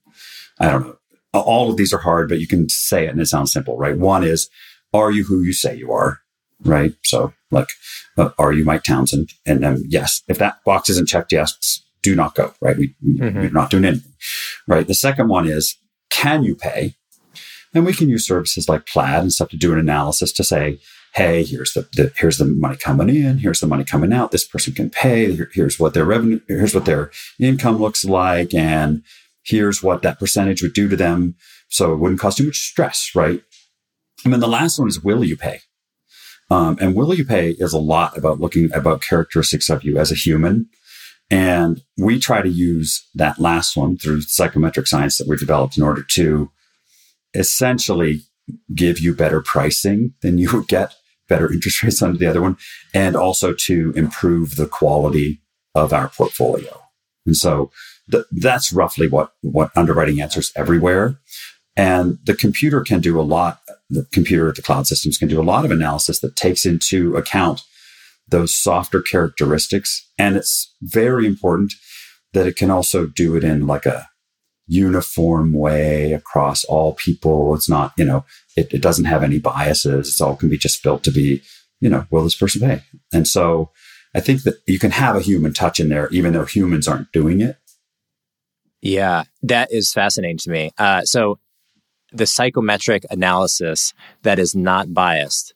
I 0.58 0.70
don't 0.70 0.82
know, 0.82 0.96
all 1.32 1.70
of 1.70 1.76
these 1.76 1.92
are 1.92 1.98
hard, 1.98 2.28
but 2.28 2.40
you 2.40 2.46
can 2.46 2.68
say 2.68 3.06
it 3.06 3.10
and 3.10 3.20
it 3.20 3.26
sounds 3.26 3.52
simple, 3.52 3.76
right? 3.76 3.98
One 3.98 4.24
is, 4.24 4.48
are 4.92 5.10
you 5.10 5.24
who 5.24 5.42
you 5.42 5.52
say 5.52 5.76
you 5.76 5.92
are? 5.92 6.20
Right. 6.64 6.94
So 7.04 7.32
like, 7.50 7.68
uh, 8.16 8.30
are 8.38 8.52
you 8.52 8.64
Mike 8.64 8.84
Townsend? 8.84 9.32
And 9.44 9.62
then 9.62 9.84
yes, 9.88 10.22
if 10.28 10.38
that 10.38 10.62
box 10.64 10.88
isn't 10.90 11.08
checked, 11.08 11.32
yes, 11.32 11.82
do 12.02 12.14
not 12.14 12.34
go. 12.34 12.54
Right. 12.60 12.76
We, 12.76 12.94
mm-hmm. 13.04 13.38
We're 13.38 13.50
not 13.50 13.70
doing 13.70 13.84
anything. 13.84 14.12
Right. 14.66 14.86
The 14.86 14.94
second 14.94 15.28
one 15.28 15.48
is, 15.48 15.76
can 16.14 16.44
you 16.44 16.54
pay? 16.54 16.94
And 17.74 17.84
we 17.84 17.92
can 17.92 18.08
use 18.08 18.26
services 18.26 18.68
like 18.68 18.86
Plaid 18.86 19.20
and 19.22 19.32
stuff 19.32 19.48
to 19.48 19.56
do 19.56 19.72
an 19.72 19.80
analysis 19.80 20.32
to 20.32 20.44
say, 20.44 20.78
hey, 21.14 21.44
here's 21.44 21.72
the, 21.74 21.88
the, 21.92 22.12
here's 22.16 22.38
the 22.38 22.44
money 22.44 22.76
coming 22.76 23.08
in, 23.08 23.38
here's 23.38 23.60
the 23.60 23.66
money 23.66 23.84
coming 23.84 24.12
out. 24.12 24.30
This 24.30 24.46
person 24.46 24.74
can 24.74 24.90
pay. 24.90 25.32
Here, 25.32 25.50
here's 25.52 25.78
what 25.78 25.94
their 25.94 26.04
revenue, 26.04 26.40
here's 26.48 26.74
what 26.74 26.84
their 26.84 27.10
income 27.40 27.78
looks 27.78 28.04
like, 28.04 28.54
and 28.54 29.02
here's 29.44 29.82
what 29.82 30.02
that 30.02 30.18
percentage 30.18 30.62
would 30.62 30.72
do 30.72 30.88
to 30.88 30.96
them. 30.96 31.34
So 31.68 31.92
it 31.92 31.96
wouldn't 31.96 32.20
cause 32.20 32.36
too 32.36 32.46
much 32.46 32.58
stress, 32.58 33.10
right? 33.14 33.42
And 34.24 34.32
then 34.32 34.40
the 34.40 34.48
last 34.48 34.78
one 34.78 34.88
is 34.88 35.02
will 35.02 35.24
you 35.24 35.36
pay? 35.36 35.60
Um, 36.50 36.76
and 36.80 36.94
will 36.94 37.14
you 37.14 37.24
pay 37.24 37.50
is 37.58 37.72
a 37.72 37.78
lot 37.78 38.16
about 38.16 38.40
looking 38.40 38.72
about 38.72 39.02
characteristics 39.02 39.70
of 39.70 39.82
you 39.82 39.98
as 39.98 40.12
a 40.12 40.16
human. 40.16 40.68
And 41.34 41.82
we 41.98 42.20
try 42.20 42.42
to 42.42 42.48
use 42.48 43.04
that 43.16 43.40
last 43.40 43.76
one 43.76 43.98
through 43.98 44.20
psychometric 44.20 44.86
science 44.86 45.18
that 45.18 45.26
we've 45.26 45.36
developed 45.36 45.76
in 45.76 45.82
order 45.82 46.04
to 46.10 46.48
essentially 47.34 48.20
give 48.72 49.00
you 49.00 49.16
better 49.16 49.40
pricing 49.40 50.14
than 50.22 50.38
you 50.38 50.52
would 50.52 50.68
get 50.68 50.94
better 51.28 51.52
interest 51.52 51.82
rates 51.82 52.00
under 52.00 52.16
the 52.16 52.28
other 52.28 52.40
one, 52.40 52.56
and 52.94 53.16
also 53.16 53.52
to 53.52 53.92
improve 53.96 54.54
the 54.54 54.68
quality 54.68 55.40
of 55.74 55.92
our 55.92 56.08
portfolio. 56.08 56.80
And 57.26 57.36
so 57.36 57.72
th- 58.12 58.26
that's 58.30 58.72
roughly 58.72 59.08
what, 59.08 59.32
what 59.40 59.72
underwriting 59.74 60.20
answers 60.20 60.52
everywhere. 60.54 61.18
And 61.76 62.18
the 62.22 62.36
computer 62.36 62.82
can 62.82 63.00
do 63.00 63.18
a 63.18 63.22
lot. 63.22 63.58
The 63.90 64.06
computer, 64.12 64.52
the 64.52 64.62
cloud 64.62 64.86
systems 64.86 65.18
can 65.18 65.26
do 65.26 65.40
a 65.40 65.50
lot 65.52 65.64
of 65.64 65.72
analysis 65.72 66.20
that 66.20 66.36
takes 66.36 66.64
into 66.64 67.16
account 67.16 67.62
those 68.28 68.56
softer 68.56 69.02
characteristics. 69.02 70.08
And 70.18 70.36
it's 70.36 70.74
very 70.82 71.26
important 71.26 71.74
that 72.32 72.46
it 72.46 72.56
can 72.56 72.70
also 72.70 73.06
do 73.06 73.36
it 73.36 73.44
in 73.44 73.66
like 73.66 73.86
a 73.86 74.08
uniform 74.66 75.52
way 75.52 76.12
across 76.12 76.64
all 76.64 76.94
people. 76.94 77.54
It's 77.54 77.68
not, 77.68 77.92
you 77.96 78.04
know, 78.04 78.24
it, 78.56 78.72
it 78.72 78.82
doesn't 78.82 79.04
have 79.04 79.22
any 79.22 79.38
biases. 79.38 80.08
It's 80.08 80.20
all 80.20 80.36
can 80.36 80.48
be 80.48 80.58
just 80.58 80.82
built 80.82 81.04
to 81.04 81.10
be, 81.10 81.42
you 81.80 81.88
know, 81.88 82.06
will 82.10 82.24
this 82.24 82.34
person 82.34 82.62
pay? 82.62 82.82
And 83.12 83.28
so 83.28 83.70
I 84.14 84.20
think 84.20 84.42
that 84.44 84.56
you 84.66 84.78
can 84.78 84.92
have 84.92 85.16
a 85.16 85.20
human 85.20 85.52
touch 85.52 85.80
in 85.80 85.88
there, 85.88 86.08
even 86.10 86.32
though 86.32 86.44
humans 86.44 86.88
aren't 86.88 87.12
doing 87.12 87.40
it. 87.40 87.58
Yeah, 88.80 89.24
that 89.42 89.72
is 89.72 89.92
fascinating 89.92 90.38
to 90.38 90.50
me. 90.50 90.70
Uh, 90.78 91.02
so 91.02 91.38
the 92.12 92.26
psychometric 92.26 93.04
analysis 93.10 93.92
that 94.22 94.38
is 94.38 94.54
not 94.54 94.94
biased. 94.94 95.54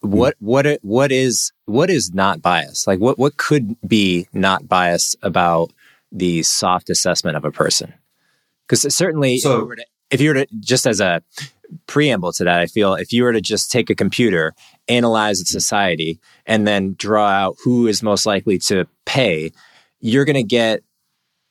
What 0.00 0.34
what 0.38 0.66
what 0.82 1.12
is 1.12 1.52
what 1.66 1.90
is 1.90 2.14
not 2.14 2.40
biased? 2.40 2.86
Like 2.86 3.00
what 3.00 3.18
what 3.18 3.36
could 3.36 3.76
be 3.86 4.26
not 4.32 4.66
biased 4.66 5.16
about 5.22 5.72
the 6.10 6.42
soft 6.42 6.88
assessment 6.88 7.36
of 7.36 7.44
a 7.44 7.50
person? 7.50 7.92
Because 8.66 8.94
certainly, 8.94 9.38
so, 9.38 9.56
if, 9.56 9.68
you 9.68 9.76
to, 9.76 9.86
if 10.10 10.20
you 10.20 10.28
were 10.30 10.34
to 10.34 10.46
just 10.60 10.86
as 10.86 11.00
a 11.00 11.22
preamble 11.86 12.32
to 12.32 12.44
that, 12.44 12.60
I 12.60 12.66
feel 12.66 12.94
if 12.94 13.12
you 13.12 13.24
were 13.24 13.32
to 13.32 13.40
just 13.40 13.70
take 13.70 13.90
a 13.90 13.94
computer, 13.94 14.54
analyze 14.88 15.40
its 15.40 15.50
society, 15.50 16.18
and 16.46 16.66
then 16.66 16.94
draw 16.98 17.28
out 17.28 17.56
who 17.62 17.86
is 17.86 18.02
most 18.02 18.24
likely 18.24 18.58
to 18.60 18.86
pay, 19.04 19.52
you're 20.00 20.24
going 20.24 20.34
to 20.34 20.42
get 20.42 20.82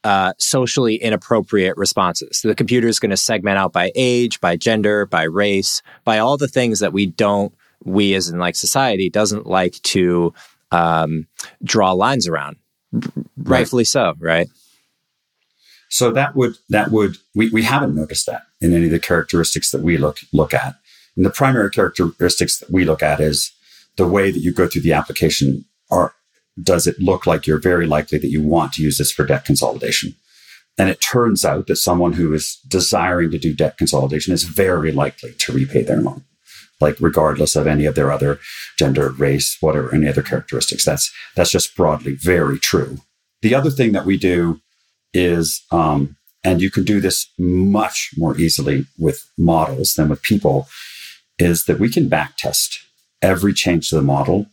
uh, 0.04 0.34
socially 0.38 0.96
inappropriate 0.96 1.78
responses. 1.78 2.40
So 2.40 2.48
the 2.48 2.56
computer 2.56 2.88
is 2.88 3.00
going 3.00 3.12
to 3.12 3.18
segment 3.18 3.58
out 3.58 3.74
by 3.74 3.92
age, 3.96 4.42
by 4.42 4.58
gender, 4.58 5.06
by 5.06 5.24
race, 5.24 5.82
by 6.04 6.20
all 6.20 6.38
the 6.38 6.48
things 6.48 6.80
that 6.80 6.94
we 6.94 7.06
don't, 7.06 7.54
we 7.84 8.14
as 8.16 8.30
in 8.30 8.40
like 8.40 8.56
society 8.56 9.10
doesn't 9.10 9.46
like 9.46 9.82
to 9.84 10.34
um, 10.72 11.28
draw 11.64 11.92
lines 11.92 12.28
around. 12.28 12.58
Right. 12.92 13.14
Rightfully 13.38 13.86
so, 13.86 14.14
right? 14.20 14.50
So 15.90 16.12
that 16.12 16.36
would, 16.36 16.56
that 16.70 16.92
would, 16.92 17.18
we, 17.36 17.50
we 17.50 17.64
haven't 17.64 17.96
noticed 17.96 18.26
that 18.26 18.44
in 18.62 18.74
any 18.74 18.86
of 18.86 18.92
the 18.92 19.00
characteristics 19.00 19.72
that 19.72 19.82
we 19.82 19.98
look, 19.98 20.20
look 20.32 20.54
at. 20.54 20.76
And 21.16 21.26
the 21.26 21.30
primary 21.30 21.70
characteristics 21.70 22.60
that 22.60 22.72
we 22.72 22.84
look 22.84 23.04
at 23.04 23.20
is 23.20 23.52
the 23.98 24.08
way 24.08 24.32
that 24.32 24.40
you 24.40 24.52
go 24.52 24.68
through 24.68 24.82
the 24.82 24.94
application 24.94 25.66
are, 25.92 26.14
does 26.62 26.88
it 26.88 27.00
look 27.00 27.28
like 27.28 27.46
you're 27.46 27.60
very 27.60 27.86
likely 27.86 28.18
that 28.18 28.30
you 28.30 28.42
want 28.42 28.74
to 28.74 28.82
use 28.82 28.98
this 28.98 29.12
for 29.12 29.26
debt 29.26 29.46
consolidation? 29.46 30.16
And 30.78 30.90
it 30.90 31.02
turns 31.02 31.46
out 31.46 31.68
that 31.68 31.76
someone 31.76 32.14
who 32.14 32.34
is 32.34 32.58
desiring 32.68 33.30
to 33.32 33.38
do 33.38 33.54
debt 33.54 33.78
consolidation 33.78 34.34
is 34.34 34.44
very 34.44 34.92
likely 34.92 35.34
to 35.34 35.52
repay 35.52 35.84
their 35.84 36.02
loan, 36.02 36.24
like 36.84 36.98
regardless 37.00 37.56
of 37.56 37.66
any 37.66 37.86
of 37.86 37.96
their 37.96 38.12
other 38.12 38.40
gender, 38.78 39.10
race, 39.10 39.58
whatever, 39.62 39.94
any 39.96 40.08
other 40.08 40.22
characteristics. 40.22 40.86
That's, 40.86 41.12
that's 41.36 41.52
just 41.52 41.76
broadly 41.76 42.14
very 42.14 42.60
true. 42.60 43.00
The 43.42 43.56
other 43.56 43.72
thing 43.72 43.94
that 43.94 44.06
we 44.06 44.18
do 44.18 44.62
is, 45.14 45.64
um, 45.72 46.18
and 46.44 46.62
you 46.62 46.70
can 46.70 46.84
do 46.84 47.00
this 47.00 47.28
much 47.40 48.12
more 48.18 48.38
easily 48.38 48.86
with 49.00 49.26
models 49.38 49.94
than 49.94 50.10
with 50.10 50.22
people, 50.22 50.68
is 51.40 51.66
that 51.66 51.80
we 51.80 51.90
can 51.90 52.10
backtest 52.10 52.78
every 53.22 53.54
change 53.54 53.90
to 53.90 53.96
the 53.96 54.02
model 54.02 54.48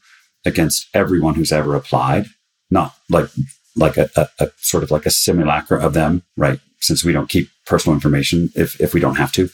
against 0.46 0.86
everyone 0.94 1.34
who's 1.34 1.52
ever 1.52 1.74
applied, 1.74 2.26
not 2.70 2.94
like 3.10 3.28
like 3.76 3.96
a, 3.96 4.10
a, 4.16 4.28
a, 4.40 4.48
sort 4.58 4.82
of 4.82 4.90
like 4.90 5.06
a 5.06 5.10
simulacra 5.10 5.78
of 5.80 5.94
them, 5.94 6.22
right? 6.36 6.58
Since 6.80 7.04
we 7.04 7.12
don't 7.12 7.28
keep 7.28 7.48
personal 7.66 7.94
information 7.94 8.50
if, 8.56 8.80
if 8.80 8.92
we 8.92 9.00
don't 9.00 9.16
have 9.16 9.32
to, 9.32 9.48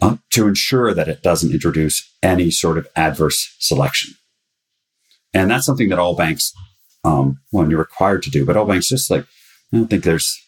uh, 0.00 0.16
to 0.30 0.46
ensure 0.46 0.92
that 0.94 1.08
it 1.08 1.22
doesn't 1.22 1.52
introduce 1.52 2.12
any 2.22 2.50
sort 2.50 2.78
of 2.78 2.86
adverse 2.96 3.54
selection. 3.58 4.14
And 5.32 5.50
that's 5.50 5.66
something 5.66 5.88
that 5.88 5.98
all 5.98 6.16
banks, 6.16 6.52
um, 7.04 7.40
well, 7.52 7.68
you're 7.68 7.78
required 7.78 8.22
to 8.24 8.30
do, 8.30 8.44
but 8.44 8.56
all 8.56 8.66
banks 8.66 8.88
just 8.88 9.10
like, 9.10 9.24
I 9.72 9.76
don't 9.76 9.88
think 9.88 10.04
there's, 10.04 10.38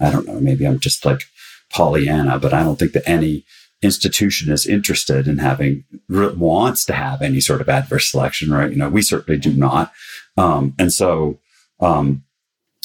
I 0.00 0.10
don't 0.10 0.26
know, 0.26 0.40
maybe 0.40 0.66
I'm 0.66 0.78
just 0.78 1.04
like 1.04 1.22
Pollyanna, 1.70 2.38
but 2.38 2.54
I 2.54 2.62
don't 2.62 2.78
think 2.78 2.92
that 2.92 3.08
any 3.08 3.44
institution 3.82 4.52
is 4.52 4.66
interested 4.66 5.28
in 5.28 5.38
having 5.38 5.84
wants 6.08 6.84
to 6.86 6.92
have 6.92 7.22
any 7.22 7.40
sort 7.40 7.60
of 7.60 7.68
adverse 7.68 8.10
selection, 8.10 8.52
right? 8.52 8.70
You 8.70 8.76
know, 8.76 8.88
we 8.88 9.02
certainly 9.02 9.38
do 9.38 9.52
not. 9.52 9.92
Um, 10.36 10.74
and 10.78 10.92
so, 10.92 11.38
um, 11.80 12.24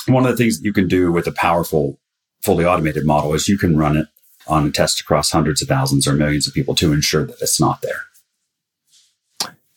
one 0.08 0.26
of 0.26 0.32
the 0.32 0.38
things 0.38 0.60
that 0.60 0.66
you 0.66 0.74
can 0.74 0.88
do 0.88 1.12
with 1.12 1.28
a 1.28 1.32
powerful, 1.32 2.00
fully 2.42 2.66
automated 2.66 3.06
model 3.06 3.34
is 3.34 3.48
you 3.48 3.58
can 3.58 3.78
run 3.78 3.96
it 3.96 4.08
on 4.48 4.68
a 4.68 4.72
test 4.72 5.02
across 5.02 5.32
hundreds 5.32 5.62
of 5.62 5.68
thousands 5.68 6.08
or 6.08 6.14
millions 6.14 6.48
of 6.48 6.54
people 6.54 6.76
to 6.76 6.94
ensure 6.94 7.26
that 7.26 7.42
it's 7.42 7.60
not 7.60 7.82
there. 7.82 8.04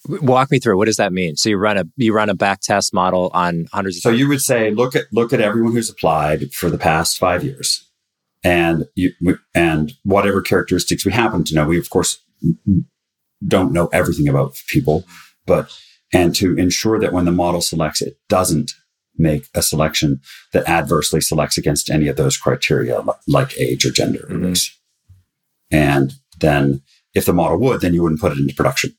Walk 0.09 0.51
me 0.51 0.59
through. 0.59 0.77
What 0.77 0.85
does 0.85 0.99
that 0.99 1.13
mean? 1.13 1.37
So 1.37 1.49
you 1.49 1.57
run 1.57 1.77
a 1.77 1.85
you 1.97 2.13
run 2.15 2.29
a 2.29 2.35
back 2.35 2.61
test 2.61 2.95
model 2.95 3.31
on 3.35 3.67
hundreds. 3.73 3.97
Of 3.97 4.03
so 4.03 4.11
you 4.11 4.29
would 4.29 4.41
say, 4.41 4.71
look 4.71 4.95
at 4.95 5.07
look 5.13 5.33
at 5.33 5.41
everyone 5.41 5.73
who's 5.73 5.91
applied 5.91 6.53
for 6.53 6.71
the 6.71 6.79
past 6.79 7.19
five 7.19 7.43
years, 7.43 7.89
and 8.45 8.87
you 8.95 9.13
and 9.53 9.95
whatever 10.05 10.43
characteristics 10.43 11.05
we 11.05 11.11
happen 11.11 11.43
to 11.45 11.55
know. 11.55 11.67
We 11.67 11.79
of 11.79 11.91
course 11.91 12.23
don't 13.45 13.73
know 13.73 13.89
everything 13.89 14.29
about 14.29 14.61
people, 14.69 15.05
but 15.45 15.77
and 16.13 16.35
to 16.37 16.57
ensure 16.57 17.01
that 17.01 17.13
when 17.13 17.25
the 17.25 17.33
model 17.33 17.61
selects, 17.61 18.01
it 18.01 18.17
doesn't 18.29 18.75
make 19.19 19.49
a 19.55 19.63
selection 19.63 20.21
that 20.53 20.69
adversely 20.69 21.21
selects 21.21 21.59
against 21.59 21.91
any 21.91 22.09
of 22.09 22.17
those 22.17 22.37
criteria, 22.37 23.03
like 23.27 23.59
age 23.59 23.85
or 23.85 23.91
gender 23.91 24.21
or 24.21 24.35
mm-hmm. 24.35 24.47
race. 24.47 24.79
And 25.71 26.15
then 26.39 26.83
if 27.15 27.25
the 27.25 27.33
model 27.33 27.59
would, 27.59 27.81
then 27.81 27.95
you 27.95 28.03
wouldn't 28.03 28.21
put 28.21 28.33
it 28.33 28.39
into 28.39 28.55
production. 28.55 28.95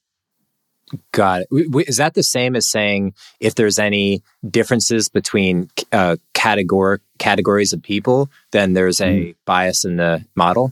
Got 1.12 1.42
it. 1.42 1.88
Is 1.88 1.98
that 1.98 2.14
the 2.14 2.24
same 2.24 2.56
as 2.56 2.68
saying 2.68 3.14
if 3.42 3.56
there's 3.56 3.78
any 3.78 4.24
differences 4.50 5.10
between 5.10 5.70
uh, 5.92 6.16
category 6.34 7.00
categories 7.20 7.74
of 7.74 7.84
people, 7.84 8.30
then 8.52 8.74
there's 8.74 9.02
a 9.02 9.04
mm. 9.04 9.36
bias 9.46 9.84
in 9.84 9.98
the 9.98 10.24
model? 10.36 10.72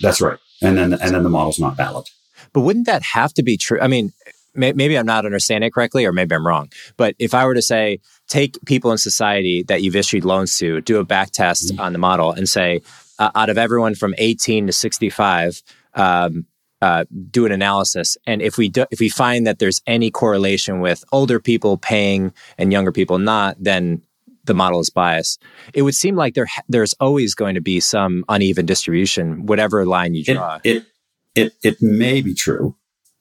That's 0.00 0.20
right. 0.20 0.38
And 0.60 0.76
then 0.76 0.94
and 0.94 1.14
then 1.14 1.22
the 1.22 1.28
model's 1.28 1.60
not 1.60 1.76
valid. 1.76 2.06
But 2.52 2.62
wouldn't 2.62 2.86
that 2.86 3.02
have 3.02 3.32
to 3.34 3.44
be 3.44 3.56
true? 3.56 3.78
I 3.80 3.86
mean, 3.86 4.12
may, 4.54 4.72
maybe 4.72 4.96
I'm 4.96 5.06
not 5.06 5.26
understanding 5.26 5.68
it 5.68 5.74
correctly, 5.74 6.04
or 6.04 6.12
maybe 6.12 6.34
I'm 6.34 6.46
wrong. 6.46 6.70
But 6.96 7.14
if 7.18 7.34
I 7.34 7.46
were 7.46 7.54
to 7.54 7.62
say, 7.62 8.00
take 8.28 8.56
people 8.66 8.92
in 8.92 8.98
society 8.98 9.62
that 9.64 9.82
you've 9.82 9.96
issued 9.96 10.24
loans 10.24 10.56
to, 10.58 10.80
do 10.80 10.98
a 10.98 11.04
back 11.04 11.30
test 11.30 11.72
mm-hmm. 11.72 11.80
on 11.80 11.92
the 11.92 11.98
model, 11.98 12.32
and 12.32 12.48
say, 12.48 12.82
uh, 13.18 13.30
out 13.34 13.50
of 13.50 13.58
everyone 13.58 13.94
from 13.94 14.14
18 14.18 14.66
to 14.66 14.72
65, 14.72 15.62
um, 15.94 16.46
uh, 16.82 17.04
do 17.30 17.46
an 17.46 17.52
analysis, 17.52 18.16
and 18.26 18.42
if 18.42 18.58
we 18.58 18.68
do, 18.68 18.84
if 18.90 19.00
we 19.00 19.08
find 19.08 19.46
that 19.46 19.58
there's 19.58 19.80
any 19.86 20.10
correlation 20.10 20.80
with 20.80 21.02
older 21.12 21.40
people 21.40 21.78
paying 21.78 22.32
and 22.58 22.72
younger 22.72 22.92
people 22.92 23.18
not, 23.18 23.56
then 23.58 24.02
the 24.44 24.52
model 24.52 24.80
is 24.80 24.90
biased. 24.90 25.42
It 25.72 25.82
would 25.82 25.94
seem 25.94 26.16
like 26.16 26.34
there 26.34 26.46
there's 26.68 26.92
always 26.94 27.34
going 27.34 27.54
to 27.54 27.62
be 27.62 27.80
some 27.80 28.24
uneven 28.28 28.66
distribution, 28.66 29.46
whatever 29.46 29.86
line 29.86 30.14
you 30.14 30.24
draw. 30.24 30.60
It 30.62 30.76
it 30.76 30.86
it, 31.34 31.52
it 31.62 31.76
may 31.80 32.20
be 32.20 32.34
true 32.34 32.76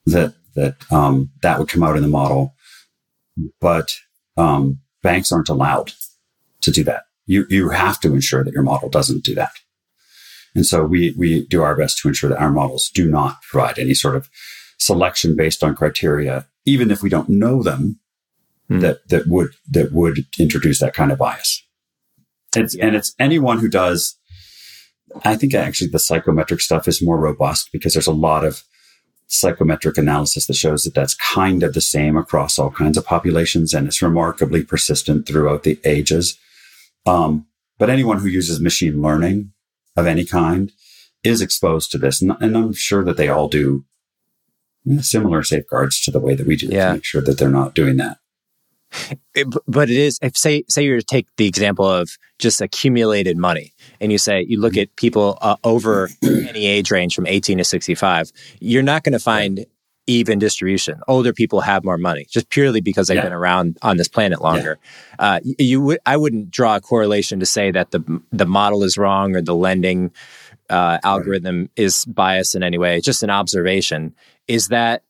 that 0.05 0.35
that 0.55 0.75
um, 0.91 1.31
that 1.41 1.59
would 1.59 1.69
come 1.69 1.83
out 1.83 1.95
in 1.95 2.01
the 2.01 2.07
model. 2.07 2.53
But 3.59 3.95
um, 4.37 4.79
banks 5.01 5.31
aren't 5.31 5.49
allowed 5.49 5.93
to 6.61 6.71
do 6.71 6.83
that. 6.83 7.03
You 7.25 7.45
you 7.49 7.69
have 7.69 7.99
to 8.01 8.13
ensure 8.13 8.43
that 8.43 8.53
your 8.53 8.63
model 8.63 8.89
doesn't 8.89 9.23
do 9.23 9.35
that. 9.35 9.51
And 10.55 10.65
so 10.65 10.83
we 10.83 11.13
we 11.17 11.45
do 11.47 11.63
our 11.63 11.75
best 11.75 11.99
to 11.99 12.07
ensure 12.07 12.29
that 12.29 12.41
our 12.41 12.51
models 12.51 12.89
do 12.93 13.09
not 13.09 13.41
provide 13.43 13.79
any 13.79 13.93
sort 13.93 14.15
of 14.15 14.29
selection 14.77 15.35
based 15.35 15.63
on 15.63 15.75
criteria, 15.75 16.47
even 16.65 16.91
if 16.91 17.01
we 17.01 17.09
don't 17.09 17.29
know 17.29 17.63
them, 17.63 17.99
mm. 18.69 18.81
that 18.81 19.07
that 19.09 19.27
would 19.27 19.51
that 19.69 19.91
would 19.91 20.25
introduce 20.39 20.79
that 20.79 20.93
kind 20.93 21.11
of 21.11 21.17
bias. 21.17 21.65
It's, 22.55 22.75
yeah. 22.75 22.87
And 22.87 22.95
it's 22.95 23.15
anyone 23.19 23.59
who 23.59 23.69
does. 23.69 24.15
I 25.23 25.35
think 25.35 25.53
actually 25.53 25.89
the 25.89 25.99
psychometric 25.99 26.59
stuff 26.59 26.87
is 26.87 27.03
more 27.03 27.19
robust 27.19 27.69
because 27.71 27.93
there's 27.93 28.07
a 28.07 28.11
lot 28.11 28.43
of 28.43 28.63
psychometric 29.27 29.97
analysis 29.97 30.47
that 30.47 30.55
shows 30.55 30.83
that 30.83 30.93
that's 30.93 31.15
kind 31.15 31.63
of 31.63 31.73
the 31.73 31.81
same 31.81 32.17
across 32.17 32.59
all 32.59 32.71
kinds 32.71 32.97
of 32.97 33.05
populations 33.05 33.73
and 33.73 33.87
it's 33.87 34.01
remarkably 34.01 34.63
persistent 34.63 35.27
throughout 35.27 35.63
the 35.63 35.79
ages. 35.83 36.37
Um, 37.05 37.47
but 37.77 37.89
anyone 37.89 38.19
who 38.19 38.27
uses 38.27 38.59
machine 38.59 39.01
learning 39.01 39.51
of 39.95 40.07
any 40.07 40.25
kind 40.25 40.71
is 41.23 41.41
exposed 41.41 41.91
to 41.91 41.97
this. 41.97 42.21
And, 42.21 42.35
and 42.39 42.55
I'm 42.55 42.73
sure 42.73 43.03
that 43.03 43.17
they 43.17 43.29
all 43.29 43.47
do 43.47 43.85
similar 44.99 45.43
safeguards 45.43 46.01
to 46.01 46.11
the 46.11 46.19
way 46.19 46.35
that 46.35 46.45
we 46.47 46.55
do 46.55 46.67
yeah. 46.67 46.87
to 46.87 46.93
make 46.93 47.05
sure 47.05 47.21
that 47.21 47.37
they're 47.37 47.49
not 47.49 47.73
doing 47.73 47.97
that. 47.97 48.17
It, 49.35 49.47
but 49.67 49.89
it 49.89 49.97
is 49.97 50.19
if 50.21 50.37
say 50.37 50.63
say 50.69 50.83
you 50.83 51.01
take 51.01 51.25
the 51.37 51.47
example 51.47 51.87
of 51.87 52.19
just 52.37 52.61
accumulated 52.61 53.35
money 53.35 53.73
and 53.99 54.11
you 54.11 54.19
say 54.19 54.45
you 54.47 54.59
look 54.59 54.77
at 54.77 54.95
people 54.95 55.39
uh, 55.41 55.55
over 55.63 56.09
any 56.23 56.67
age 56.67 56.91
range 56.91 57.15
from 57.15 57.25
18 57.25 57.57
to 57.57 57.63
65 57.63 58.31
you're 58.59 58.83
not 58.83 59.03
going 59.03 59.13
to 59.13 59.19
find 59.19 59.65
even 60.05 60.37
distribution 60.37 60.99
older 61.07 61.33
people 61.33 61.61
have 61.61 61.83
more 61.83 61.97
money 61.97 62.27
just 62.29 62.47
purely 62.49 62.79
because 62.79 63.07
they've 63.07 63.17
yeah. 63.17 63.23
been 63.23 63.33
around 63.33 63.75
on 63.81 63.97
this 63.97 64.07
planet 64.07 64.39
longer 64.39 64.77
yeah. 65.19 65.25
uh, 65.25 65.39
you 65.43 65.81
would 65.81 65.97
i 66.05 66.15
wouldn't 66.15 66.51
draw 66.51 66.75
a 66.75 66.81
correlation 66.81 67.39
to 67.39 67.45
say 67.45 67.71
that 67.71 67.89
the 67.89 68.21
the 68.31 68.45
model 68.45 68.83
is 68.83 68.99
wrong 68.99 69.35
or 69.35 69.41
the 69.41 69.55
lending 69.55 70.11
uh, 70.69 70.99
algorithm 71.03 71.61
right. 71.61 71.69
is 71.75 72.05
biased 72.05 72.53
in 72.53 72.61
any 72.61 72.77
way 72.77 72.97
it's 72.97 73.05
just 73.05 73.23
an 73.23 73.31
observation 73.31 74.13
is 74.47 74.67
that 74.67 75.01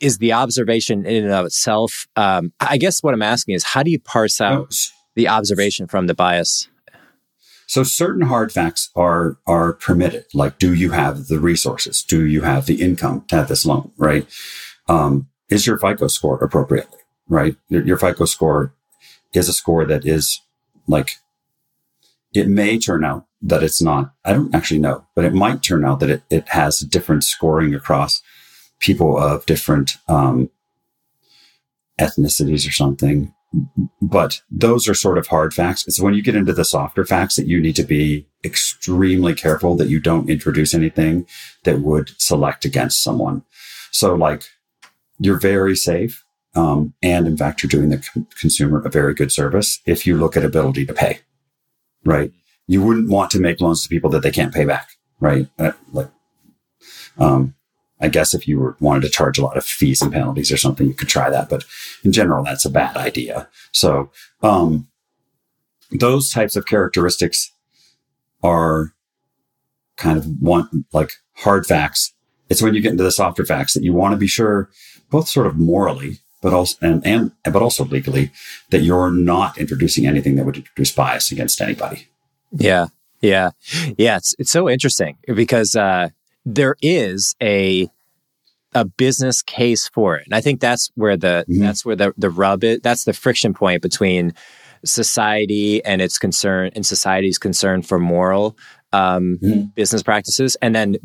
is 0.00 0.18
the 0.18 0.32
observation 0.32 1.06
in 1.06 1.24
and 1.24 1.32
of 1.32 1.46
itself. 1.46 2.06
Um, 2.16 2.52
I 2.60 2.76
guess 2.76 3.02
what 3.02 3.14
I'm 3.14 3.22
asking 3.22 3.54
is 3.54 3.64
how 3.64 3.82
do 3.82 3.90
you 3.90 3.98
parse 3.98 4.40
out 4.40 4.74
the 5.14 5.28
observation 5.28 5.86
from 5.86 6.06
the 6.06 6.14
bias? 6.14 6.68
So 7.66 7.82
certain 7.82 8.22
hard 8.22 8.50
facts 8.50 8.90
are 8.96 9.38
are 9.46 9.74
permitted. 9.74 10.24
Like, 10.32 10.58
do 10.58 10.72
you 10.72 10.92
have 10.92 11.26
the 11.26 11.38
resources? 11.38 12.02
Do 12.02 12.24
you 12.24 12.42
have 12.42 12.66
the 12.66 12.80
income 12.80 13.24
to 13.28 13.36
have 13.36 13.48
this 13.48 13.66
loan? 13.66 13.92
Right? 13.98 14.26
Um, 14.88 15.28
is 15.50 15.66
your 15.66 15.78
FICO 15.78 16.08
score 16.08 16.42
appropriately? 16.42 16.98
Right? 17.28 17.56
Your, 17.68 17.82
your 17.82 17.98
FICO 17.98 18.24
score 18.24 18.74
is 19.34 19.48
a 19.48 19.52
score 19.52 19.84
that 19.84 20.06
is 20.06 20.40
like 20.86 21.16
it 22.32 22.48
may 22.48 22.78
turn 22.78 23.04
out 23.04 23.26
that 23.42 23.62
it's 23.62 23.82
not. 23.82 24.12
I 24.24 24.32
don't 24.32 24.54
actually 24.54 24.80
know, 24.80 25.06
but 25.14 25.24
it 25.24 25.34
might 25.34 25.62
turn 25.62 25.84
out 25.84 26.00
that 26.00 26.10
it, 26.10 26.22
it 26.30 26.48
has 26.48 26.80
different 26.80 27.24
scoring 27.24 27.74
across 27.74 28.22
people 28.80 29.18
of 29.18 29.46
different 29.46 29.96
um, 30.08 30.50
ethnicities 31.98 32.68
or 32.68 32.72
something. 32.72 33.34
But 34.02 34.42
those 34.50 34.88
are 34.88 34.94
sort 34.94 35.16
of 35.18 35.26
hard 35.26 35.54
facts. 35.54 35.86
It's 35.88 36.00
when 36.00 36.14
you 36.14 36.22
get 36.22 36.36
into 36.36 36.52
the 36.52 36.64
softer 36.64 37.04
facts 37.04 37.36
that 37.36 37.46
you 37.46 37.60
need 37.60 37.76
to 37.76 37.82
be 37.82 38.26
extremely 38.44 39.34
careful 39.34 39.74
that 39.76 39.88
you 39.88 40.00
don't 40.00 40.28
introduce 40.28 40.74
anything 40.74 41.26
that 41.64 41.80
would 41.80 42.10
select 42.18 42.64
against 42.64 43.02
someone. 43.02 43.42
So 43.90 44.14
like 44.14 44.44
you're 45.18 45.40
very 45.40 45.76
safe. 45.76 46.24
Um, 46.54 46.94
and 47.02 47.26
in 47.26 47.36
fact, 47.36 47.62
you're 47.62 47.68
doing 47.68 47.90
the 47.90 48.26
consumer 48.38 48.82
a 48.84 48.90
very 48.90 49.14
good 49.14 49.30
service 49.30 49.80
if 49.86 50.06
you 50.06 50.16
look 50.16 50.36
at 50.36 50.44
ability 50.44 50.86
to 50.86 50.94
pay, 50.94 51.20
right? 52.04 52.32
You 52.66 52.82
wouldn't 52.82 53.08
want 53.08 53.30
to 53.32 53.40
make 53.40 53.60
loans 53.60 53.82
to 53.82 53.88
people 53.88 54.10
that 54.10 54.22
they 54.22 54.30
can't 54.30 54.54
pay 54.54 54.64
back, 54.64 54.90
right? 55.20 55.48
Uh, 55.58 55.72
like, 55.92 56.10
um, 57.18 57.54
I 58.00 58.08
guess 58.08 58.34
if 58.34 58.46
you 58.46 58.76
wanted 58.80 59.02
to 59.02 59.10
charge 59.10 59.38
a 59.38 59.44
lot 59.44 59.56
of 59.56 59.64
fees 59.64 60.00
and 60.00 60.12
penalties 60.12 60.52
or 60.52 60.56
something, 60.56 60.86
you 60.86 60.94
could 60.94 61.08
try 61.08 61.30
that. 61.30 61.48
But 61.48 61.64
in 62.04 62.12
general, 62.12 62.44
that's 62.44 62.64
a 62.64 62.70
bad 62.70 62.96
idea. 62.96 63.48
So, 63.72 64.10
um, 64.42 64.88
those 65.90 66.30
types 66.30 66.54
of 66.54 66.66
characteristics, 66.66 67.50
are 68.42 68.92
kind 69.96 70.18
of 70.18 70.26
want 70.40 70.86
like 70.92 71.12
hard 71.34 71.66
facts. 71.66 72.12
It's 72.48 72.62
when 72.62 72.74
you 72.74 72.80
get 72.80 72.92
into 72.92 73.04
the 73.04 73.12
softer 73.12 73.44
facts 73.44 73.74
that 73.74 73.82
you 73.82 73.92
want 73.92 74.12
to 74.12 74.16
be 74.16 74.26
sure, 74.26 74.70
both 75.10 75.28
sort 75.28 75.46
of 75.46 75.56
morally, 75.56 76.18
but 76.40 76.52
also 76.52 76.76
and 76.80 77.04
and 77.06 77.32
but 77.44 77.62
also 77.62 77.84
legally, 77.84 78.30
that 78.70 78.80
you're 78.80 79.10
not 79.10 79.58
introducing 79.58 80.06
anything 80.06 80.36
that 80.36 80.44
would 80.44 80.56
introduce 80.56 80.92
bias 80.92 81.30
against 81.32 81.60
anybody. 81.60 82.08
Yeah, 82.52 82.86
yeah, 83.20 83.50
yeah. 83.98 84.16
It's 84.16 84.34
it's 84.38 84.50
so 84.50 84.68
interesting 84.68 85.18
because 85.34 85.76
uh, 85.76 86.08
there 86.54 86.76
is 86.80 87.34
a 87.42 87.88
a 88.74 88.84
business 88.84 89.42
case 89.42 89.88
for 89.88 90.16
it, 90.16 90.26
and 90.26 90.34
I 90.34 90.40
think 90.40 90.60
that's 90.60 90.90
where 90.94 91.16
the 91.16 91.44
mm-hmm. 91.48 91.62
that's 91.62 91.84
where 91.84 91.96
the 91.96 92.12
the 92.16 92.30
rub 92.30 92.64
is. 92.64 92.80
That's 92.80 93.04
the 93.04 93.12
friction 93.12 93.54
point 93.54 93.82
between 93.82 94.32
society 94.84 95.84
and 95.84 96.00
its 96.00 96.18
concern 96.18 96.70
and 96.74 96.86
society's 96.86 97.38
concern 97.38 97.82
for 97.82 97.98
moral 97.98 98.56
um, 98.92 99.38
mm-hmm. 99.42 99.62
business 99.74 100.02
practices. 100.02 100.56
And 100.62 100.74
then 100.74 100.96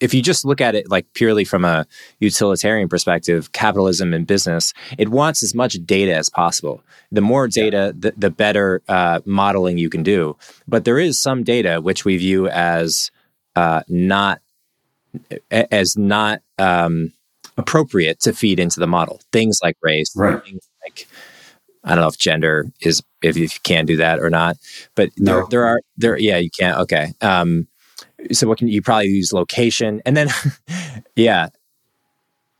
if 0.00 0.14
you 0.14 0.22
just 0.22 0.44
look 0.44 0.60
at 0.60 0.76
it 0.76 0.88
like 0.88 1.12
purely 1.14 1.44
from 1.44 1.64
a 1.64 1.84
utilitarian 2.20 2.88
perspective, 2.88 3.52
capitalism 3.52 4.14
and 4.14 4.26
business, 4.26 4.72
it 4.98 5.08
wants 5.08 5.42
as 5.42 5.54
much 5.54 5.74
data 5.84 6.14
as 6.14 6.30
possible. 6.30 6.80
The 7.10 7.20
more 7.20 7.48
data, 7.48 7.92
the, 7.98 8.14
the 8.16 8.30
better 8.30 8.82
uh, 8.88 9.20
modeling 9.24 9.78
you 9.78 9.90
can 9.90 10.04
do. 10.04 10.36
But 10.68 10.84
there 10.84 10.98
is 10.98 11.18
some 11.18 11.42
data 11.42 11.80
which 11.80 12.04
we 12.04 12.16
view 12.16 12.48
as 12.48 13.10
uh, 13.56 13.82
not 13.88 14.40
as 15.50 15.96
not 15.96 16.40
um, 16.58 17.12
appropriate 17.56 18.20
to 18.20 18.32
feed 18.32 18.60
into 18.60 18.80
the 18.80 18.86
model. 18.86 19.20
Things 19.32 19.58
like 19.62 19.76
race, 19.82 20.12
right. 20.16 20.42
things 20.44 20.68
like 20.84 21.06
I 21.84 21.94
don't 21.94 22.02
know 22.02 22.08
if 22.08 22.18
gender 22.18 22.66
is 22.80 23.02
if 23.22 23.36
you 23.36 23.48
can 23.62 23.86
do 23.86 23.96
that 23.96 24.20
or 24.20 24.30
not, 24.30 24.56
but 24.94 25.10
no. 25.18 25.32
there 25.32 25.46
there 25.50 25.66
are 25.66 25.80
there 25.96 26.18
yeah 26.18 26.36
you 26.36 26.50
can't 26.50 26.78
okay. 26.78 27.12
Um, 27.20 27.68
so 28.32 28.48
what 28.48 28.58
can 28.58 28.68
you 28.68 28.82
probably 28.82 29.08
use 29.08 29.32
location 29.32 30.02
and 30.04 30.16
then 30.16 30.28
yeah. 31.16 31.48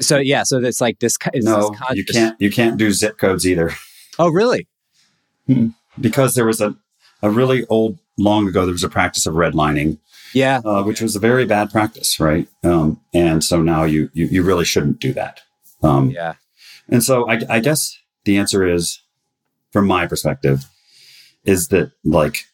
So 0.01 0.19
yeah, 0.19 0.45
so 0.45 0.59
it's 0.59 0.81
like 0.81 1.01
this. 1.01 1.17
It's 1.33 1.45
no, 1.45 1.71
this 1.71 1.97
you 1.97 2.05
can't. 2.05 2.41
You 2.41 2.53
can't 2.53 2.77
do 2.77 2.93
zip 2.93 3.19
codes 3.19 3.47
either. 3.47 3.73
Oh, 4.17 4.31
really? 4.31 4.69
Hmm. 5.47 5.69
Because 6.01 6.35
there 6.35 6.47
was 6.47 6.61
a 6.61 6.77
a 7.23 7.31
really 7.31 7.67
old, 7.67 7.99
long 8.17 8.49
ago, 8.49 8.65
there 8.65 8.73
was 8.73 8.85
a 8.85 8.89
practice 8.89 9.27
of 9.27 9.35
redlining. 9.35 9.99
Yeah, 10.33 10.61
uh, 10.65 10.83
which 10.83 11.01
was 11.01 11.17
a 11.17 11.21
very 11.21 11.47
bad 11.47 11.71
practice, 11.71 12.21
right? 12.21 12.49
Um, 12.63 13.01
and 13.15 13.43
so 13.43 13.63
now 13.63 13.85
you, 13.85 14.11
you 14.13 14.27
you 14.27 14.43
really 14.43 14.65
shouldn't 14.65 15.01
do 15.01 15.13
that. 15.15 15.41
Um, 15.83 16.11
yeah. 16.11 16.35
And 16.89 17.03
so 17.03 17.29
I, 17.29 17.41
I 17.49 17.61
guess 17.61 17.99
the 18.25 18.39
answer 18.39 18.67
is 18.67 19.01
from 19.73 19.87
my 19.87 20.07
perspective, 20.07 20.67
is 21.45 21.69
that 21.69 21.93
like, 22.05 22.47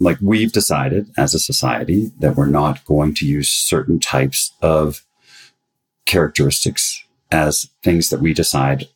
like 0.00 0.18
we've 0.20 0.52
decided 0.52 1.10
as 1.16 1.34
a 1.34 1.38
society 1.38 2.10
that 2.18 2.36
we're 2.36 2.46
not 2.46 2.84
going 2.84 3.14
to 3.14 3.26
use 3.26 3.48
certain 3.48 3.98
types 3.98 4.52
of 4.62 5.02
characteristics 6.06 7.04
as 7.30 7.68
things 7.82 8.08
that 8.10 8.20
we 8.20 8.32
decide 8.32 8.88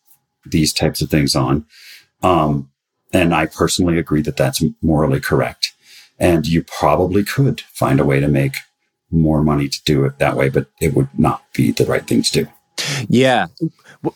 these 0.47 0.73
types 0.73 1.03
of 1.03 1.11
things 1.11 1.37
on. 1.37 1.67
Um, 2.23 2.71
and 3.13 3.35
I 3.35 3.47
personally 3.47 3.99
agree 3.99 4.23
that 4.23 4.37
that's 4.37 4.63
morally 4.81 5.21
correct. 5.21 5.73
And 6.23 6.47
you 6.47 6.63
probably 6.63 7.25
could 7.25 7.61
find 7.61 7.99
a 7.99 8.05
way 8.05 8.21
to 8.21 8.29
make 8.29 8.55
more 9.11 9.43
money 9.43 9.69
to 9.69 9.83
do 9.85 10.05
it 10.05 10.19
that 10.19 10.37
way, 10.37 10.49
but 10.49 10.69
it 10.81 10.95
would 10.95 11.09
not 11.19 11.43
be 11.53 11.73
the 11.73 11.85
right 11.85 12.07
thing 12.07 12.23
to 12.23 12.33
do. 12.33 12.47
Yeah. 13.09 13.47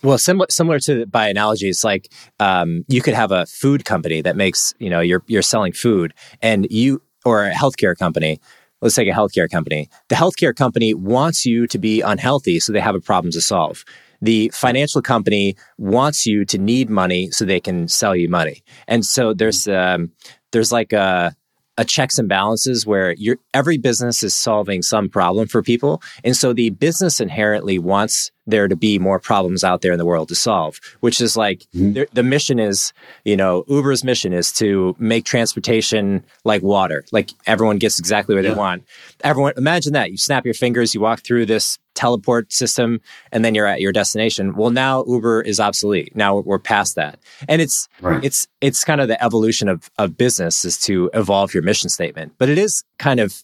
Well, 0.03 0.19
similar 0.19 0.47
similar 0.51 0.79
to 0.81 1.07
by 1.07 1.29
analogy, 1.29 1.69
it's 1.69 1.85
like 1.85 2.13
um, 2.41 2.85
you 2.89 3.03
could 3.03 3.15
have 3.15 3.33
a 3.33 3.47
food 3.47 3.85
company 3.85 4.23
that 4.23 4.37
makes 4.37 4.73
you 4.79 4.89
know 4.89 5.01
you're 5.01 5.23
you're 5.27 5.43
selling 5.43 5.73
food, 5.73 6.15
and 6.41 6.67
you 6.71 7.03
or 7.25 7.45
a 7.45 7.53
healthcare 7.53 7.97
company. 7.97 8.41
Let's 8.81 8.95
take 8.95 9.09
a 9.09 9.13
healthcare 9.13 9.51
company. 9.51 9.89
The 10.09 10.15
healthcare 10.15 10.55
company 10.55 10.95
wants 10.95 11.47
you 11.47 11.67
to 11.69 11.79
be 11.79 12.03
unhealthy, 12.03 12.61
so 12.61 12.73
they 12.73 12.81
have 12.81 12.95
a 12.95 13.01
problem 13.01 13.33
to 13.33 13.41
solve. 13.41 13.85
The 14.21 14.51
financial 14.55 15.03
company 15.03 15.57
wants 15.79 16.27
you 16.27 16.45
to 16.47 16.59
need 16.59 16.89
money 16.89 17.31
so 17.31 17.45
they 17.45 17.61
can 17.61 17.89
sell 17.89 18.15
you 18.17 18.29
money, 18.29 18.63
and 18.87 19.05
so 19.05 19.35
there's 19.35 19.69
um, 19.69 20.13
there's 20.53 20.73
like 20.73 20.93
a 20.93 21.35
a 21.79 21.85
checks 21.85 22.19
and 22.19 22.29
balances 22.29 22.87
where 22.87 23.15
every 23.53 23.79
business 23.79 24.23
is 24.23 24.35
solving 24.35 24.83
some 24.83 25.09
problem 25.09 25.47
for 25.47 25.63
people. 25.63 26.03
And 26.25 26.37
so 26.37 26.53
the 26.53 26.71
business 26.71 27.21
inherently 27.21 27.79
wants 27.79 28.31
there 28.47 28.69
to 28.69 28.77
be 28.77 28.99
more 28.99 29.19
problems 29.19 29.65
out 29.65 29.83
there 29.83 29.93
in 29.93 29.99
the 29.99 30.05
world 30.05 30.29
to 30.29 30.35
solve, 30.35 30.81
which 31.01 31.21
is 31.21 31.37
like 31.37 31.67
mm-hmm. 31.75 32.05
the 32.13 32.23
mission 32.23 32.59
is, 32.59 32.93
you 33.25 33.37
know, 33.37 33.65
Uber's 33.69 34.05
mission 34.05 34.33
is 34.33 34.53
to 34.53 34.95
make 34.99 35.25
transportation 35.25 36.25
like 36.45 36.63
water, 36.63 37.05
like 37.13 37.31
everyone 37.47 37.79
gets 37.79 37.99
exactly 37.99 38.35
what 38.35 38.45
yeah. 38.45 38.51
they 38.51 38.57
want. 38.57 38.85
Everyone, 39.25 39.53
imagine 39.57 39.93
that 39.95 40.13
you 40.13 40.17
snap 40.17 40.45
your 40.45 40.55
fingers, 40.55 40.95
you 40.95 41.01
walk 41.01 41.25
through 41.25 41.47
this 41.47 41.79
teleport 41.97 42.53
system, 42.53 43.01
and 43.33 43.45
then 43.45 43.55
you're 43.55 43.67
at 43.67 43.81
your 43.81 43.93
destination. 43.93 44.55
Well, 44.55 44.71
now 44.71 45.05
Uber 45.07 45.43
is 45.43 45.59
obsolete. 45.59 46.15
Now 46.15 46.39
we're 46.39 46.59
past 46.59 46.95
that, 46.95 47.19
and 47.49 47.61
it's 47.61 47.89
right. 48.01 48.23
it's 48.23 48.47
it's 48.61 48.85
kind 48.85 49.01
of 49.01 49.09
the 49.09 49.23
evolution 49.23 49.69
of 49.69 49.91
of 49.99 50.17
business 50.17 50.65
is 50.65 50.79
to 50.83 51.11
evolve 51.15 51.55
your 51.55 51.63
mission 51.63 51.89
statement, 51.89 52.35
but 52.39 52.49
it 52.49 52.59
is 52.59 52.85
kind 52.99 53.19
of 53.19 53.43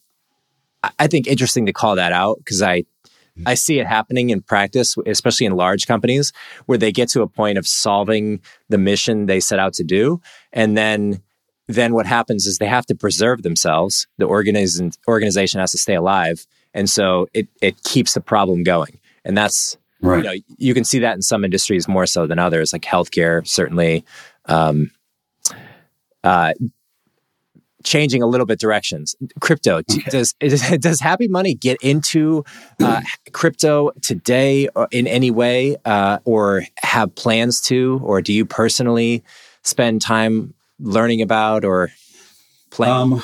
I 0.98 1.06
think 1.06 1.26
interesting 1.26 1.66
to 1.66 1.72
call 1.72 1.96
that 1.96 2.12
out 2.12 2.38
because 2.38 2.62
I 2.62 2.80
mm-hmm. 2.80 3.48
I 3.48 3.54
see 3.54 3.78
it 3.78 3.86
happening 3.86 4.30
in 4.30 4.42
practice, 4.42 4.96
especially 5.06 5.46
in 5.46 5.56
large 5.56 5.86
companies, 5.86 6.32
where 6.66 6.78
they 6.78 6.92
get 6.92 7.08
to 7.10 7.22
a 7.22 7.28
point 7.28 7.58
of 7.58 7.66
solving 7.66 8.40
the 8.68 8.78
mission 8.78 9.26
they 9.26 9.40
set 9.40 9.58
out 9.58 9.74
to 9.74 9.84
do. 9.84 10.20
And 10.52 10.76
then 10.76 11.22
then 11.68 11.94
what 11.94 12.06
happens 12.06 12.46
is 12.46 12.58
they 12.58 12.66
have 12.66 12.86
to 12.86 12.94
preserve 12.94 13.42
themselves. 13.42 14.06
The 14.18 14.26
organization 14.26 14.92
organization 15.08 15.60
has 15.60 15.72
to 15.72 15.78
stay 15.78 15.94
alive. 15.94 16.46
And 16.74 16.88
so 16.88 17.28
it 17.34 17.48
it 17.60 17.82
keeps 17.82 18.14
the 18.14 18.20
problem 18.20 18.62
going. 18.62 18.98
And 19.24 19.36
that's 19.36 19.76
right. 20.00 20.18
you 20.18 20.22
know, 20.22 20.34
you 20.58 20.74
can 20.74 20.84
see 20.84 20.98
that 21.00 21.14
in 21.14 21.22
some 21.22 21.44
industries 21.44 21.88
more 21.88 22.06
so 22.06 22.26
than 22.26 22.38
others, 22.38 22.72
like 22.72 22.82
healthcare, 22.82 23.46
certainly. 23.46 24.04
Um, 24.46 24.90
uh, 26.24 26.52
changing 27.84 28.22
a 28.22 28.26
little 28.26 28.46
bit 28.46 28.60
directions. 28.60 29.14
Crypto 29.40 29.78
okay. 29.78 30.02
does 30.10 30.34
does 30.34 31.00
Happy 31.00 31.28
Money 31.28 31.54
get 31.54 31.78
into 31.82 32.44
uh, 32.80 33.00
crypto 33.32 33.90
today 34.02 34.68
uh, 34.76 34.86
in 34.90 35.06
any 35.06 35.30
way, 35.30 35.76
uh, 35.84 36.18
or 36.24 36.64
have 36.78 37.14
plans 37.14 37.60
to, 37.62 38.00
or 38.04 38.22
do 38.22 38.32
you 38.32 38.44
personally 38.44 39.22
spend 39.62 40.02
time 40.02 40.54
learning 40.78 41.22
about 41.22 41.64
or 41.64 41.90
playing? 42.70 42.94
Um, 42.94 43.22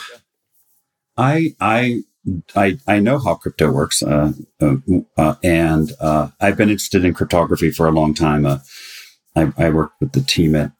I 1.16 1.54
I. 1.60 2.02
I, 2.54 2.78
I 2.86 2.98
know 2.98 3.18
how 3.18 3.34
crypto 3.34 3.70
works, 3.70 4.02
uh, 4.02 4.32
uh, 4.60 4.76
uh 5.16 5.34
and 5.42 5.92
I've 6.00 6.56
been 6.56 6.70
interested 6.70 7.04
in 7.04 7.14
cryptography 7.14 7.70
for 7.70 7.86
a 7.86 7.92
long 7.92 8.14
time. 8.14 8.46
I, 8.46 9.52
I 9.56 9.70
worked 9.70 10.00
with 10.00 10.12
the 10.12 10.20
team 10.20 10.54
at 10.54 10.72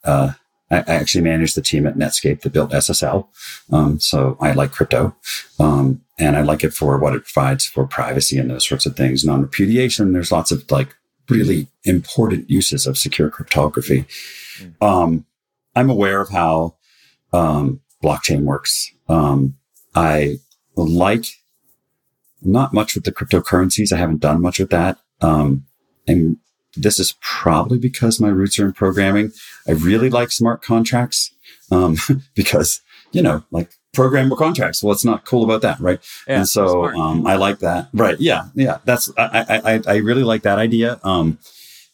I, 0.70 0.78
actually 0.86 1.24
managed 1.24 1.56
the 1.56 1.62
team 1.62 1.86
at 1.86 1.96
Netscape 1.96 2.42
that 2.42 2.52
built 2.52 2.72
SSL. 2.72 3.28
Um, 3.72 3.98
so 4.00 4.36
I 4.40 4.52
like 4.52 4.72
crypto. 4.72 5.16
Um, 5.58 6.02
and 6.18 6.36
I 6.36 6.42
like 6.42 6.64
it 6.64 6.74
for 6.74 6.98
what 6.98 7.14
it 7.14 7.24
provides 7.24 7.64
for 7.64 7.86
privacy 7.86 8.38
and 8.38 8.50
those 8.50 8.68
sorts 8.68 8.86
of 8.86 8.96
things. 8.96 9.24
Non 9.24 9.42
repudiation. 9.42 10.12
There's 10.12 10.32
lots 10.32 10.50
of 10.50 10.70
like 10.70 10.94
really 11.28 11.68
important 11.84 12.50
uses 12.50 12.86
of 12.86 12.98
secure 12.98 13.30
cryptography. 13.30 14.06
Mm. 14.58 14.82
Um, 14.82 15.26
I'm 15.74 15.90
aware 15.90 16.20
of 16.20 16.30
how, 16.30 16.76
um, 17.32 17.80
blockchain 18.02 18.42
works. 18.42 18.90
Um, 19.08 19.56
I 19.94 20.38
like 20.86 21.26
not 22.42 22.72
much 22.72 22.94
with 22.94 23.04
the 23.04 23.12
cryptocurrencies. 23.12 23.92
I 23.92 23.96
haven't 23.96 24.20
done 24.20 24.40
much 24.40 24.58
with 24.58 24.70
that. 24.70 24.98
Um, 25.20 25.66
and 26.06 26.36
this 26.76 26.98
is 26.98 27.14
probably 27.20 27.78
because 27.78 28.20
my 28.20 28.28
roots 28.28 28.58
are 28.58 28.66
in 28.66 28.72
programming. 28.72 29.32
I 29.66 29.72
really 29.72 30.10
like 30.10 30.30
smart 30.30 30.62
contracts 30.62 31.32
um, 31.70 31.96
because, 32.34 32.80
you 33.12 33.22
know, 33.22 33.42
like 33.50 33.70
programmable 33.94 34.38
contracts. 34.38 34.82
What's 34.82 35.04
not 35.04 35.24
cool 35.24 35.44
about 35.44 35.62
that, 35.62 35.80
right? 35.80 35.98
Yeah, 36.26 36.38
and 36.38 36.48
so 36.48 36.86
um, 36.86 37.26
I 37.26 37.36
like 37.36 37.58
that. 37.60 37.88
Right. 37.92 38.18
Yeah. 38.20 38.48
Yeah. 38.54 38.78
That's, 38.84 39.10
I, 39.18 39.60
I, 39.64 39.80
I 39.86 39.96
really 39.96 40.22
like 40.22 40.42
that 40.42 40.58
idea. 40.58 41.00
Um, 41.02 41.38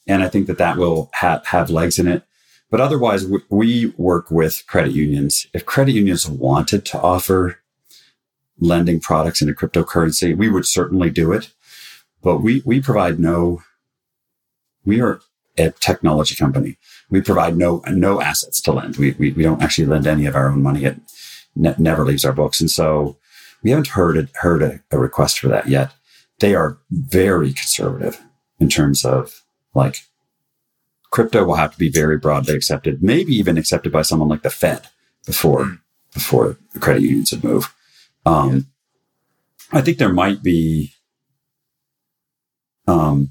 and 0.06 0.22
I 0.22 0.28
think 0.28 0.46
that 0.48 0.58
that 0.58 0.76
will 0.76 1.10
ha- 1.14 1.42
have 1.46 1.70
legs 1.70 1.98
in 1.98 2.08
it. 2.08 2.24
But 2.70 2.80
otherwise, 2.80 3.24
we, 3.26 3.40
we 3.48 3.94
work 3.96 4.30
with 4.30 4.64
credit 4.66 4.92
unions. 4.92 5.46
If 5.54 5.64
credit 5.64 5.92
unions 5.92 6.28
wanted 6.28 6.84
to 6.86 7.00
offer 7.00 7.60
lending 8.60 9.00
products 9.00 9.40
into 9.40 9.54
cryptocurrency, 9.54 10.36
we 10.36 10.48
would 10.48 10.66
certainly 10.66 11.10
do 11.10 11.32
it. 11.32 11.50
But 12.22 12.38
we, 12.38 12.62
we 12.64 12.80
provide 12.80 13.18
no 13.18 13.62
we 14.84 15.00
are 15.00 15.20
a 15.56 15.70
technology 15.70 16.34
company. 16.34 16.76
We 17.10 17.20
provide 17.20 17.56
no 17.56 17.82
no 17.88 18.20
assets 18.20 18.60
to 18.62 18.72
lend. 18.72 18.96
We 18.96 19.12
we, 19.12 19.32
we 19.32 19.42
don't 19.42 19.62
actually 19.62 19.86
lend 19.86 20.06
any 20.06 20.26
of 20.26 20.36
our 20.36 20.48
own 20.48 20.62
money. 20.62 20.84
It 20.84 21.00
ne- 21.54 21.74
never 21.78 22.04
leaves 22.04 22.24
our 22.24 22.32
books, 22.32 22.60
and 22.60 22.70
so 22.70 23.16
we 23.62 23.70
haven't 23.70 23.88
heard 23.88 24.16
a, 24.16 24.28
heard 24.40 24.62
a, 24.62 24.80
a 24.90 24.98
request 24.98 25.38
for 25.38 25.48
that 25.48 25.68
yet. 25.68 25.92
They 26.40 26.54
are 26.54 26.78
very 26.90 27.52
conservative 27.52 28.20
in 28.58 28.68
terms 28.68 29.04
of 29.04 29.42
like 29.74 30.02
crypto 31.10 31.44
will 31.44 31.54
have 31.54 31.72
to 31.72 31.78
be 31.78 31.88
very 31.88 32.18
broadly 32.18 32.54
accepted, 32.54 33.02
maybe 33.02 33.32
even 33.34 33.56
accepted 33.56 33.92
by 33.92 34.02
someone 34.02 34.28
like 34.28 34.42
the 34.42 34.50
Fed 34.50 34.88
before 35.24 35.64
mm. 35.64 35.80
before 36.12 36.58
the 36.72 36.80
credit 36.80 37.02
unions 37.02 37.32
would 37.32 37.44
move. 37.44 37.72
Um, 38.26 38.68
I 39.72 39.80
think 39.80 39.98
there 39.98 40.12
might 40.12 40.42
be, 40.42 40.92
um, 42.86 43.30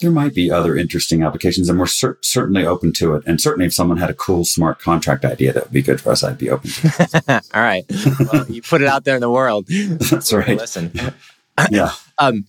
there 0.00 0.10
might 0.10 0.34
be 0.34 0.50
other 0.50 0.76
interesting 0.76 1.22
applications 1.22 1.68
and 1.68 1.78
we're 1.78 1.86
cer- 1.86 2.18
certainly 2.20 2.66
open 2.66 2.92
to 2.94 3.14
it. 3.14 3.22
And 3.26 3.40
certainly 3.40 3.66
if 3.66 3.74
someone 3.74 3.96
had 3.98 4.10
a 4.10 4.14
cool 4.14 4.44
smart 4.44 4.80
contract 4.80 5.24
idea 5.24 5.52
that 5.52 5.64
would 5.64 5.72
be 5.72 5.82
good 5.82 6.00
for 6.00 6.10
us, 6.10 6.22
I'd 6.22 6.36
be 6.38 6.50
open 6.50 6.70
to 6.70 6.86
it. 7.28 7.44
All 7.54 7.62
right. 7.62 7.84
Well, 8.32 8.46
you 8.50 8.60
put 8.60 8.82
it 8.82 8.88
out 8.88 9.04
there 9.04 9.14
in 9.14 9.20
the 9.20 9.30
world. 9.30 9.66
That's 9.68 10.32
right. 10.32 10.58
Listen. 10.58 10.92
yeah. 11.70 11.92
Um, 12.18 12.46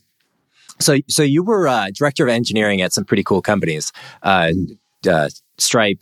so, 0.80 0.97
so 1.07 1.23
you 1.23 1.41
were 1.43 1.67
uh, 1.67 1.89
director 1.91 2.23
of 2.23 2.30
engineering 2.30 2.82
at 2.84 2.93
some 2.93 3.03
pretty 3.03 3.23
cool 3.23 3.41
companies, 3.41 3.91
uh, 4.21 4.51
uh, 5.09 5.30
Stripe, 5.57 6.01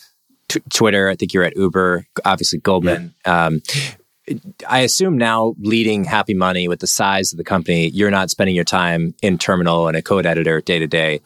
t- 0.50 0.60
Twitter. 0.74 1.08
I 1.08 1.16
think 1.16 1.34
you're 1.34 1.46
at 1.46 1.56
Uber, 1.56 2.08
obviously 2.26 2.60
Goldman. 2.60 3.14
Yeah. 3.26 3.46
Um, 3.46 3.62
I 4.70 4.80
assume 4.80 5.18
now 5.18 5.56
leading 5.60 6.04
Happy 6.06 6.34
Money 6.34 6.68
with 6.68 6.80
the 6.80 6.88
size 6.88 7.34
of 7.34 7.38
the 7.38 7.44
company, 7.44 7.90
you're 7.90 8.12
not 8.12 8.30
spending 8.30 8.56
your 8.56 8.64
time 8.64 9.14
in 9.22 9.38
terminal 9.38 9.88
and 9.88 9.98
a 9.98 10.02
code 10.02 10.26
editor 10.26 10.62
day 10.62 10.80
to 10.80 10.88
day. 10.88 11.22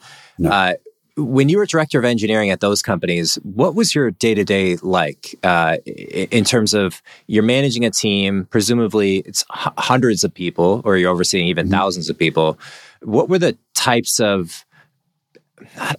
When 1.16 1.48
you 1.48 1.58
were 1.58 1.66
director 1.66 1.98
of 1.98 2.04
engineering 2.04 2.50
at 2.50 2.60
those 2.60 2.80
companies, 2.80 3.40
what 3.42 3.74
was 3.74 3.92
your 3.92 4.12
day 4.12 4.34
to 4.34 4.44
day 4.44 4.76
like 4.76 5.34
uh, 5.42 5.78
in 5.84 6.44
terms 6.44 6.74
of 6.74 7.02
you're 7.26 7.42
managing 7.42 7.84
a 7.84 7.90
team? 7.90 8.46
Presumably, 8.50 9.18
it's 9.26 9.44
h- 9.52 9.72
hundreds 9.78 10.22
of 10.22 10.32
people, 10.32 10.80
or 10.84 10.96
you're 10.96 11.10
overseeing 11.10 11.48
even 11.48 11.66
mm-hmm. 11.66 11.74
thousands 11.74 12.08
of 12.08 12.16
people. 12.16 12.56
What 13.02 13.28
were 13.28 13.40
the 13.40 13.58
types 13.74 14.20
of 14.20 14.64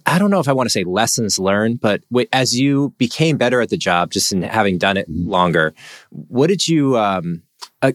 I 0.06 0.18
don't 0.18 0.30
know 0.30 0.40
if 0.40 0.48
I 0.48 0.52
want 0.52 0.66
to 0.66 0.70
say 0.70 0.84
lessons 0.84 1.38
learned, 1.38 1.80
but 1.80 2.02
as 2.32 2.58
you 2.58 2.94
became 2.98 3.36
better 3.36 3.60
at 3.60 3.70
the 3.70 3.76
job, 3.76 4.10
just 4.10 4.32
in 4.32 4.42
having 4.42 4.78
done 4.78 4.96
it 4.96 5.10
mm-hmm. 5.10 5.28
longer, 5.28 5.74
what 6.10 6.48
did 6.48 6.66
you 6.68 6.98
um, 6.98 7.42
uh, 7.82 7.92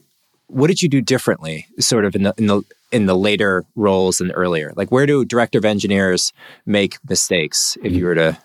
what 0.47 0.67
did 0.67 0.81
you 0.81 0.89
do 0.89 1.01
differently, 1.01 1.67
sort 1.79 2.05
of 2.05 2.15
in 2.15 2.23
the 2.23 2.33
in 2.37 2.47
the 2.47 2.61
in 2.91 3.05
the 3.05 3.15
later 3.15 3.65
roles 3.75 4.19
than 4.19 4.31
earlier? 4.31 4.73
Like, 4.75 4.91
where 4.91 5.05
do 5.05 5.25
director 5.25 5.57
of 5.57 5.65
engineers 5.65 6.33
make 6.65 6.97
mistakes 7.07 7.77
if 7.83 7.91
you 7.91 8.05
were 8.05 8.15
to 8.15 8.37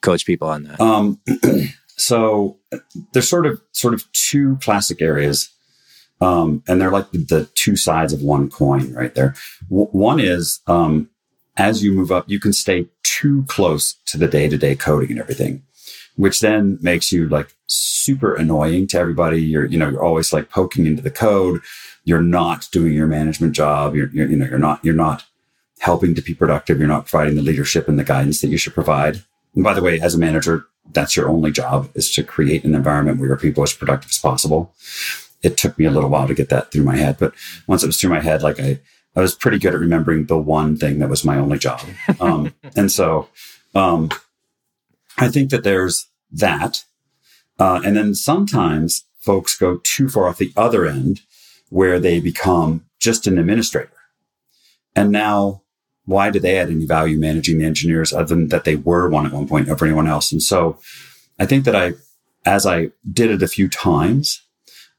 coach 0.00 0.26
people 0.26 0.48
on 0.48 0.64
that? 0.64 0.80
Um, 0.80 1.20
so 1.96 2.58
there's 3.12 3.28
sort 3.28 3.46
of 3.46 3.60
sort 3.72 3.94
of 3.94 4.10
two 4.12 4.58
classic 4.62 5.00
areas, 5.02 5.50
um, 6.20 6.62
and 6.66 6.80
they're 6.80 6.90
like 6.90 7.10
the, 7.10 7.18
the, 7.18 7.44
two 7.54 7.76
sides 7.76 8.12
of 8.12 8.22
one 8.22 8.50
coin, 8.50 8.92
right 8.92 9.14
there. 9.14 9.34
W- 9.70 9.90
one 9.90 10.20
is 10.20 10.60
um, 10.66 11.10
as 11.58 11.82
you 11.82 11.92
move 11.92 12.12
up, 12.12 12.28
you 12.28 12.40
can 12.40 12.52
stay 12.52 12.86
too 13.02 13.44
close 13.48 13.94
to 14.06 14.16
the 14.16 14.28
day 14.28 14.48
to 14.48 14.56
day 14.56 14.74
coding 14.74 15.10
and 15.10 15.20
everything, 15.20 15.62
which 16.16 16.40
then 16.40 16.78
makes 16.80 17.10
you 17.12 17.28
like 17.28 17.54
super 17.66 18.34
annoying 18.34 18.86
to 18.88 18.98
everybody. 18.98 19.42
You're, 19.42 19.66
you 19.66 19.78
know, 19.78 19.88
you're 19.88 20.04
always 20.04 20.32
like 20.32 20.50
poking 20.50 20.86
into 20.86 21.02
the 21.02 21.10
code. 21.10 21.60
You're 22.04 22.22
not 22.22 22.68
doing 22.72 22.92
your 22.92 23.06
management 23.06 23.54
job. 23.54 23.94
You're, 23.94 24.08
you're 24.10 24.28
you 24.28 24.36
know, 24.36 24.46
you're 24.46 24.58
not, 24.58 24.84
you're 24.84 24.94
not 24.94 25.24
helping 25.80 26.14
to 26.14 26.22
be 26.22 26.34
productive. 26.34 26.78
You're 26.78 26.88
not 26.88 27.06
providing 27.06 27.34
the 27.36 27.42
leadership 27.42 27.88
and 27.88 27.98
the 27.98 28.04
guidance 28.04 28.40
that 28.40 28.48
you 28.48 28.56
should 28.56 28.74
provide. 28.74 29.22
And 29.54 29.64
by 29.64 29.74
the 29.74 29.82
way, 29.82 30.00
as 30.00 30.14
a 30.14 30.18
manager, 30.18 30.66
that's 30.92 31.16
your 31.16 31.28
only 31.28 31.50
job 31.50 31.90
is 31.94 32.10
to 32.14 32.22
create 32.22 32.64
an 32.64 32.74
environment 32.74 33.18
where 33.18 33.28
your 33.28 33.36
people 33.36 33.62
are 33.62 33.64
as 33.64 33.74
productive 33.74 34.10
as 34.10 34.18
possible. 34.18 34.72
It 35.42 35.56
took 35.56 35.78
me 35.78 35.84
a 35.84 35.90
little 35.90 36.10
while 36.10 36.26
to 36.26 36.34
get 36.34 36.48
that 36.48 36.72
through 36.72 36.84
my 36.84 36.96
head, 36.96 37.16
but 37.18 37.34
once 37.66 37.82
it 37.82 37.86
was 37.86 38.00
through 38.00 38.10
my 38.10 38.20
head, 38.20 38.42
like 38.42 38.58
I, 38.58 38.80
I 39.16 39.20
was 39.20 39.34
pretty 39.34 39.58
good 39.58 39.74
at 39.74 39.80
remembering 39.80 40.26
the 40.26 40.38
one 40.38 40.76
thing 40.76 40.98
that 40.98 41.08
was 41.08 41.24
my 41.24 41.38
only 41.38 41.58
job. 41.58 41.82
Um, 42.20 42.54
and 42.76 42.90
so 42.90 43.28
um, 43.74 44.10
I 45.16 45.28
think 45.28 45.50
that 45.50 45.64
there's 45.64 46.08
that. 46.30 46.84
Uh, 47.58 47.80
and 47.84 47.96
then 47.96 48.14
sometimes 48.14 49.04
folks 49.18 49.56
go 49.56 49.80
too 49.82 50.08
far 50.08 50.28
off 50.28 50.38
the 50.38 50.52
other 50.56 50.86
end 50.86 51.20
where 51.70 51.98
they 51.98 52.20
become 52.20 52.84
just 53.00 53.26
an 53.26 53.38
administrator. 53.38 53.90
And 54.94 55.10
now, 55.10 55.62
why 56.06 56.30
do 56.30 56.40
they 56.40 56.56
add 56.56 56.70
any 56.70 56.86
value 56.86 57.18
managing 57.18 57.58
the 57.58 57.66
engineers 57.66 58.12
other 58.12 58.34
than 58.34 58.48
that 58.48 58.64
they 58.64 58.76
were 58.76 59.08
one 59.08 59.26
at 59.26 59.32
one 59.32 59.46
point 59.46 59.68
over 59.68 59.84
anyone 59.84 60.08
else? 60.08 60.32
And 60.32 60.42
so 60.42 60.78
I 61.38 61.46
think 61.46 61.64
that 61.64 61.76
I, 61.76 61.92
as 62.46 62.64
I 62.64 62.90
did 63.12 63.30
it 63.30 63.42
a 63.42 63.48
few 63.48 63.68
times, 63.68 64.42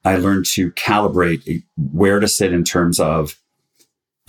I 0.05 0.16
learned 0.18 0.45
to 0.53 0.72
calibrate 0.72 1.64
where 1.76 2.20
to 2.20 2.28
sit 2.28 2.53
in 2.53 2.64
terms 2.64 2.99
of 2.99 3.36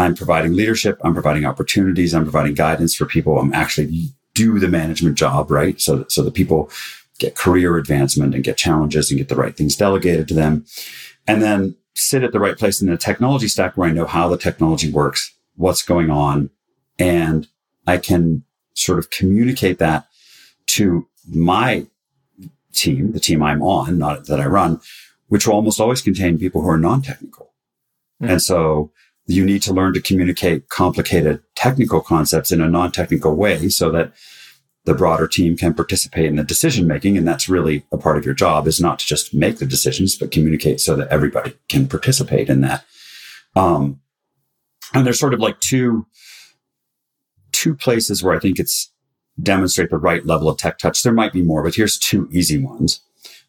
I'm 0.01 0.14
providing 0.14 0.55
leadership. 0.55 0.98
I'm 1.05 1.12
providing 1.12 1.44
opportunities. 1.44 2.14
I'm 2.14 2.22
providing 2.22 2.55
guidance 2.55 2.94
for 2.94 3.05
people. 3.05 3.38
I'm 3.38 3.53
actually 3.53 4.09
do 4.32 4.59
the 4.59 4.68
management 4.68 5.16
job, 5.16 5.51
right? 5.51 5.78
So, 5.78 5.96
that, 5.96 6.11
so 6.11 6.22
that 6.22 6.32
people 6.32 6.70
get 7.18 7.36
career 7.36 7.76
advancement 7.76 8.34
and 8.34 8.42
get 8.42 8.57
challenges 8.57 9.11
and 9.11 9.18
get 9.18 9.28
the 9.28 9.36
right 9.36 9.55
things 9.55 9.76
delegated 9.76 10.26
to 10.28 10.34
them. 10.34 10.64
And 11.26 11.42
then 11.42 11.76
sit 11.94 12.24
at 12.24 12.32
the 12.32 12.40
right 12.40 12.57
place 12.57 12.80
in 12.80 12.88
the 12.88 12.96
technology 12.96 13.46
stack 13.46 13.76
where 13.76 13.90
I 13.90 13.92
know 13.92 14.07
how 14.07 14.28
the 14.28 14.38
technology 14.38 14.90
works, 14.90 15.34
what's 15.57 15.82
going 15.82 16.09
on. 16.09 16.48
And 16.98 17.46
I 17.86 17.98
can 17.98 18.44
sort 18.72 18.98
of 18.98 19.11
communicate 19.11 19.78
that 19.80 20.07
to 20.68 21.07
my 21.28 21.86
team, 22.72 23.12
the 23.12 23.20
team 23.20 23.42
I'm 23.42 23.62
on, 23.62 23.98
not 23.98 24.28
that 24.28 24.40
I 24.40 24.46
run, 24.46 24.80
which 25.28 25.46
will 25.46 25.57
almost 25.57 25.78
always 25.78 26.01
contain 26.01 26.38
people 26.38 26.62
who 26.62 26.70
are 26.70 26.78
non-technical. 26.78 27.53
Mm-hmm. 28.22 28.32
And 28.32 28.42
so 28.42 28.92
you 29.31 29.45
need 29.45 29.62
to 29.62 29.72
learn 29.72 29.95
to 29.95 30.01
communicate 30.01 30.68
complicated 30.68 31.41
technical 31.55 32.01
concepts 32.01 32.51
in 32.51 32.61
a 32.61 32.68
non-technical 32.68 33.35
way 33.37 33.68
so 33.68 33.91
that 33.91 34.12
the 34.85 34.95
broader 34.95 35.28
team 35.28 35.57
can 35.57 35.74
participate 35.74 36.26
in 36.26 36.37
the 36.37 36.45
decision 36.45 36.87
making. 36.87 37.16
And 37.16 37.28
that's 37.28 37.49
really 37.49 37.85
a 37.93 37.99
part 37.99 38.16
of 38.16 38.24
your 38.24 38.35
job 38.35 38.66
is 38.66 38.81
not 38.81 38.99
to 38.99 39.07
just 39.07 39.35
make 39.35 39.59
the 39.59 39.66
decisions, 39.66 40.16
but 40.16 40.31
communicate 40.31 40.81
so 40.81 40.97
that 40.97 41.09
everybody 41.09 41.55
can 41.68 41.87
participate 41.87 42.49
in 42.49 42.62
that. 42.62 42.85
Um, 43.55 44.01
and 44.95 45.07
there's 45.07 45.20
sort 45.20 45.35
of 45.35 45.41
like 45.41 45.61
two, 45.61 46.07
two 47.53 47.74
places 47.74 48.22
where 48.22 48.35
I 48.35 48.41
think 48.41 48.59
it's 48.59 48.91
demonstrate 49.41 49.91
the 49.91 49.99
right 49.99 50.26
level 50.26 50.49
of 50.49 50.59
tech 50.59 50.78
touch. 50.78 51.03
There 51.03 51.12
might 51.12 51.33
be 51.33 51.43
more, 51.43 51.62
but 51.62 51.74
here's 51.74 51.99
two 51.99 52.28
easy 52.33 52.59
ones. 52.59 53.01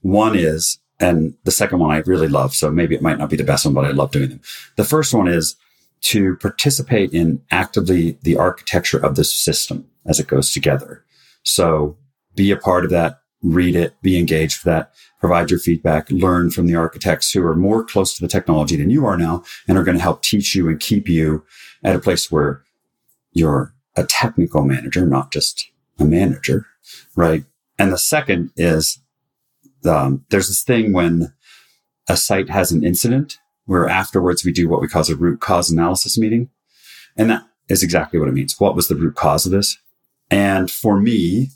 One 0.01 0.37
is, 0.37 0.79
and 0.99 1.33
the 1.43 1.51
second 1.51 1.79
one 1.79 1.91
I 1.91 1.99
really 1.99 2.27
love. 2.27 2.53
So 2.53 2.69
maybe 2.69 2.93
it 2.93 3.01
might 3.01 3.17
not 3.17 3.29
be 3.29 3.35
the 3.35 3.43
best 3.43 3.65
one, 3.65 3.73
but 3.73 3.85
I 3.85 3.91
love 3.91 4.11
doing 4.11 4.29
them. 4.29 4.41
The 4.77 4.83
first 4.83 5.13
one 5.13 5.27
is 5.27 5.55
to 6.01 6.35
participate 6.37 7.13
in 7.13 7.41
actively 7.51 8.17
the 8.23 8.35
architecture 8.37 8.97
of 8.97 9.15
the 9.15 9.23
system 9.23 9.87
as 10.05 10.19
it 10.19 10.27
goes 10.27 10.51
together. 10.51 11.03
So 11.43 11.97
be 12.35 12.51
a 12.51 12.57
part 12.57 12.83
of 12.83 12.91
that, 12.91 13.21
read 13.43 13.75
it, 13.75 13.99
be 14.01 14.17
engaged 14.17 14.57
for 14.57 14.69
that, 14.69 14.93
provide 15.19 15.49
your 15.49 15.59
feedback, 15.59 16.09
learn 16.09 16.49
from 16.51 16.67
the 16.67 16.75
architects 16.75 17.31
who 17.31 17.45
are 17.45 17.55
more 17.55 17.83
close 17.83 18.15
to 18.15 18.21
the 18.21 18.27
technology 18.27 18.75
than 18.75 18.89
you 18.89 19.05
are 19.05 19.17
now 19.17 19.43
and 19.67 19.77
are 19.77 19.83
going 19.83 19.97
to 19.97 20.03
help 20.03 20.21
teach 20.21 20.55
you 20.55 20.67
and 20.67 20.79
keep 20.79 21.07
you 21.07 21.43
at 21.83 21.95
a 21.95 21.99
place 21.99 22.31
where 22.31 22.63
you're 23.33 23.73
a 23.95 24.03
technical 24.03 24.63
manager, 24.63 25.05
not 25.05 25.31
just 25.31 25.69
a 25.99 26.05
manager, 26.05 26.65
right? 27.15 27.43
And 27.77 27.91
the 27.91 27.97
second 27.97 28.51
is 28.55 28.99
um, 29.85 30.25
there's 30.29 30.47
this 30.47 30.63
thing 30.63 30.93
when 30.93 31.33
a 32.07 32.17
site 32.17 32.49
has 32.49 32.71
an 32.71 32.83
incident 32.83 33.37
where 33.71 33.87
afterwards 33.87 34.43
we 34.43 34.51
do 34.51 34.67
what 34.67 34.81
we 34.81 34.87
call 34.89 35.09
a 35.09 35.15
root 35.15 35.39
cause 35.39 35.71
analysis 35.71 36.17
meeting. 36.17 36.49
And 37.15 37.29
that 37.29 37.47
is 37.69 37.81
exactly 37.81 38.19
what 38.19 38.27
it 38.27 38.33
means. 38.33 38.59
What 38.59 38.75
was 38.75 38.89
the 38.89 38.97
root 38.97 39.15
cause 39.15 39.45
of 39.45 39.53
this? 39.53 39.77
And 40.29 40.69
for 40.69 40.99
me, 40.99 41.51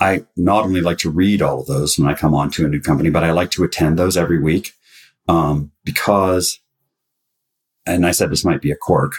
I 0.00 0.24
not 0.34 0.64
only 0.64 0.80
like 0.80 0.96
to 0.98 1.10
read 1.10 1.42
all 1.42 1.60
of 1.60 1.66
those 1.66 1.98
when 1.98 2.08
I 2.08 2.14
come 2.14 2.34
on 2.34 2.50
to 2.52 2.64
a 2.64 2.68
new 2.68 2.80
company, 2.80 3.10
but 3.10 3.22
I 3.22 3.32
like 3.32 3.50
to 3.50 3.64
attend 3.64 3.98
those 3.98 4.16
every 4.16 4.40
week. 4.40 4.72
Um, 5.28 5.72
because, 5.84 6.58
and 7.84 8.06
I 8.06 8.12
said 8.12 8.30
this 8.30 8.46
might 8.46 8.62
be 8.62 8.70
a 8.70 8.76
quirk. 8.76 9.12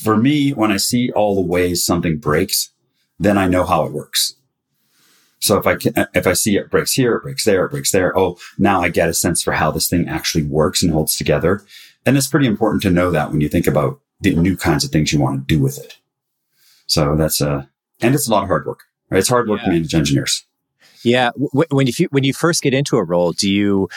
For 0.00 0.16
me, 0.16 0.52
when 0.52 0.70
I 0.70 0.76
see 0.76 1.10
all 1.10 1.34
the 1.34 1.40
ways 1.40 1.84
something 1.84 2.18
breaks, 2.18 2.70
then 3.18 3.36
I 3.36 3.48
know 3.48 3.64
how 3.64 3.84
it 3.86 3.92
works. 3.92 4.36
So 5.40 5.56
if 5.56 5.66
I 5.66 5.76
can, 5.76 5.94
if 6.14 6.26
I 6.26 6.32
see 6.32 6.56
it 6.56 6.70
breaks 6.70 6.92
here, 6.92 7.16
it 7.16 7.22
breaks 7.22 7.44
there, 7.44 7.64
it 7.64 7.70
breaks 7.70 7.92
there. 7.92 8.18
Oh, 8.18 8.38
now 8.58 8.82
I 8.82 8.88
get 8.88 9.08
a 9.08 9.14
sense 9.14 9.42
for 9.42 9.52
how 9.52 9.70
this 9.70 9.88
thing 9.88 10.08
actually 10.08 10.44
works 10.44 10.82
and 10.82 10.92
holds 10.92 11.16
together. 11.16 11.62
And 12.04 12.16
it's 12.16 12.26
pretty 12.26 12.46
important 12.46 12.82
to 12.82 12.90
know 12.90 13.10
that 13.10 13.30
when 13.30 13.40
you 13.40 13.48
think 13.48 13.66
about 13.66 14.00
the 14.20 14.34
new 14.34 14.56
kinds 14.56 14.84
of 14.84 14.90
things 14.90 15.12
you 15.12 15.20
want 15.20 15.46
to 15.46 15.54
do 15.54 15.62
with 15.62 15.78
it. 15.78 15.98
So 16.86 17.14
that's 17.16 17.40
a, 17.40 17.50
uh, 17.50 17.62
and 18.00 18.14
it's 18.14 18.26
a 18.26 18.30
lot 18.30 18.42
of 18.42 18.48
hard 18.48 18.66
work, 18.66 18.80
right? 19.10 19.18
It's 19.18 19.28
hard 19.28 19.48
work 19.48 19.60
yeah. 19.60 19.66
to 19.66 19.72
manage 19.72 19.94
engineers. 19.94 20.44
Yeah. 21.02 21.30
When 21.36 21.86
you, 21.86 22.08
when 22.10 22.24
you 22.24 22.32
first 22.32 22.62
get 22.62 22.74
into 22.74 22.96
a 22.96 23.04
role, 23.04 23.32
do 23.32 23.48
you, 23.48 23.88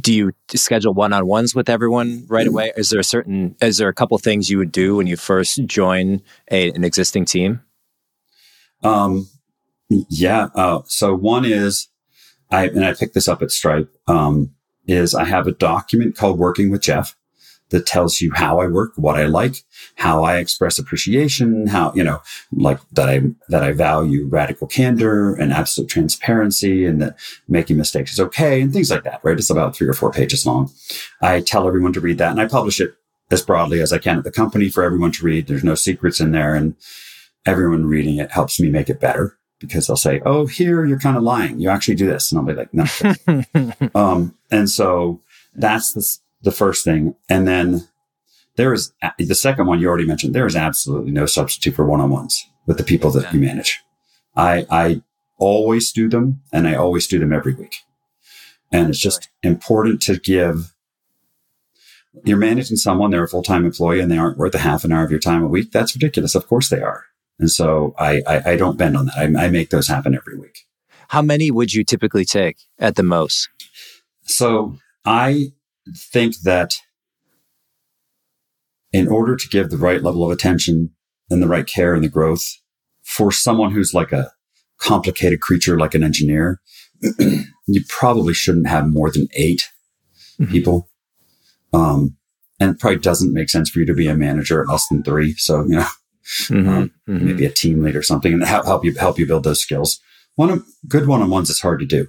do 0.00 0.14
you 0.14 0.32
schedule 0.54 0.94
one-on-ones 0.94 1.54
with 1.54 1.68
everyone 1.68 2.24
right 2.28 2.46
away? 2.46 2.72
Is 2.76 2.90
there 2.90 3.00
a 3.00 3.04
certain, 3.04 3.56
is 3.60 3.76
there 3.78 3.88
a 3.88 3.94
couple 3.94 4.16
things 4.18 4.48
you 4.48 4.58
would 4.58 4.72
do 4.72 4.96
when 4.96 5.06
you 5.06 5.16
first 5.16 5.64
join 5.66 6.22
a, 6.50 6.70
an 6.70 6.84
existing 6.84 7.24
team? 7.24 7.60
Um, 8.82 9.28
yeah. 10.08 10.48
Uh, 10.54 10.82
so 10.86 11.14
one 11.14 11.44
is 11.44 11.88
I, 12.50 12.66
and 12.66 12.84
I 12.84 12.94
picked 12.94 13.14
this 13.14 13.28
up 13.28 13.42
at 13.42 13.50
Stripe, 13.50 13.90
um, 14.06 14.54
is 14.86 15.14
I 15.14 15.24
have 15.24 15.46
a 15.46 15.52
document 15.52 16.16
called 16.16 16.38
Working 16.38 16.70
with 16.70 16.82
Jeff 16.82 17.16
that 17.70 17.86
tells 17.86 18.20
you 18.20 18.30
how 18.34 18.60
I 18.60 18.66
work, 18.66 18.92
what 18.96 19.16
I 19.16 19.24
like, 19.24 19.56
how 19.96 20.24
I 20.24 20.36
express 20.36 20.78
appreciation, 20.78 21.66
how, 21.66 21.92
you 21.94 22.04
know, 22.04 22.20
like 22.52 22.78
that 22.90 23.08
I, 23.08 23.22
that 23.48 23.64
I 23.64 23.72
value 23.72 24.26
radical 24.26 24.66
candor 24.66 25.34
and 25.34 25.52
absolute 25.52 25.88
transparency 25.88 26.84
and 26.84 27.00
that 27.00 27.16
making 27.48 27.78
mistakes 27.78 28.12
is 28.12 28.20
okay 28.20 28.60
and 28.60 28.72
things 28.72 28.90
like 28.90 29.04
that, 29.04 29.20
right? 29.22 29.38
It's 29.38 29.48
about 29.48 29.74
three 29.74 29.88
or 29.88 29.94
four 29.94 30.12
pages 30.12 30.44
long. 30.44 30.70
I 31.22 31.40
tell 31.40 31.66
everyone 31.66 31.94
to 31.94 32.00
read 32.00 32.18
that 32.18 32.32
and 32.32 32.40
I 32.40 32.46
publish 32.46 32.78
it 32.78 32.94
as 33.30 33.40
broadly 33.40 33.80
as 33.80 33.90
I 33.90 33.98
can 33.98 34.18
at 34.18 34.24
the 34.24 34.30
company 34.30 34.68
for 34.68 34.82
everyone 34.82 35.12
to 35.12 35.24
read. 35.24 35.46
There's 35.46 35.64
no 35.64 35.74
secrets 35.74 36.20
in 36.20 36.32
there 36.32 36.54
and 36.54 36.76
everyone 37.46 37.86
reading 37.86 38.18
it 38.18 38.32
helps 38.32 38.60
me 38.60 38.68
make 38.68 38.90
it 38.90 39.00
better 39.00 39.38
because 39.62 39.86
they'll 39.86 39.96
say, 39.96 40.20
Oh, 40.26 40.46
here 40.46 40.84
you're 40.84 40.98
kind 40.98 41.16
of 41.16 41.22
lying. 41.22 41.60
You 41.60 41.70
actually 41.70 41.94
do 41.94 42.06
this. 42.06 42.30
And 42.30 42.38
I'll 42.38 42.44
be 42.44 42.52
like, 42.52 42.74
no. 42.74 43.72
um, 43.94 44.36
and 44.50 44.68
so 44.68 45.22
that's 45.54 45.92
the, 45.92 46.18
the 46.42 46.52
first 46.52 46.84
thing. 46.84 47.14
And 47.28 47.48
then 47.48 47.88
there 48.56 48.74
is 48.74 48.92
the 49.18 49.34
second 49.34 49.66
one 49.66 49.80
you 49.80 49.88
already 49.88 50.06
mentioned. 50.06 50.34
There 50.34 50.46
is 50.46 50.56
absolutely 50.56 51.12
no 51.12 51.26
substitute 51.26 51.74
for 51.74 51.86
one-on-ones 51.86 52.46
with 52.66 52.76
the 52.76 52.84
people 52.84 53.10
that 53.12 53.24
yeah. 53.24 53.32
you 53.32 53.40
manage. 53.40 53.80
I, 54.36 54.66
I 54.70 55.02
always 55.38 55.92
do 55.92 56.08
them 56.08 56.42
and 56.52 56.68
I 56.68 56.74
always 56.74 57.06
do 57.06 57.18
them 57.18 57.32
every 57.32 57.54
week. 57.54 57.76
And 58.70 58.90
it's 58.90 58.98
just 58.98 59.28
important 59.42 60.02
to 60.02 60.18
give 60.18 60.72
you're 62.24 62.36
managing 62.36 62.76
someone, 62.76 63.10
they're 63.10 63.24
a 63.24 63.28
full-time 63.28 63.64
employee 63.64 64.00
and 64.00 64.10
they 64.10 64.18
aren't 64.18 64.36
worth 64.36 64.54
a 64.54 64.58
half 64.58 64.84
an 64.84 64.92
hour 64.92 65.04
of 65.04 65.10
your 65.10 65.20
time 65.20 65.42
a 65.42 65.48
week. 65.48 65.72
That's 65.72 65.94
ridiculous. 65.94 66.34
Of 66.34 66.46
course 66.46 66.68
they 66.68 66.82
are. 66.82 67.04
And 67.42 67.50
so 67.50 67.92
I, 67.98 68.22
I, 68.24 68.52
I 68.52 68.56
don't 68.56 68.78
bend 68.78 68.96
on 68.96 69.06
that. 69.06 69.16
I, 69.16 69.46
I 69.46 69.48
make 69.50 69.70
those 69.70 69.88
happen 69.88 70.14
every 70.14 70.38
week. 70.38 70.60
How 71.08 71.22
many 71.22 71.50
would 71.50 71.74
you 71.74 71.82
typically 71.82 72.24
take 72.24 72.56
at 72.78 72.94
the 72.94 73.02
most? 73.02 73.48
So 74.22 74.76
I 75.04 75.48
think 75.92 76.42
that 76.44 76.76
in 78.92 79.08
order 79.08 79.34
to 79.34 79.48
give 79.48 79.70
the 79.70 79.76
right 79.76 80.04
level 80.04 80.24
of 80.24 80.30
attention 80.30 80.90
and 81.30 81.42
the 81.42 81.48
right 81.48 81.66
care 81.66 81.94
and 81.94 82.04
the 82.04 82.08
growth 82.08 82.44
for 83.02 83.32
someone 83.32 83.72
who's 83.72 83.92
like 83.92 84.12
a 84.12 84.30
complicated 84.78 85.40
creature 85.40 85.76
like 85.76 85.96
an 85.96 86.04
engineer, 86.04 86.60
you 87.18 87.80
probably 87.88 88.34
shouldn't 88.34 88.68
have 88.68 88.86
more 88.86 89.10
than 89.10 89.26
8 89.34 89.68
mm-hmm. 90.38 90.52
people. 90.52 90.88
Um, 91.72 92.16
and 92.60 92.70
it 92.70 92.78
probably 92.78 93.00
doesn't 93.00 93.34
make 93.34 93.50
sense 93.50 93.68
for 93.68 93.80
you 93.80 93.86
to 93.86 93.94
be 93.94 94.06
a 94.06 94.14
manager 94.14 94.62
at 94.62 94.68
less 94.68 94.86
than 94.86 95.02
three. 95.02 95.34
So, 95.34 95.62
you 95.64 95.74
know, 95.74 95.88
mm-hmm. 96.24 96.68
Um, 96.68 96.90
mm-hmm. 97.08 97.26
maybe 97.26 97.46
a 97.46 97.50
team 97.50 97.82
lead 97.82 97.96
or 97.96 98.02
something 98.02 98.32
and 98.32 98.44
help, 98.44 98.66
help 98.66 98.84
you, 98.84 98.94
help 98.94 99.18
you 99.18 99.26
build 99.26 99.44
those 99.44 99.60
skills. 99.60 100.00
One 100.34 100.50
of 100.50 100.64
good 100.88 101.06
one-on-ones 101.06 101.50
is 101.50 101.60
hard 101.60 101.80
to 101.80 101.86
do. 101.86 102.08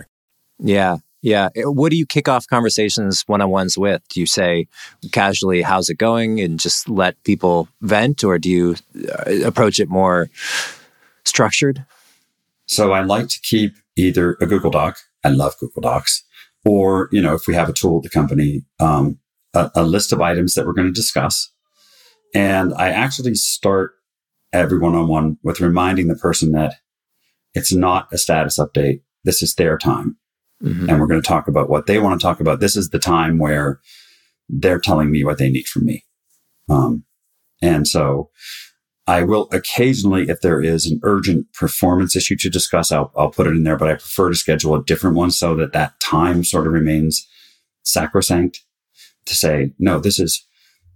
Yeah. 0.61 0.97
Yeah. 1.21 1.49
Eh, 1.55 1.63
what 1.63 1.91
do 1.91 1.97
you 1.97 2.05
kick 2.05 2.27
off 2.27 2.47
conversations 2.47 3.23
one 3.27 3.41
on 3.41 3.49
ones 3.49 3.77
with? 3.77 4.01
Do 4.09 4.19
you 4.19 4.25
say 4.25 4.67
casually, 5.11 5.61
how's 5.61 5.89
it 5.89 5.97
going? 5.97 6.39
And 6.39 6.59
just 6.59 6.89
let 6.89 7.21
people 7.23 7.67
vent? 7.81 8.23
Or 8.23 8.39
do 8.39 8.49
you 8.49 8.75
uh, 9.09 9.45
approach 9.45 9.79
it 9.79 9.89
more 9.89 10.29
structured? 11.25 11.85
So 12.65 12.93
I 12.93 13.01
like 13.01 13.27
to 13.27 13.39
keep 13.41 13.73
either 13.95 14.37
a 14.39 14.45
Google 14.45 14.71
Doc. 14.71 14.97
I 15.23 15.29
love 15.29 15.55
Google 15.59 15.81
Docs. 15.81 16.23
Or, 16.63 17.09
you 17.11 17.21
know, 17.21 17.33
if 17.33 17.47
we 17.47 17.55
have 17.55 17.69
a 17.69 17.73
tool 17.73 17.97
at 17.97 18.03
the 18.03 18.09
company, 18.09 18.63
um, 18.79 19.19
a, 19.53 19.71
a 19.75 19.83
list 19.83 20.13
of 20.13 20.21
items 20.21 20.53
that 20.53 20.65
we're 20.65 20.73
going 20.73 20.87
to 20.87 20.93
discuss. 20.93 21.51
And 22.33 22.73
I 22.75 22.89
actually 22.89 23.35
start 23.35 23.93
every 24.53 24.77
one 24.77 24.95
on 24.95 25.07
one 25.07 25.37
with 25.43 25.59
reminding 25.59 26.07
the 26.07 26.15
person 26.15 26.51
that 26.53 26.75
it's 27.53 27.73
not 27.73 28.07
a 28.13 28.17
status 28.17 28.57
update. 28.57 29.01
This 29.23 29.43
is 29.43 29.55
their 29.55 29.77
time. 29.77 30.17
Mm-hmm. 30.63 30.89
And 30.89 30.99
we're 30.99 31.07
going 31.07 31.21
to 31.21 31.27
talk 31.27 31.47
about 31.47 31.69
what 31.69 31.87
they 31.87 31.99
want 31.99 32.19
to 32.19 32.23
talk 32.23 32.39
about. 32.39 32.59
This 32.59 32.75
is 32.75 32.89
the 32.89 32.99
time 32.99 33.39
where 33.39 33.79
they're 34.47 34.79
telling 34.79 35.11
me 35.11 35.23
what 35.23 35.37
they 35.37 35.49
need 35.49 35.67
from 35.67 35.85
me. 35.85 36.05
Um, 36.69 37.03
and 37.61 37.87
so 37.87 38.29
I 39.07 39.23
will 39.23 39.49
occasionally, 39.51 40.29
if 40.29 40.41
there 40.41 40.61
is 40.61 40.85
an 40.85 40.99
urgent 41.03 41.51
performance 41.53 42.15
issue 42.15 42.35
to 42.37 42.49
discuss, 42.49 42.91
I'll, 42.91 43.11
I'll 43.17 43.31
put 43.31 43.47
it 43.47 43.55
in 43.55 43.63
there, 43.63 43.77
but 43.77 43.89
I 43.89 43.93
prefer 43.93 44.29
to 44.29 44.35
schedule 44.35 44.75
a 44.75 44.83
different 44.83 45.15
one 45.15 45.31
so 45.31 45.55
that 45.55 45.73
that 45.73 45.99
time 45.99 46.43
sort 46.43 46.67
of 46.67 46.73
remains 46.73 47.27
sacrosanct 47.83 48.61
to 49.25 49.35
say, 49.35 49.73
no, 49.79 49.99
this 49.99 50.19
is, 50.19 50.45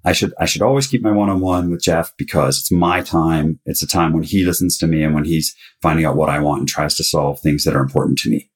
I 0.04 0.14
should, 0.14 0.34
I 0.40 0.46
should 0.46 0.62
always 0.62 0.86
keep 0.86 1.02
my 1.02 1.12
one-on-one 1.12 1.72
with 1.72 1.82
Jeff 1.82 2.14
because 2.18 2.60
it's 2.60 2.72
my 2.72 3.02
time. 3.02 3.60
It's 3.66 3.82
a 3.82 3.88
time 3.88 4.14
when 4.14 4.24
he 4.24 4.46
listens 4.46 4.78
to 4.78 4.88
me 4.88 5.04
and 5.04 5.16
when 5.16 5.26
he's 5.26 5.56
finding 5.82 6.06
out 6.06 6.16
what 6.16 6.30
I 6.30 6.40
want 6.40 6.60
and 6.60 6.70
tries 6.70 6.96
to 6.98 7.04
solve 7.04 7.40
things 7.40 7.64
that 7.64 7.76
are 7.76 7.82
important 7.82 8.20
to 8.20 8.30
me. 8.30 8.52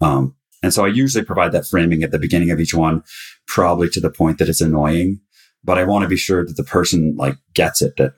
Um, 0.00 0.34
and 0.62 0.72
so 0.72 0.84
I 0.84 0.88
usually 0.88 1.24
provide 1.24 1.52
that 1.52 1.66
framing 1.66 2.02
at 2.02 2.10
the 2.10 2.18
beginning 2.18 2.50
of 2.50 2.60
each 2.60 2.74
one, 2.74 3.02
probably 3.46 3.88
to 3.90 4.00
the 4.00 4.10
point 4.10 4.38
that 4.38 4.48
it's 4.48 4.60
annoying, 4.60 5.20
but 5.62 5.78
I 5.78 5.84
want 5.84 6.02
to 6.02 6.08
be 6.08 6.16
sure 6.16 6.44
that 6.44 6.56
the 6.56 6.64
person 6.64 7.14
like 7.16 7.36
gets 7.54 7.82
it 7.82 7.96
that 7.96 8.14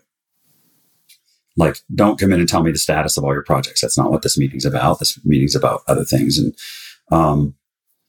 like 1.56 1.78
don't 1.94 2.18
come 2.18 2.32
in 2.32 2.40
and 2.40 2.48
tell 2.48 2.62
me 2.62 2.70
the 2.70 2.78
status 2.78 3.16
of 3.16 3.24
all 3.24 3.32
your 3.32 3.42
projects. 3.42 3.80
That's 3.80 3.98
not 3.98 4.10
what 4.10 4.22
this 4.22 4.38
meeting's 4.38 4.64
about. 4.64 5.00
This 5.00 5.18
meeting's 5.24 5.56
about 5.56 5.80
other 5.88 6.04
things. 6.04 6.38
And, 6.38 6.54
um, 7.10 7.54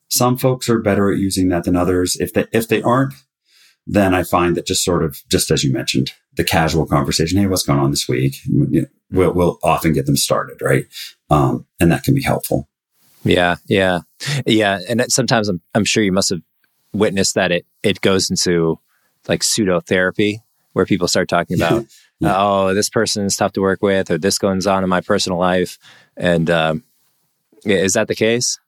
some 0.10 0.38
folks 0.38 0.70
are 0.70 0.80
better 0.80 1.12
at 1.12 1.20
using 1.20 1.50
that 1.50 1.64
than 1.64 1.76
others. 1.76 2.16
If 2.20 2.34
they, 2.34 2.46
if 2.52 2.68
they 2.68 2.82
aren't, 2.82 3.14
then 3.86 4.14
I 4.14 4.24
find 4.24 4.56
that 4.56 4.66
just 4.66 4.84
sort 4.84 5.04
of, 5.04 5.20
just 5.30 5.52
as 5.52 5.64
you 5.64 5.72
mentioned, 5.72 6.14
the 6.36 6.44
casual 6.44 6.86
conversation, 6.86 7.40
Hey, 7.40 7.48
what's 7.48 7.64
going 7.64 7.80
on 7.80 7.92
this 7.92 8.08
week? 8.08 8.36
We'll, 9.12 9.34
we'll 9.34 9.60
often 9.64 9.94
get 9.94 10.06
them 10.06 10.18
started. 10.18 10.62
Right. 10.62 10.86
Um, 11.30 11.66
and 11.80 11.92
that 11.92 12.04
can 12.04 12.14
be 12.14 12.24
helpful. 12.24 12.70
Yeah, 13.24 13.56
yeah, 13.68 14.00
yeah. 14.46 14.80
And 14.88 15.04
sometimes 15.10 15.50
I'm 15.50 15.62
I'm 15.76 15.86
sure 15.86 16.04
you 16.04 16.12
must 16.12 16.30
have 16.30 16.42
witnessed 16.94 17.36
that 17.36 17.52
it 17.52 17.66
it 17.84 18.02
goes 18.02 18.30
into 18.30 18.80
like 19.28 19.44
pseudo 19.44 19.80
therapy 19.80 20.42
where 20.74 20.86
people 20.86 21.08
start 21.08 21.28
talking 21.28 21.58
about 21.58 21.86
yeah. 22.20 22.34
oh 22.36 22.74
this 22.74 22.90
person 22.90 23.26
is 23.26 23.36
tough 23.36 23.54
to 23.54 23.62
work 23.62 23.82
with 23.82 24.10
or 24.10 24.18
this 24.18 24.38
goes 24.38 24.66
on 24.66 24.84
in 24.84 24.90
my 24.90 25.02
personal 25.02 25.38
life 25.38 25.78
and 26.18 26.50
um, 26.50 26.84
is 27.64 27.94
that 27.94 28.08
the 28.08 28.16
case? 28.16 28.60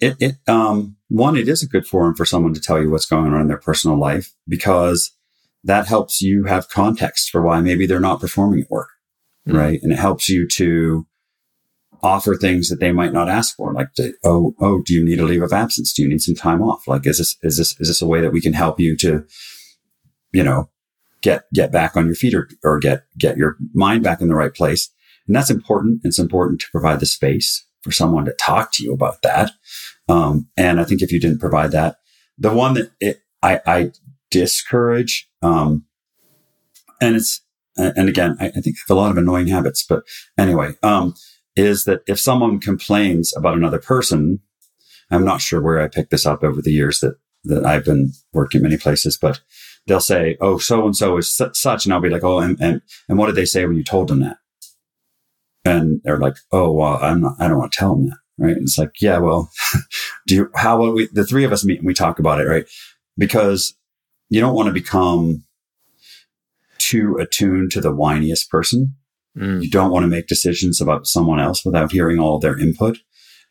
It, 0.00 0.16
it 0.20 0.36
um 0.46 0.96
one 1.08 1.36
it 1.36 1.48
is 1.48 1.62
a 1.62 1.66
good 1.66 1.86
forum 1.86 2.14
for 2.14 2.26
someone 2.26 2.52
to 2.54 2.60
tell 2.60 2.80
you 2.80 2.90
what's 2.90 3.06
going 3.06 3.32
on 3.32 3.40
in 3.40 3.48
their 3.48 3.56
personal 3.56 3.98
life 3.98 4.34
because 4.46 5.12
that 5.64 5.86
helps 5.86 6.20
you 6.20 6.44
have 6.44 6.68
context 6.68 7.30
for 7.30 7.42
why 7.42 7.60
maybe 7.60 7.86
they're 7.86 7.98
not 7.98 8.20
performing 8.20 8.60
at 8.60 8.70
work, 8.70 8.90
mm-hmm. 9.48 9.56
right? 9.56 9.80
And 9.82 9.92
it 9.92 9.98
helps 9.98 10.28
you 10.28 10.46
to 10.48 11.06
offer 12.06 12.36
things 12.36 12.68
that 12.68 12.78
they 12.78 12.92
might 12.92 13.12
not 13.12 13.28
ask 13.28 13.56
for, 13.56 13.72
like, 13.72 13.88
oh, 14.24 14.54
oh, 14.60 14.80
do 14.86 14.94
you 14.94 15.04
need 15.04 15.18
a 15.18 15.24
leave 15.24 15.42
of 15.42 15.52
absence? 15.52 15.92
Do 15.92 16.02
you 16.02 16.08
need 16.08 16.22
some 16.22 16.36
time 16.36 16.62
off? 16.62 16.86
Like, 16.86 17.06
is 17.06 17.18
this, 17.18 17.36
is 17.42 17.56
this, 17.58 17.80
is 17.80 17.88
this 17.88 18.02
a 18.02 18.06
way 18.06 18.20
that 18.20 18.32
we 18.32 18.40
can 18.40 18.52
help 18.52 18.78
you 18.78 18.96
to, 18.98 19.24
you 20.32 20.44
know, 20.44 20.70
get, 21.22 21.44
get 21.52 21.72
back 21.72 21.96
on 21.96 22.06
your 22.06 22.14
feet 22.14 22.34
or, 22.34 22.48
or 22.62 22.78
get, 22.78 23.04
get 23.18 23.36
your 23.36 23.56
mind 23.74 24.04
back 24.04 24.20
in 24.20 24.28
the 24.28 24.34
right 24.36 24.54
place? 24.54 24.88
And 25.26 25.34
that's 25.34 25.50
important. 25.50 26.02
It's 26.04 26.20
important 26.20 26.60
to 26.60 26.70
provide 26.70 27.00
the 27.00 27.06
space 27.06 27.66
for 27.82 27.90
someone 27.90 28.24
to 28.26 28.32
talk 28.32 28.72
to 28.74 28.84
you 28.84 28.92
about 28.92 29.22
that. 29.22 29.50
Um, 30.08 30.48
and 30.56 30.80
I 30.80 30.84
think 30.84 31.02
if 31.02 31.10
you 31.10 31.20
didn't 31.20 31.40
provide 31.40 31.72
that, 31.72 31.96
the 32.38 32.52
one 32.52 32.74
that 32.74 32.92
it, 33.00 33.20
I, 33.42 33.60
I 33.66 33.90
discourage, 34.30 35.28
um, 35.42 35.84
and 37.00 37.16
it's, 37.16 37.42
and 37.76 38.08
again, 38.08 38.36
I, 38.40 38.46
I 38.46 38.60
think 38.60 38.76
I 38.76 38.80
have 38.88 38.96
a 38.96 39.00
lot 39.00 39.10
of 39.10 39.18
annoying 39.18 39.48
habits, 39.48 39.84
but 39.84 40.02
anyway, 40.38 40.74
um, 40.82 41.14
is 41.56 41.84
that 41.84 42.02
if 42.06 42.20
someone 42.20 42.60
complains 42.60 43.34
about 43.36 43.56
another 43.56 43.78
person, 43.78 44.40
I'm 45.10 45.24
not 45.24 45.40
sure 45.40 45.60
where 45.60 45.80
I 45.80 45.88
picked 45.88 46.10
this 46.10 46.26
up 46.26 46.44
over 46.44 46.60
the 46.62 46.72
years 46.72 47.00
that 47.00 47.16
that 47.44 47.64
I've 47.64 47.84
been 47.84 48.12
working 48.32 48.62
many 48.62 48.76
places, 48.76 49.16
but 49.16 49.40
they'll 49.86 50.00
say, 50.00 50.36
"Oh, 50.40 50.58
so 50.58 50.84
and 50.84 50.96
so 50.96 51.16
is 51.16 51.30
su- 51.32 51.50
such," 51.54 51.86
and 51.86 51.94
I'll 51.94 52.00
be 52.00 52.10
like, 52.10 52.24
"Oh, 52.24 52.38
and, 52.40 52.60
and 52.60 52.82
and 53.08 53.18
what 53.18 53.26
did 53.26 53.36
they 53.36 53.44
say 53.44 53.64
when 53.64 53.76
you 53.76 53.84
told 53.84 54.08
them 54.08 54.20
that?" 54.20 54.38
And 55.64 56.00
they're 56.04 56.18
like, 56.18 56.36
"Oh, 56.52 56.72
well, 56.72 56.98
I'm 57.00 57.20
not. 57.20 57.36
I 57.38 57.48
don't 57.48 57.58
want 57.58 57.72
to 57.72 57.78
tell 57.78 57.94
them 57.94 58.08
that." 58.08 58.18
Right? 58.38 58.56
And 58.56 58.64
it's 58.64 58.76
like, 58.76 59.00
yeah, 59.00 59.18
well, 59.18 59.50
do 60.26 60.34
you? 60.34 60.50
How 60.54 60.82
about 60.82 60.94
we? 60.94 61.08
The 61.12 61.24
three 61.24 61.44
of 61.44 61.52
us 61.52 61.64
meet 61.64 61.78
and 61.78 61.86
we 61.86 61.94
talk 61.94 62.18
about 62.18 62.40
it, 62.40 62.44
right? 62.44 62.66
Because 63.16 63.74
you 64.28 64.40
don't 64.40 64.54
want 64.54 64.66
to 64.66 64.72
become 64.72 65.44
too 66.78 67.16
attuned 67.18 67.70
to 67.72 67.80
the 67.80 67.92
whiniest 67.92 68.50
person. 68.50 68.94
Mm. 69.36 69.62
You 69.62 69.70
don't 69.70 69.90
want 69.90 70.04
to 70.04 70.08
make 70.08 70.26
decisions 70.26 70.80
about 70.80 71.06
someone 71.06 71.40
else 71.40 71.64
without 71.64 71.92
hearing 71.92 72.18
all 72.18 72.36
of 72.36 72.42
their 72.42 72.58
input. 72.58 72.98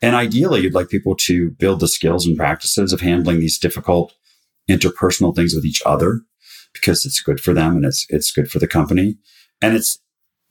And 0.02 0.16
ideally, 0.16 0.62
you'd 0.62 0.74
like 0.74 0.90
people 0.90 1.16
to 1.22 1.52
build 1.52 1.80
the 1.80 1.88
skills 1.88 2.26
and 2.26 2.36
practices 2.36 2.92
of 2.92 3.02
handling 3.02 3.40
these 3.40 3.58
difficult 3.58 4.14
interpersonal 4.70 5.36
things 5.36 5.54
with 5.54 5.66
each 5.66 5.82
other 5.86 6.22
because 6.74 7.06
it's 7.06 7.22
good 7.22 7.40
for 7.40 7.54
them 7.54 7.78
and 7.78 7.86
it's, 7.86 8.06
it's 8.10 8.32
good 8.32 8.50
for 8.50 8.60
the 8.60 8.68
company. 8.68 9.18
And 9.62 9.76
it's 9.76 10.00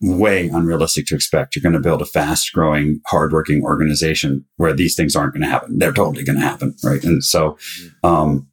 way 0.00 0.48
unrealistic 0.48 1.06
to 1.06 1.14
expect 1.14 1.54
you're 1.54 1.62
going 1.62 1.74
to 1.74 1.80
build 1.80 2.02
a 2.02 2.06
fast 2.06 2.52
growing, 2.52 3.00
hardworking 3.06 3.62
organization 3.62 4.44
where 4.56 4.72
these 4.72 4.94
things 4.94 5.14
aren't 5.14 5.34
going 5.34 5.42
to 5.42 5.48
happen. 5.48 5.78
They're 5.78 5.92
totally 5.92 6.24
going 6.24 6.38
to 6.38 6.44
happen. 6.44 6.74
Right. 6.82 7.02
And 7.04 7.22
so, 7.22 7.58
um, 8.02 8.48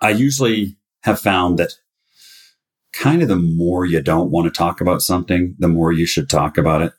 I 0.00 0.10
usually 0.10 0.76
have 1.02 1.18
found 1.18 1.58
that 1.58 1.72
kind 2.92 3.22
of 3.22 3.28
the 3.28 3.36
more 3.36 3.84
you 3.84 4.02
don't 4.02 4.30
want 4.30 4.46
to 4.46 4.56
talk 4.56 4.80
about 4.80 5.02
something, 5.02 5.54
the 5.58 5.68
more 5.68 5.92
you 5.92 6.06
should 6.06 6.28
talk 6.28 6.58
about 6.58 6.82
it. 6.82 6.92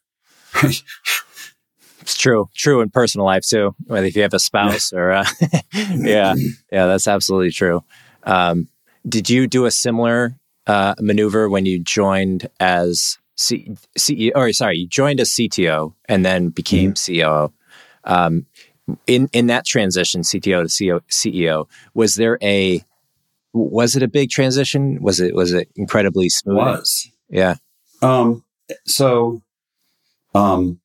It's 2.02 2.18
true. 2.18 2.50
True 2.56 2.82
in 2.82 2.90
personal 2.90 3.26
life 3.26 3.46
too. 3.48 3.76
Whether 3.86 4.08
if 4.08 4.16
you 4.16 4.24
have 4.24 4.34
a 4.34 4.40
spouse 4.40 4.92
or, 4.92 5.12
uh, 5.12 5.26
yeah, 5.74 6.34
yeah, 6.72 6.86
that's 6.88 7.08
absolutely 7.08 7.52
true. 7.52 7.84
Um, 8.24 8.68
did 9.08 9.30
you 9.30 9.48
do 9.48 9.66
a 9.66 9.72
similar 9.72 10.36
uh, 10.66 10.96
maneuver 11.00 11.50
when 11.50 11.66
you 11.66 11.80
joined 11.80 12.50
as 12.60 13.20
C- 13.36 13.76
CEO? 13.98 14.32
Or 14.36 14.52
sorry, 14.54 14.80
you 14.80 14.88
joined 14.88 15.20
as 15.20 15.30
CTO 15.30 15.94
and 16.06 16.26
then 16.26 16.50
became 16.50 16.94
CEO. 16.94 17.54
Um, 18.06 18.46
in 19.06 19.30
in 19.34 19.48
that 19.48 19.66
transition, 19.66 20.22
CTO 20.22 20.64
to 20.64 20.68
CEO, 20.68 21.02
CEO, 21.10 21.68
was 21.94 22.16
there 22.16 22.40
a 22.42 22.84
was 23.60 23.95
it 23.95 24.03
a 24.03 24.07
big 24.07 24.30
transition? 24.30 24.99
Was 25.01 25.20
it 25.20 25.34
was 25.36 25.53
it 25.53 25.70
incredibly 25.76 26.30
smooth? 26.30 26.57
Was. 26.57 27.10
Yeah. 27.30 27.55
Um, 28.01 28.43
so, 28.86 29.41
um, 30.34 30.80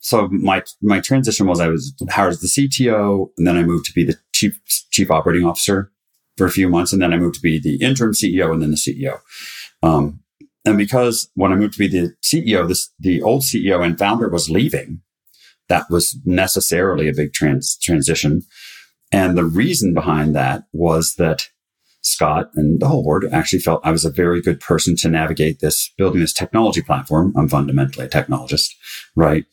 so 0.00 0.28
my, 0.28 0.62
my 0.80 1.00
transition 1.00 1.46
was 1.46 1.60
I 1.60 1.68
was 1.68 1.94
hired 2.10 2.32
as 2.32 2.40
the 2.40 2.48
CTO 2.48 3.30
and 3.36 3.46
then 3.46 3.56
I 3.56 3.62
moved 3.62 3.86
to 3.86 3.92
be 3.92 4.04
the 4.04 4.16
chief, 4.32 4.60
chief 4.90 5.10
operating 5.10 5.46
officer 5.46 5.90
for 6.36 6.46
a 6.46 6.50
few 6.50 6.68
months. 6.68 6.92
And 6.92 7.02
then 7.02 7.12
I 7.12 7.16
moved 7.16 7.36
to 7.36 7.40
be 7.40 7.58
the 7.58 7.76
interim 7.76 8.12
CEO 8.12 8.52
and 8.52 8.62
then 8.62 8.70
the 8.70 8.76
CEO. 8.76 9.20
Um, 9.82 10.20
and 10.64 10.76
because 10.76 11.30
when 11.34 11.52
I 11.52 11.56
moved 11.56 11.74
to 11.74 11.78
be 11.78 11.88
the 11.88 12.14
CEO, 12.22 12.66
this, 12.66 12.92
the 12.98 13.22
old 13.22 13.42
CEO 13.42 13.84
and 13.84 13.98
founder 13.98 14.28
was 14.28 14.50
leaving, 14.50 15.00
that 15.68 15.90
was 15.90 16.18
necessarily 16.24 17.08
a 17.08 17.14
big 17.14 17.32
trans, 17.32 17.76
transition. 17.76 18.42
And 19.12 19.36
the 19.36 19.44
reason 19.44 19.94
behind 19.94 20.34
that 20.34 20.64
was 20.72 21.14
that 21.14 21.48
Scott 22.06 22.50
and 22.54 22.80
the 22.80 22.88
whole 22.88 23.02
board 23.02 23.26
actually 23.32 23.58
felt 23.58 23.84
I 23.84 23.90
was 23.90 24.04
a 24.04 24.10
very 24.10 24.40
good 24.40 24.60
person 24.60 24.96
to 24.96 25.08
navigate 25.08 25.60
this, 25.60 25.90
building 25.98 26.20
this 26.20 26.32
technology 26.32 26.82
platform. 26.82 27.34
I'm 27.36 27.48
fundamentally 27.48 28.06
a 28.06 28.08
technologist, 28.08 28.70
right? 29.14 29.44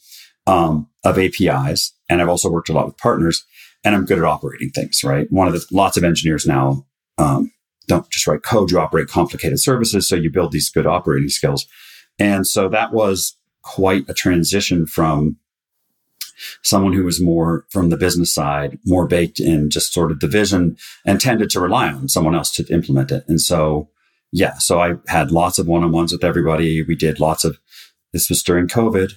Um, 0.45 0.89
of 1.03 1.17
APIs. 1.17 1.93
And 2.09 2.21
I've 2.21 2.29
also 2.29 2.51
worked 2.51 2.69
a 2.69 2.73
lot 2.73 2.85
with 2.85 2.97
partners 2.97 3.43
and 3.83 3.95
I'm 3.95 4.05
good 4.05 4.19
at 4.19 4.23
operating 4.23 4.69
things, 4.69 5.03
right? 5.03 5.27
One 5.31 5.47
of 5.47 5.53
the 5.53 5.65
lots 5.71 5.97
of 5.97 6.03
engineers 6.03 6.45
now, 6.45 6.85
um, 7.17 7.51
don't 7.87 8.09
just 8.09 8.27
write 8.27 8.43
code, 8.43 8.71
you 8.71 8.79
operate 8.79 9.07
complicated 9.07 9.59
services. 9.59 10.07
So 10.07 10.15
you 10.15 10.31
build 10.31 10.51
these 10.51 10.69
good 10.69 10.87
operating 10.87 11.29
skills. 11.29 11.65
And 12.19 12.47
so 12.47 12.69
that 12.69 12.93
was 12.93 13.37
quite 13.63 14.07
a 14.07 14.13
transition 14.13 14.85
from 14.85 15.37
someone 16.61 16.93
who 16.93 17.03
was 17.03 17.21
more 17.21 17.65
from 17.69 17.89
the 17.89 17.97
business 17.97 18.33
side, 18.33 18.79
more 18.85 19.07
baked 19.07 19.39
in 19.39 19.69
just 19.69 19.93
sort 19.93 20.11
of 20.11 20.19
the 20.19 20.27
vision 20.27 20.77
and 21.05 21.19
tended 21.19 21.49
to 21.51 21.59
rely 21.59 21.87
on 21.89 22.09
someone 22.09 22.35
else 22.35 22.51
to 22.55 22.65
implement 22.73 23.11
it. 23.11 23.23
And 23.27 23.39
so, 23.41 23.89
yeah, 24.31 24.57
so 24.57 24.81
I 24.81 24.95
had 25.07 25.31
lots 25.31 25.59
of 25.59 25.67
one-on-ones 25.67 26.11
with 26.11 26.23
everybody. 26.23 26.81
We 26.83 26.95
did 26.95 27.19
lots 27.19 27.43
of, 27.43 27.57
this 28.13 28.29
was 28.29 28.43
during 28.43 28.67
COVID. 28.67 29.13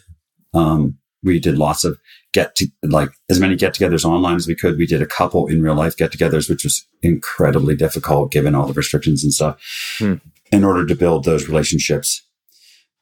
Um, 0.55 0.99
we 1.23 1.41
did 1.41 1.59
lots 1.59 1.85
of 1.85 1.99
get 2.33 2.55
to 2.57 2.69
like 2.83 3.11
as 3.31 3.41
many 3.41 3.57
get 3.57 3.75
togethers 3.75 4.05
online 4.05 4.37
as 4.37 4.47
we 4.47 4.55
could. 4.55 4.79
We 4.79 4.87
did 4.87 5.03
a 5.03 5.07
couple 5.07 5.47
in 5.47 5.63
real 5.63 5.75
life 5.75 5.97
get 5.97 6.13
togethers, 6.13 6.49
which 6.49 6.65
was 6.65 6.87
incredibly 7.03 7.75
difficult 7.75 8.31
given 8.31 8.55
all 8.55 8.67
the 8.67 8.73
restrictions 8.75 9.25
and 9.25 9.33
stuff 9.33 9.59
Hmm. 9.99 10.15
in 10.53 10.63
order 10.63 10.87
to 10.87 10.95
build 10.95 11.25
those 11.25 11.49
relationships. 11.49 12.23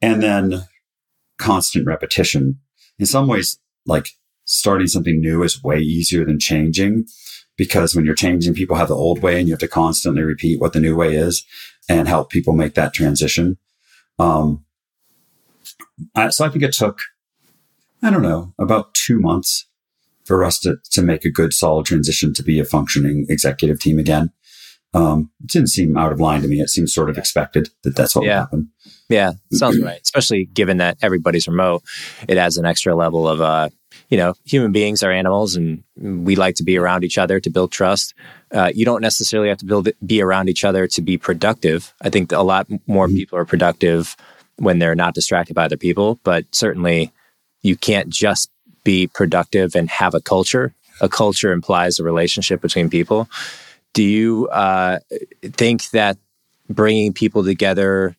And 0.01 0.23
then 0.23 0.65
constant 1.39 1.87
repetition. 1.87 2.61
In 2.99 3.07
some 3.07 3.27
ways, 3.27 3.59
like 3.87 4.09
starting 4.45 4.87
something 4.87 5.21
new 5.21 5.43
is 5.43 5.63
way 5.63 5.79
easier 5.79 6.25
than 6.25 6.39
changing 6.39 7.07
because 7.57 7.95
when 7.95 8.05
you're 8.05 8.15
changing, 8.15 8.55
people 8.55 8.77
have 8.77 8.89
the 8.89 8.97
old 8.97 9.23
way 9.23 9.39
and 9.39 9.49
you 9.49 9.53
have 9.55 9.61
to 9.61 9.69
constantly 9.69 10.23
repeat 10.23 10.61
what 10.61 10.73
the 10.73 10.81
new 10.81 10.97
way 10.97 11.15
is 11.15 11.45
and 11.89 12.09
help 12.09 12.31
people 12.31 12.53
make 12.53 12.75
that 12.75 12.93
transition. 12.93 13.57
Um, 14.19 14.65
I, 16.15 16.31
so 16.31 16.45
I 16.45 16.49
think 16.49 16.65
it 16.65 16.73
took, 16.73 16.99
I 18.03 18.11
don't 18.11 18.23
know, 18.23 18.55
about 18.59 18.95
two 18.95 19.19
months 19.21 19.67
for 20.25 20.45
us 20.45 20.59
to, 20.61 20.77
to 20.91 21.03
make 21.03 21.25
a 21.25 21.31
good 21.31 21.53
solid 21.53 21.87
transition 21.87 22.33
to 22.35 22.43
be 22.43 22.59
a 22.59 22.65
functioning 22.65 23.27
executive 23.29 23.79
team 23.79 23.99
again. 23.99 24.33
Um, 24.95 25.31
it 25.43 25.51
didn't 25.51 25.69
seem 25.69 25.97
out 25.97 26.13
of 26.13 26.21
line 26.21 26.43
to 26.43 26.49
me. 26.49 26.61
It 26.61 26.71
seemed 26.71 26.89
sort 26.91 27.11
of 27.11 27.19
expected 27.19 27.69
that 27.83 27.97
that's 27.97 28.15
what 28.17 28.25
Yeah. 28.25 28.35
would 28.35 28.41
happen. 28.41 28.71
Yeah, 29.09 29.33
sounds 29.53 29.81
right. 29.81 30.01
Especially 30.03 30.47
given 30.47 30.79
that 30.79 30.97
everybody's 31.03 31.47
remote, 31.47 31.83
it 32.27 32.39
adds 32.39 32.57
an 32.57 32.65
extra 32.65 32.95
level 32.95 33.29
of, 33.29 33.41
uh, 33.41 33.69
you 34.09 34.17
know, 34.17 34.35
human 34.45 34.73
beings 34.73 35.03
are 35.03 35.13
animals, 35.13 35.57
and 35.57 35.83
we 35.97 36.37
like 36.37 36.55
to 36.57 36.65
be 36.65 36.79
around 36.79 37.05
each 37.05 37.19
other 37.19 37.39
to 37.41 37.51
build 37.51 37.71
trust. 37.71 38.15
Uh, 38.51 38.71
you 38.75 38.85
don't 38.85 39.03
necessarily 39.03 39.49
have 39.49 39.59
to 39.59 39.67
build 39.67 39.89
be 40.05 40.23
around 40.23 40.49
each 40.49 40.65
other 40.65 40.87
to 40.89 41.03
be 41.03 41.19
productive. 41.19 41.93
I 42.01 42.11
think 42.11 42.33
a 42.33 42.43
lot 42.43 42.67
more 42.87 43.09
people 43.09 43.39
are 43.39 43.45
productive 43.45 44.17
when 44.57 44.79
they're 44.79 44.95
not 44.95 45.15
distracted 45.15 45.55
by 45.55 45.65
other 45.65 45.77
people, 45.77 46.19
but 46.25 46.45
certainly 46.53 47.13
you 47.63 47.77
can't 47.77 48.09
just 48.09 48.51
be 48.85 49.07
productive 49.07 49.75
and 49.75 49.89
have 49.91 50.15
a 50.15 50.21
culture. 50.21 50.75
A 51.01 51.09
culture 51.09 51.53
implies 51.53 51.99
a 51.99 52.05
relationship 52.05 52.61
between 52.61 52.89
people. 52.89 53.29
Do 53.95 54.03
you 54.03 54.49
uh, 54.49 55.01
think 55.43 55.91
that 55.91 56.17
bringing 56.69 57.13
people 57.13 57.45
together 57.45 58.17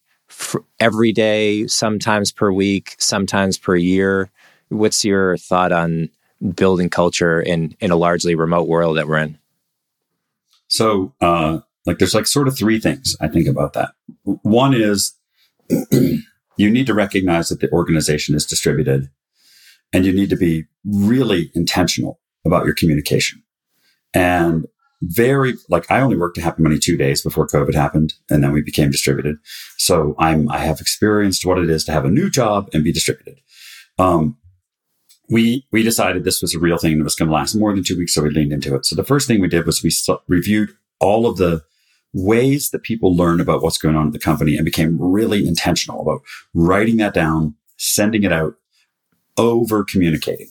every 0.80 1.12
day, 1.12 1.68
sometimes 1.68 2.32
per 2.32 2.52
week, 2.52 2.96
sometimes 2.98 3.58
per 3.58 3.76
year. 3.76 4.30
What's 4.70 5.06
your 5.06 5.38
thought 5.38 5.72
on 5.72 6.10
building 6.56 6.90
culture 6.90 7.42
in 7.42 7.76
in 7.80 7.92
a 7.92 7.96
largely 7.96 8.36
remote 8.36 8.68
world 8.68 8.98
that 8.98 9.08
we're 9.08 9.18
in? 9.18 9.38
So, 10.68 11.14
uh, 11.22 11.60
like 11.86 12.00
there's 12.00 12.16
like 12.16 12.28
sort 12.28 12.48
of 12.48 12.58
three 12.58 12.80
things 12.80 13.16
I 13.22 13.28
think 13.28 13.48
about 13.48 13.74
that. 13.74 13.92
One 14.24 14.74
is 14.74 15.14
you 15.92 16.70
need 16.70 16.88
to 16.88 16.94
recognize 16.94 17.50
that 17.50 17.60
the 17.60 17.72
organization 17.72 18.36
is 18.36 18.46
distributed 18.46 19.10
and 19.94 20.06
you 20.06 20.14
need 20.14 20.30
to 20.30 20.38
be 20.38 20.66
really 20.84 21.52
intentional 21.54 22.20
about 22.46 22.66
your 22.66 22.76
communication 22.76 23.44
and 24.14 24.66
very 25.08 25.54
like 25.70 25.90
I 25.92 26.02
only 26.02 26.18
worked 26.18 26.38
at 26.38 26.44
Happy 26.44 26.64
Money 26.64 26.80
two 26.80 26.98
days 26.98 27.22
before 27.22 27.48
COVID 27.48 27.74
happened 27.74 28.14
and 28.30 28.44
then 28.44 28.52
we 28.52 28.62
became 28.62 28.92
distributed. 28.92 29.38
So 29.78 30.16
I'm, 30.18 30.50
I 30.50 30.60
have 30.60 30.80
experienced 30.80 31.46
what 31.46 31.60
it 31.60 31.70
is 31.70 31.84
to 31.86 31.92
have 31.92 32.06
a 32.06 32.10
new 32.10 32.30
job 32.30 32.70
and 32.74 32.84
be 32.84 32.92
distributed. 32.92 33.40
Um, 34.00 34.38
we, 35.30 35.66
we 35.72 35.84
decided 35.84 36.24
this 36.24 36.42
was 36.42 36.56
a 36.56 36.60
real 36.60 36.78
thing 36.78 36.98
that 36.98 37.04
was 37.04 37.16
going 37.16 37.30
to 37.30 37.36
last 37.36 37.56
more 37.56 37.74
than 37.74 37.84
two 37.84 37.98
weeks. 37.98 38.14
So 38.14 38.24
we 38.24 38.30
leaned 38.30 38.54
into 38.54 38.76
it. 38.76 38.86
So 38.86 38.96
the 38.96 39.04
first 39.04 39.28
thing 39.28 39.42
we 39.42 39.48
did 39.48 39.66
was 39.66 39.84
we 39.84 39.92
reviewed 40.28 40.70
all 41.00 41.28
of 41.28 41.38
the 41.38 41.64
ways 42.14 42.70
that 42.72 42.84
people 42.84 43.16
learn 43.16 43.42
about 43.42 43.62
what's 43.62 43.78
going 43.78 43.96
on 43.96 44.08
at 44.08 44.14
the 44.14 44.20
company 44.20 44.56
and 44.56 44.66
became 44.66 44.98
really 45.00 45.48
intentional 45.48 46.02
about 46.02 46.22
writing 46.54 46.98
that 46.98 47.14
down, 47.14 47.56
sending 47.78 48.24
it 48.24 48.32
out, 48.32 48.56
over 49.38 49.84
communicating. 49.84 50.50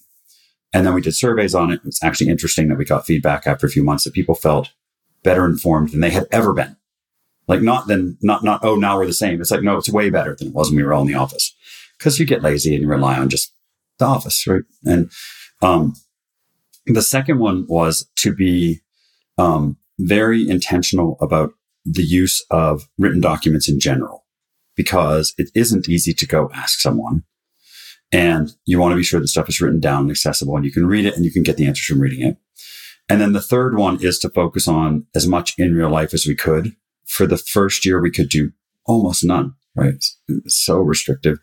And 0.74 0.84
then 0.84 0.92
we 0.92 1.00
did 1.00 1.14
surveys 1.14 1.54
on 1.54 1.70
it. 1.70 1.80
It's 1.84 2.02
actually 2.02 2.28
interesting 2.28 2.68
that 2.68 2.76
we 2.76 2.84
got 2.84 3.06
feedback 3.06 3.46
after 3.46 3.66
a 3.66 3.70
few 3.70 3.84
months 3.84 4.04
that 4.04 4.12
people 4.12 4.34
felt 4.34 4.72
better 5.22 5.46
informed 5.46 5.90
than 5.90 6.00
they 6.00 6.10
had 6.10 6.26
ever 6.32 6.52
been. 6.52 6.76
Like 7.46 7.62
not 7.62 7.86
then, 7.86 8.18
not, 8.20 8.42
not, 8.42 8.64
oh, 8.64 8.74
now 8.74 8.98
we're 8.98 9.06
the 9.06 9.12
same. 9.12 9.40
It's 9.40 9.50
like, 9.50 9.62
no, 9.62 9.76
it's 9.76 9.88
way 9.88 10.10
better 10.10 10.34
than 10.34 10.48
it 10.48 10.54
was 10.54 10.68
when 10.68 10.76
we 10.76 10.82
were 10.82 10.92
all 10.92 11.02
in 11.02 11.06
the 11.06 11.14
office. 11.14 11.54
Cause 12.00 12.18
you 12.18 12.26
get 12.26 12.42
lazy 12.42 12.74
and 12.74 12.82
you 12.82 12.88
rely 12.88 13.18
on 13.18 13.28
just 13.28 13.54
the 13.98 14.04
office, 14.04 14.46
right? 14.46 14.62
And, 14.84 15.10
um, 15.62 15.94
the 16.86 17.02
second 17.02 17.38
one 17.38 17.66
was 17.68 18.10
to 18.16 18.34
be, 18.34 18.80
um, 19.38 19.76
very 19.98 20.48
intentional 20.48 21.16
about 21.20 21.52
the 21.84 22.02
use 22.02 22.44
of 22.50 22.88
written 22.98 23.20
documents 23.20 23.68
in 23.68 23.78
general, 23.78 24.24
because 24.74 25.34
it 25.38 25.50
isn't 25.54 25.88
easy 25.88 26.12
to 26.12 26.26
go 26.26 26.50
ask 26.52 26.80
someone 26.80 27.22
and 28.14 28.52
you 28.64 28.78
want 28.78 28.92
to 28.92 28.96
be 28.96 29.02
sure 29.02 29.18
the 29.18 29.26
stuff 29.26 29.48
is 29.48 29.60
written 29.60 29.80
down 29.80 30.02
and 30.02 30.10
accessible 30.10 30.54
and 30.54 30.64
you 30.64 30.70
can 30.70 30.86
read 30.86 31.04
it 31.04 31.16
and 31.16 31.24
you 31.24 31.32
can 31.32 31.42
get 31.42 31.56
the 31.56 31.66
answers 31.66 31.84
from 31.84 32.00
reading 32.00 32.24
it. 32.24 32.36
And 33.08 33.20
then 33.20 33.32
the 33.32 33.42
third 33.42 33.76
one 33.76 34.00
is 34.02 34.20
to 34.20 34.30
focus 34.30 34.68
on 34.68 35.04
as 35.16 35.26
much 35.26 35.54
in 35.58 35.74
real 35.74 35.90
life 35.90 36.14
as 36.14 36.24
we 36.24 36.36
could. 36.36 36.76
For 37.06 37.26
the 37.26 37.36
first 37.36 37.84
year, 37.84 38.00
we 38.00 38.12
could 38.12 38.28
do 38.28 38.52
almost 38.86 39.24
none, 39.24 39.54
right? 39.74 40.02
So 40.46 40.78
restrictive. 40.78 41.38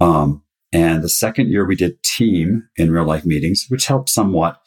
Um, 0.00 0.44
and 0.72 1.02
the 1.02 1.08
second 1.08 1.48
year 1.48 1.66
we 1.66 1.74
did 1.74 2.00
team 2.04 2.68
in 2.76 2.92
real 2.92 3.04
life 3.04 3.26
meetings, 3.26 3.66
which 3.68 3.86
helped 3.86 4.08
somewhat. 4.08 4.60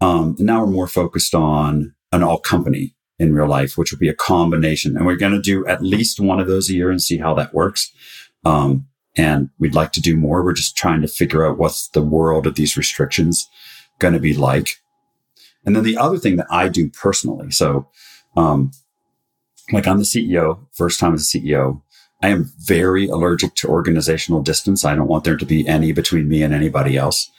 Um, 0.00 0.36
now 0.38 0.60
we're 0.60 0.70
more 0.70 0.88
focused 0.88 1.34
on 1.34 1.92
an 2.12 2.22
all 2.22 2.38
company 2.38 2.94
in 3.18 3.34
real 3.34 3.48
life, 3.48 3.76
which 3.76 3.90
would 3.90 4.00
be 4.00 4.08
a 4.08 4.14
combination. 4.14 4.96
And 4.96 5.06
we're 5.06 5.16
going 5.16 5.32
to 5.32 5.42
do 5.42 5.66
at 5.66 5.82
least 5.82 6.20
one 6.20 6.38
of 6.38 6.46
those 6.46 6.70
a 6.70 6.74
year 6.74 6.90
and 6.90 7.02
see 7.02 7.18
how 7.18 7.34
that 7.34 7.52
works. 7.52 7.92
Um, 8.44 8.86
and 9.16 9.50
we'd 9.58 9.74
like 9.74 9.92
to 9.92 10.00
do 10.00 10.16
more. 10.16 10.44
We're 10.44 10.52
just 10.52 10.76
trying 10.76 11.02
to 11.02 11.08
figure 11.08 11.46
out 11.46 11.58
what's 11.58 11.88
the 11.88 12.02
world 12.02 12.46
of 12.46 12.54
these 12.54 12.76
restrictions 12.76 13.48
going 13.98 14.14
to 14.14 14.20
be 14.20 14.34
like. 14.34 14.80
And 15.64 15.74
then 15.74 15.84
the 15.84 15.96
other 15.96 16.18
thing 16.18 16.36
that 16.36 16.46
I 16.50 16.68
do 16.68 16.90
personally. 16.90 17.50
So, 17.50 17.88
um, 18.36 18.72
like 19.72 19.86
I'm 19.86 19.98
the 19.98 20.04
CEO, 20.04 20.66
first 20.72 21.00
time 21.00 21.14
as 21.14 21.22
a 21.22 21.38
CEO, 21.38 21.80
I 22.22 22.28
am 22.28 22.52
very 22.58 23.06
allergic 23.06 23.54
to 23.56 23.68
organizational 23.68 24.42
distance. 24.42 24.84
I 24.84 24.94
don't 24.94 25.08
want 25.08 25.24
there 25.24 25.36
to 25.36 25.46
be 25.46 25.66
any 25.66 25.92
between 25.92 26.28
me 26.28 26.42
and 26.42 26.52
anybody 26.52 26.96
else. 26.96 27.30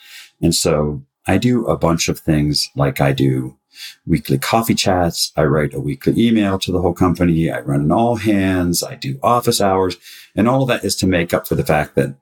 And 0.42 0.54
so 0.54 1.04
I 1.28 1.38
do 1.38 1.66
a 1.66 1.78
bunch 1.78 2.08
of 2.08 2.20
things 2.20 2.70
like 2.76 3.02
I 3.02 3.12
do 3.12 3.58
weekly 4.06 4.38
coffee 4.38 4.76
chats. 4.76 5.32
I 5.36 5.44
write 5.44 5.74
a 5.74 5.80
weekly 5.80 6.14
email 6.18 6.58
to 6.60 6.72
the 6.72 6.82
whole 6.82 6.94
company. 6.94 7.50
I 7.52 7.60
run 7.62 7.82
an 7.82 7.92
all 7.92 8.16
hands. 8.16 8.84
I 8.84 8.96
do 8.96 9.20
office 9.22 9.60
hours 9.60 9.98
and 10.36 10.48
all 10.48 10.62
of 10.62 10.68
that 10.68 10.84
is 10.84 10.96
to 10.98 11.08
make 11.08 11.34
up 11.34 11.48
for 11.48 11.56
the 11.56 11.66
fact 11.66 11.96
that 11.96 12.16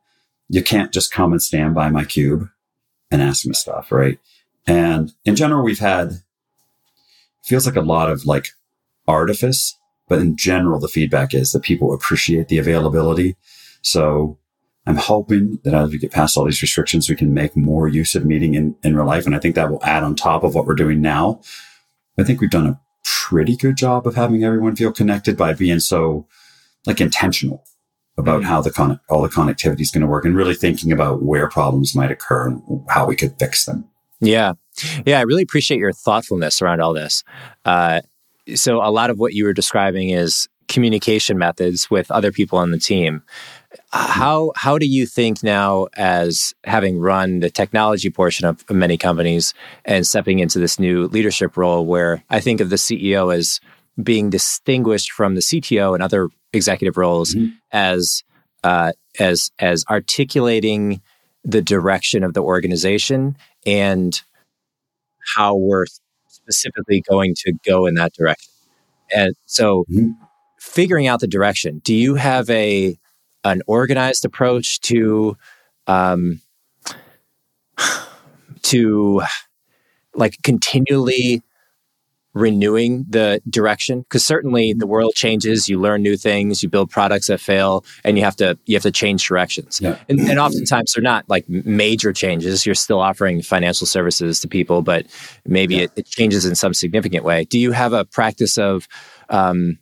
you 0.49 0.63
can't 0.63 0.93
just 0.93 1.11
come 1.11 1.31
and 1.31 1.41
stand 1.41 1.75
by 1.75 1.89
my 1.89 2.05
cube 2.05 2.47
and 3.11 3.21
ask 3.21 3.45
me 3.45 3.53
stuff. 3.53 3.91
Right. 3.91 4.19
And 4.65 5.13
in 5.25 5.35
general, 5.35 5.63
we've 5.63 5.79
had 5.79 6.21
feels 7.43 7.65
like 7.65 7.75
a 7.75 7.81
lot 7.81 8.09
of 8.09 8.25
like 8.25 8.47
artifice, 9.07 9.77
but 10.07 10.19
in 10.19 10.37
general, 10.37 10.79
the 10.79 10.87
feedback 10.87 11.33
is 11.33 11.51
that 11.51 11.63
people 11.63 11.93
appreciate 11.93 12.47
the 12.47 12.57
availability. 12.57 13.35
So 13.81 14.37
I'm 14.85 14.97
hoping 14.97 15.59
that 15.63 15.73
as 15.73 15.91
we 15.91 15.97
get 15.97 16.11
past 16.11 16.37
all 16.37 16.45
these 16.45 16.61
restrictions, 16.61 17.09
we 17.09 17.15
can 17.15 17.33
make 17.33 17.55
more 17.55 17.87
use 17.87 18.15
of 18.15 18.25
meeting 18.25 18.55
in, 18.55 18.75
in 18.83 18.95
real 18.95 19.05
life. 19.05 19.25
And 19.25 19.35
I 19.35 19.39
think 19.39 19.55
that 19.55 19.71
will 19.71 19.83
add 19.83 20.03
on 20.03 20.15
top 20.15 20.43
of 20.43 20.55
what 20.55 20.65
we're 20.65 20.75
doing 20.75 21.01
now. 21.01 21.39
I 22.17 22.23
think 22.23 22.41
we've 22.41 22.49
done 22.49 22.67
a 22.67 22.79
pretty 23.03 23.55
good 23.55 23.77
job 23.77 24.05
of 24.05 24.15
having 24.15 24.43
everyone 24.43 24.75
feel 24.75 24.91
connected 24.91 25.37
by 25.37 25.53
being 25.53 25.79
so 25.79 26.27
like 26.85 26.99
intentional 26.99 27.63
about 28.17 28.41
mm-hmm. 28.41 28.49
how 28.49 28.61
the 28.61 28.71
con- 28.71 28.99
all 29.09 29.21
the 29.21 29.29
connectivity 29.29 29.81
is 29.81 29.91
going 29.91 30.01
to 30.01 30.07
work 30.07 30.25
and 30.25 30.35
really 30.35 30.55
thinking 30.55 30.91
about 30.91 31.23
where 31.23 31.49
problems 31.49 31.95
might 31.95 32.11
occur 32.11 32.47
and 32.47 32.61
how 32.89 33.05
we 33.05 33.15
could 33.15 33.37
fix 33.39 33.65
them. 33.65 33.85
Yeah. 34.19 34.53
Yeah. 35.05 35.19
I 35.19 35.23
really 35.23 35.43
appreciate 35.43 35.79
your 35.79 35.93
thoughtfulness 35.93 36.61
around 36.61 36.81
all 36.81 36.93
this. 36.93 37.23
Uh, 37.65 38.01
so 38.55 38.83
a 38.83 38.91
lot 38.91 39.09
of 39.09 39.17
what 39.17 39.33
you 39.33 39.45
were 39.45 39.53
describing 39.53 40.09
is 40.09 40.47
communication 40.67 41.37
methods 41.37 41.89
with 41.89 42.09
other 42.11 42.31
people 42.31 42.57
on 42.57 42.71
the 42.71 42.79
team. 42.79 43.23
How 43.91 44.51
how 44.55 44.77
do 44.77 44.85
you 44.85 45.05
think 45.05 45.43
now, 45.43 45.87
as 45.95 46.53
having 46.63 46.99
run 46.99 47.39
the 47.39 47.49
technology 47.49 48.09
portion 48.09 48.45
of 48.45 48.69
many 48.69 48.97
companies 48.97 49.53
and 49.85 50.05
stepping 50.05 50.39
into 50.39 50.59
this 50.59 50.79
new 50.79 51.07
leadership 51.07 51.57
role, 51.57 51.85
where 51.85 52.23
I 52.29 52.39
think 52.39 52.61
of 52.61 52.69
the 52.69 52.75
CEO 52.75 53.33
as 53.33 53.59
being 54.01 54.29
distinguished 54.29 55.11
from 55.11 55.35
the 55.35 55.41
CTO 55.41 55.93
and 55.93 56.01
other 56.01 56.29
executive 56.53 56.97
roles 56.97 57.35
mm-hmm. 57.35 57.53
as 57.71 58.23
uh, 58.63 58.93
as 59.19 59.51
as 59.59 59.85
articulating 59.89 61.01
the 61.43 61.61
direction 61.61 62.23
of 62.23 62.33
the 62.33 62.41
organization 62.41 63.37
and 63.65 64.21
how 65.35 65.55
we're 65.55 65.85
specifically 66.27 67.01
going 67.09 67.33
to 67.35 67.53
go 67.65 67.85
in 67.85 67.95
that 67.95 68.13
direction. 68.13 68.51
And 69.13 69.35
so, 69.45 69.85
mm-hmm. 69.91 70.11
figuring 70.59 71.07
out 71.07 71.19
the 71.19 71.27
direction. 71.27 71.79
Do 71.83 71.93
you 71.93 72.15
have 72.15 72.49
a 72.49 72.97
an 73.43 73.61
organized 73.67 74.25
approach 74.25 74.79
to 74.81 75.37
um, 75.87 76.41
to 78.63 79.21
like 80.15 80.41
continually 80.43 81.41
renewing 82.33 83.05
the 83.09 83.41
direction? 83.49 84.01
Because 84.01 84.25
certainly 84.25 84.73
the 84.73 84.87
world 84.87 85.13
changes 85.15 85.69
you 85.69 85.79
learn 85.79 86.01
new 86.01 86.17
things 86.17 86.63
you 86.63 86.69
build 86.69 86.89
products 86.89 87.27
that 87.27 87.39
fail 87.39 87.85
and 88.03 88.17
you 88.17 88.23
have 88.23 88.35
to 88.37 88.57
you 88.65 88.75
have 88.75 88.83
to 88.83 88.91
change 88.91 89.27
directions. 89.27 89.79
Yeah. 89.81 89.97
and, 90.09 90.19
and 90.19 90.39
oftentimes 90.39 90.93
they're 90.93 91.03
not 91.03 91.27
like 91.29 91.47
major 91.47 92.11
changes. 92.13 92.65
You're 92.65 92.75
still 92.75 92.99
offering 92.99 93.41
financial 93.41 93.87
services 93.87 94.39
to 94.41 94.47
people 94.47 94.81
but 94.81 95.05
maybe 95.45 95.75
yeah. 95.75 95.83
it, 95.83 95.91
it, 95.97 96.05
changes 96.05 96.45
in 96.45 96.55
some 96.55 96.73
significant 96.73 97.23
way. 97.23 97.45
Do 97.45 97.59
you 97.59 97.71
have 97.71 97.93
a 97.93 98.05
practice 98.05 98.57
of 98.57 98.87
um, 99.29 99.79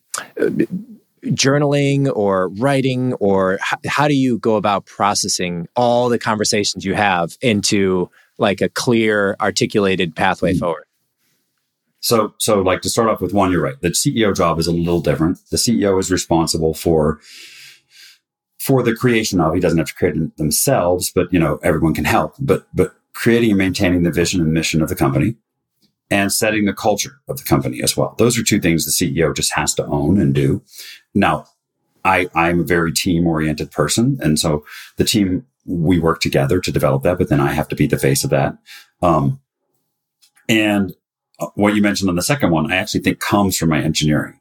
journaling 1.28 2.12
or 2.16 2.50
writing 2.50 3.14
or 3.16 3.56
h- 3.56 3.92
how 3.92 4.08
do 4.08 4.16
you 4.16 4.40
go 4.40 4.56
about 4.56 4.86
processing 4.86 5.68
all 5.76 6.10
the 6.10 6.20
conversations 6.20 6.84
you 6.84 6.94
have 6.94 7.38
into 7.42 8.10
like 8.38 8.62
a 8.62 8.70
clear 8.70 9.36
articulated 9.40 10.16
pathway 10.16 10.52
mm-hmm. 10.52 10.60
forward 10.60 10.86
so, 12.02 12.34
so 12.40 12.62
like 12.62 12.82
to 12.82 12.90
start 12.90 13.10
off 13.10 13.22
with 13.22 13.32
one, 13.32 13.52
you're 13.52 13.62
right. 13.62 13.80
The 13.80 13.90
CEO 13.90 14.36
job 14.36 14.58
is 14.60 14.66
a 14.66 14.72
little 14.72 15.02
different. 15.02 15.38
The 15.52 15.58
CEO 15.58 16.00
is 16.00 16.12
responsible 16.12 16.74
for, 16.74 17.22
for 18.60 18.82
the 18.82 18.96
creation 18.96 19.40
of, 19.40 19.54
he 19.54 19.60
doesn't 19.60 19.78
have 19.78 19.88
to 19.88 19.94
create 19.94 20.18
it 20.18 20.36
themselves, 20.38 21.12
but 21.14 21.32
you 21.32 21.40
know, 21.40 21.60
everyone 21.64 21.94
can 21.94 22.06
help, 22.06 22.34
but, 22.40 22.66
but 22.74 22.96
creating 23.14 23.52
and 23.52 23.58
maintaining 23.60 24.02
the 24.02 24.12
vision 24.12 24.42
and 24.42 24.52
mission 24.52 24.82
of 24.82 24.90
the 24.90 24.96
company 24.96 25.36
and 26.10 26.34
setting 26.34 26.66
the 26.66 26.74
culture 26.74 27.22
of 27.30 27.38
the 27.38 27.44
company 27.44 27.82
as 27.84 27.96
well. 27.96 28.16
Those 28.18 28.38
are 28.38 28.44
two 28.44 28.60
things 28.60 28.86
the 28.86 28.92
CEO 28.92 29.34
just 29.36 29.54
has 29.54 29.74
to 29.76 29.86
own 29.86 30.20
and 30.20 30.34
do. 30.34 30.64
Now, 31.14 31.46
I, 32.04 32.30
I'm 32.34 32.62
a 32.62 32.64
very 32.64 32.92
team 32.92 33.28
oriented 33.28 33.72
person. 33.72 34.18
And 34.22 34.40
so 34.40 34.66
the 34.98 35.04
team, 35.04 35.46
we 35.66 36.00
work 36.00 36.20
together 36.20 36.60
to 36.60 36.72
develop 36.72 37.04
that, 37.04 37.18
but 37.18 37.30
then 37.30 37.40
I 37.40 37.54
have 37.54 37.68
to 37.70 37.76
be 37.76 37.88
the 37.88 38.00
face 38.00 38.24
of 38.24 38.32
that. 38.32 38.58
Um, 39.02 39.40
and 40.50 40.94
what 41.56 41.76
you 41.76 41.82
mentioned 41.82 42.10
on 42.10 42.16
the 42.16 42.22
second 42.22 42.52
one, 42.52 42.72
I 42.72 42.76
actually 42.76 43.02
think 43.02 43.20
comes 43.20 43.58
from 43.58 43.70
my 43.70 43.82
engineering. 43.82 44.40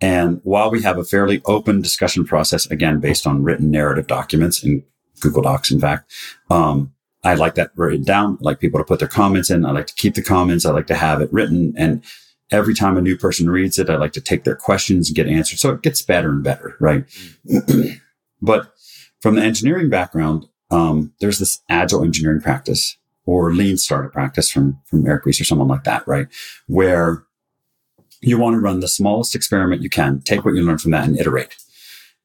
And 0.00 0.40
while 0.42 0.70
we 0.70 0.82
have 0.82 0.98
a 0.98 1.04
fairly 1.04 1.40
open 1.46 1.80
discussion 1.80 2.24
process, 2.24 2.66
again, 2.66 3.00
based 3.00 3.26
on 3.26 3.44
written 3.44 3.70
narrative 3.70 4.06
documents 4.06 4.62
in 4.62 4.82
Google 5.20 5.42
Docs, 5.42 5.70
in 5.70 5.80
fact, 5.80 6.12
um, 6.50 6.92
I 7.24 7.34
like 7.34 7.54
that 7.54 7.70
written 7.76 8.02
down. 8.02 8.38
I 8.40 8.44
like 8.44 8.58
people 8.58 8.80
to 8.80 8.84
put 8.84 8.98
their 8.98 9.08
comments 9.08 9.48
in. 9.48 9.64
I 9.64 9.70
like 9.70 9.86
to 9.86 9.94
keep 9.94 10.14
the 10.14 10.22
comments. 10.22 10.66
I 10.66 10.72
like 10.72 10.88
to 10.88 10.96
have 10.96 11.20
it 11.20 11.32
written. 11.32 11.72
And 11.76 12.02
every 12.50 12.74
time 12.74 12.96
a 12.96 13.02
new 13.02 13.16
person 13.16 13.48
reads 13.48 13.78
it, 13.78 13.90
I 13.90 13.96
like 13.96 14.12
to 14.12 14.20
take 14.20 14.44
their 14.44 14.56
questions 14.56 15.08
and 15.08 15.16
get 15.16 15.26
answered. 15.26 15.58
So 15.58 15.70
it 15.70 15.82
gets 15.82 16.02
better 16.02 16.30
and 16.30 16.42
better, 16.42 16.76
right? 16.80 17.04
but 18.42 18.72
from 19.20 19.36
the 19.36 19.42
engineering 19.42 19.88
background, 19.88 20.46
um, 20.70 21.12
there's 21.20 21.38
this 21.38 21.60
agile 21.68 22.04
engineering 22.04 22.40
practice 22.40 22.96
or 23.24 23.52
lean 23.52 23.76
startup 23.76 24.12
practice 24.12 24.50
from, 24.50 24.80
from 24.86 25.06
Eric 25.06 25.26
Ries 25.26 25.40
or 25.40 25.44
someone 25.44 25.68
like 25.68 25.84
that, 25.84 26.06
right? 26.08 26.26
Where 26.66 27.24
you 28.20 28.38
want 28.38 28.54
to 28.54 28.60
run 28.60 28.80
the 28.80 28.88
smallest 28.88 29.34
experiment 29.34 29.82
you 29.82 29.90
can, 29.90 30.20
take 30.20 30.44
what 30.44 30.54
you 30.54 30.62
learn 30.62 30.78
from 30.78 30.92
that 30.92 31.04
and 31.04 31.18
iterate. 31.18 31.54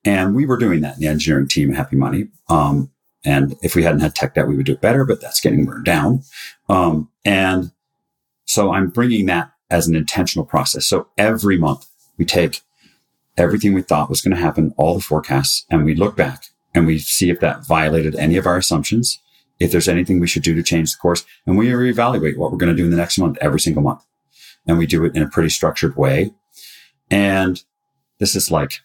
And 0.05 0.36
we 0.36 0.45
were 0.45 0.57
doing 0.57 0.82
that 0.82 0.95
in 0.95 1.01
the 1.01 1.07
engineering 1.07 1.47
team 1.47 1.74
Happy 1.74 1.95
Money. 1.95 2.30
Um, 2.49 2.91
and 3.26 3.55
if 3.61 3.76
we 3.76 3.84
hadn't 3.84 3.99
had 3.99 4.15
tech 4.15 4.36
debt, 4.36 4.47
we 4.47 4.55
would 4.55 4.65
do 4.65 4.74
it 4.74 4.82
better, 4.82 5.03
but 5.05 5.20
that's 5.20 5.41
getting 5.41 5.65
burned 5.65 5.86
down. 5.86 6.24
Um, 6.70 7.09
and 7.26 7.72
so 8.45 8.72
I'm 8.72 8.89
bringing 8.89 9.26
that 9.26 9.51
as 9.70 9.88
an 9.88 9.95
intentional 9.95 10.45
process. 10.45 10.86
So 10.86 11.07
every 11.18 11.57
month 11.57 11.86
we 12.18 12.26
take 12.26 12.61
everything 13.38 13.74
we 13.74 13.82
thought 13.82 14.09
was 14.09 14.22
going 14.22 14.36
to 14.36 14.41
happen, 14.41 14.74
all 14.78 14.95
the 14.95 15.01
forecasts, 15.01 15.65
and 15.70 15.86
we 15.86 15.93
look 15.93 16.15
back 16.15 16.45
and 16.74 16.88
we 16.88 16.99
see 16.99 17.30
if 17.30 17.39
that 17.39 17.65
violated 17.65 18.15
any 18.15 18.38
of 18.38 18.45
our 18.45 18.57
assumptions 18.57 19.20
if 19.59 19.72
there's 19.72 19.88
anything 19.88 20.20
we 20.20 20.28
should 20.28 20.43
do 20.43 20.53
to 20.55 20.63
change 20.63 20.91
the 20.91 20.97
course. 20.97 21.26
And 21.45 21.57
we 21.57 21.68
reevaluate 21.68 22.38
what 22.38 22.51
we're 22.51 22.57
going 22.57 22.76
to 22.76 22.78
do 22.78 22.86
in 22.86 22.91
the 22.91 22.97
next 22.97 23.18
month 23.18 23.38
every 23.41 23.59
single 23.59 23.82
month. 23.82 24.03
And 24.68 24.78
we 24.78 24.86
do 24.86 25.05
it 25.05 25.15
in 25.15 25.24
a 25.24 25.30
pretty 25.30 25.49
structured 25.49 25.95
way. 25.95 26.32
And 27.09 27.63
this 28.20 28.36
is 28.36 28.51
like, 28.51 28.82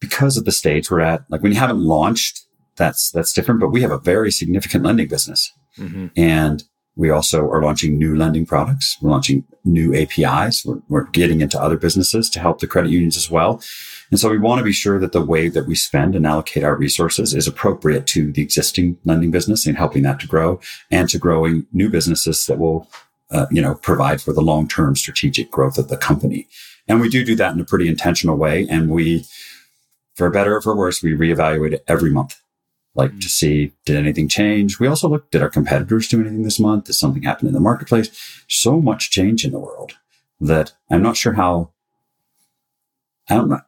because 0.00 0.36
of 0.36 0.44
the 0.44 0.52
stage 0.52 0.90
we're 0.90 1.00
at, 1.00 1.24
like 1.28 1.42
when 1.42 1.52
you 1.52 1.58
haven't 1.58 1.80
launched, 1.80 2.42
that's, 2.76 3.10
that's 3.10 3.32
different, 3.32 3.60
but 3.60 3.70
we 3.70 3.82
have 3.82 3.90
a 3.90 3.98
very 3.98 4.30
significant 4.30 4.84
lending 4.84 5.08
business. 5.08 5.52
Mm-hmm. 5.78 6.08
And 6.16 6.64
we 6.96 7.10
also 7.10 7.48
are 7.50 7.62
launching 7.62 7.98
new 7.98 8.16
lending 8.16 8.46
products. 8.46 8.96
We're 9.00 9.10
launching 9.10 9.44
new 9.64 9.94
APIs. 9.94 10.64
We're, 10.64 10.80
we're 10.88 11.04
getting 11.04 11.42
into 11.42 11.60
other 11.60 11.76
businesses 11.76 12.30
to 12.30 12.40
help 12.40 12.60
the 12.60 12.66
credit 12.66 12.90
unions 12.90 13.16
as 13.16 13.30
well. 13.30 13.60
And 14.10 14.18
so 14.18 14.30
we 14.30 14.38
want 14.38 14.60
to 14.60 14.64
be 14.64 14.72
sure 14.72 14.98
that 14.98 15.12
the 15.12 15.24
way 15.24 15.48
that 15.48 15.66
we 15.66 15.74
spend 15.74 16.14
and 16.14 16.26
allocate 16.26 16.64
our 16.64 16.74
resources 16.74 17.34
is 17.34 17.46
appropriate 17.46 18.06
to 18.08 18.32
the 18.32 18.42
existing 18.42 18.96
lending 19.04 19.30
business 19.30 19.66
and 19.66 19.76
helping 19.76 20.02
that 20.04 20.20
to 20.20 20.26
grow 20.26 20.58
and 20.90 21.08
to 21.10 21.18
growing 21.18 21.66
new 21.72 21.90
businesses 21.90 22.46
that 22.46 22.58
will, 22.58 22.88
uh, 23.30 23.46
you 23.50 23.60
know, 23.60 23.74
provide 23.74 24.22
for 24.22 24.32
the 24.32 24.40
long-term 24.40 24.96
strategic 24.96 25.50
growth 25.50 25.76
of 25.76 25.88
the 25.88 25.96
company. 25.96 26.48
And 26.88 27.00
we 27.00 27.08
do 27.08 27.24
do 27.24 27.34
that 27.36 27.52
in 27.52 27.60
a 27.60 27.64
pretty 27.64 27.88
intentional 27.88 28.36
way. 28.36 28.66
And 28.70 28.88
we, 28.88 29.26
for 30.14 30.30
better 30.30 30.56
or 30.56 30.62
for 30.62 30.74
worse, 30.74 31.02
we 31.02 31.12
reevaluate 31.12 31.74
it 31.74 31.84
every 31.88 32.10
month. 32.10 32.40
Like 32.96 33.20
to 33.20 33.28
see 33.28 33.72
did 33.84 33.96
anything 33.96 34.28
change. 34.28 34.80
We 34.80 34.86
also 34.86 35.08
looked, 35.08 35.30
did 35.30 35.42
our 35.42 35.50
competitors 35.50 36.08
do 36.08 36.20
anything 36.20 36.42
this 36.42 36.58
month? 36.58 36.84
Did 36.84 36.94
something 36.94 37.22
happen 37.22 37.46
in 37.46 37.54
the 37.54 37.60
marketplace? 37.60 38.10
So 38.48 38.80
much 38.80 39.10
change 39.10 39.44
in 39.44 39.52
the 39.52 39.58
world 39.58 39.92
that 40.40 40.72
I'm 40.90 41.02
not 41.02 41.16
sure 41.16 41.34
how. 41.34 41.70
I 43.28 43.34
don't 43.34 43.50
know. 43.50 43.60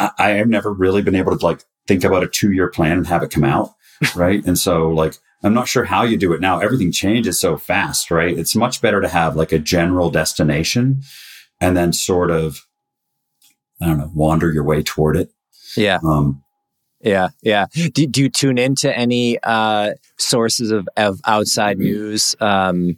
I, 0.00 0.10
I 0.18 0.28
have 0.30 0.48
never 0.48 0.72
really 0.72 1.02
been 1.02 1.14
able 1.14 1.36
to 1.36 1.44
like 1.44 1.64
think 1.86 2.04
about 2.04 2.24
a 2.24 2.28
two 2.28 2.52
year 2.52 2.68
plan 2.68 2.98
and 2.98 3.06
have 3.06 3.22
it 3.22 3.30
come 3.30 3.44
out. 3.44 3.74
right. 4.16 4.44
And 4.44 4.58
so 4.58 4.88
like, 4.88 5.14
I'm 5.44 5.54
not 5.54 5.68
sure 5.68 5.84
how 5.84 6.02
you 6.02 6.16
do 6.16 6.32
it 6.32 6.40
now. 6.40 6.60
Everything 6.60 6.92
changes 6.92 7.38
so 7.38 7.56
fast, 7.56 8.10
right? 8.10 8.36
It's 8.36 8.54
much 8.54 8.80
better 8.80 9.00
to 9.00 9.08
have 9.08 9.36
like 9.36 9.52
a 9.52 9.58
general 9.58 10.10
destination 10.10 11.02
and 11.60 11.76
then 11.76 11.92
sort 11.92 12.30
of, 12.30 12.66
I 13.80 13.86
don't 13.86 13.98
know, 13.98 14.10
wander 14.14 14.52
your 14.52 14.64
way 14.64 14.82
toward 14.82 15.16
it. 15.16 15.30
Yeah. 15.76 15.98
Um, 16.04 16.41
yeah, 17.02 17.28
yeah. 17.42 17.66
Do, 17.74 18.06
do 18.06 18.22
you 18.22 18.28
tune 18.30 18.58
into 18.58 18.96
any 18.96 19.38
uh, 19.42 19.94
sources 20.16 20.70
of, 20.70 20.88
of 20.96 21.20
outside 21.24 21.76
Mm-hmm. 21.76 21.84
news 21.84 22.34
um, 22.40 22.96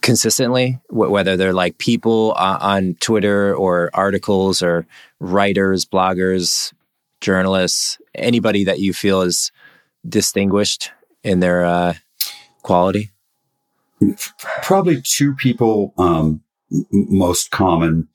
consistently? 0.00 0.78
Whether 0.90 1.36
they're 1.36 1.52
like 1.52 1.78
people 1.78 2.32
on, 2.32 2.60
on 2.60 2.94
Twitter 3.00 3.54
or 3.54 3.90
articles 3.94 4.62
or 4.62 4.86
writers, 5.20 5.84
bloggers, 5.84 6.72
journalists, 7.20 7.98
anybody 8.14 8.64
that 8.64 8.80
you 8.80 8.92
feel 8.92 9.22
is 9.22 9.52
distinguished 10.08 10.90
in 11.22 11.40
their 11.40 11.64
uh, 11.64 11.94
quality? 12.62 13.10
probably 14.62 15.00
two 15.00 15.34
people 15.34 15.94
um, 15.96 16.42
most 16.92 17.50
common, 17.50 18.08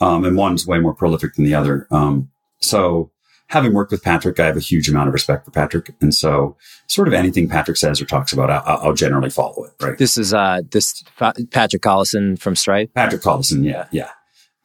um, 0.00 0.24
and 0.24 0.36
one's 0.36 0.66
way 0.66 0.78
more 0.78 0.94
prolific 0.94 1.34
than 1.34 1.44
the 1.44 1.54
other. 1.54 1.86
Um, 1.90 2.30
so, 2.60 3.10
having 3.52 3.74
worked 3.74 3.92
with 3.92 4.02
Patrick, 4.02 4.40
I 4.40 4.46
have 4.46 4.56
a 4.56 4.60
huge 4.60 4.88
amount 4.88 5.08
of 5.08 5.12
respect 5.12 5.44
for 5.44 5.50
Patrick, 5.50 5.90
and 6.00 6.14
so 6.14 6.56
sort 6.86 7.06
of 7.06 7.12
anything 7.12 7.48
Patrick 7.50 7.76
says 7.76 8.00
or 8.00 8.06
talks 8.06 8.32
about, 8.32 8.48
I- 8.50 8.62
I'll 8.66 8.94
generally 8.94 9.28
follow 9.28 9.64
it. 9.64 9.72
Right, 9.78 9.98
This 9.98 10.16
is 10.16 10.32
uh, 10.32 10.62
this 10.70 11.04
Patrick 11.18 11.82
Collison 11.82 12.38
from 12.38 12.56
Stripe. 12.56 12.94
Patrick 12.94 13.20
Collison, 13.20 13.62
yeah, 13.62 13.86
yeah. 13.92 14.08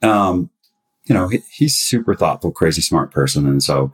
Um, 0.02 0.48
you 1.04 1.14
know, 1.14 1.28
he, 1.28 1.42
he's 1.52 1.74
super 1.74 2.14
thoughtful, 2.14 2.50
crazy 2.50 2.80
smart 2.80 3.10
person, 3.10 3.46
and 3.46 3.62
so 3.62 3.92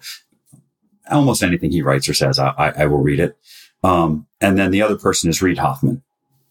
almost 1.10 1.42
anything 1.42 1.72
he 1.72 1.82
writes 1.82 2.08
or 2.08 2.14
says, 2.14 2.38
I, 2.38 2.48
I, 2.56 2.68
I 2.82 2.86
will 2.86 3.02
read 3.02 3.18
it. 3.18 3.36
Um, 3.82 4.26
and 4.40 4.56
then 4.56 4.70
the 4.70 4.80
other 4.80 4.96
person 4.96 5.28
is 5.28 5.42
Reid 5.42 5.58
Hoffman. 5.58 6.02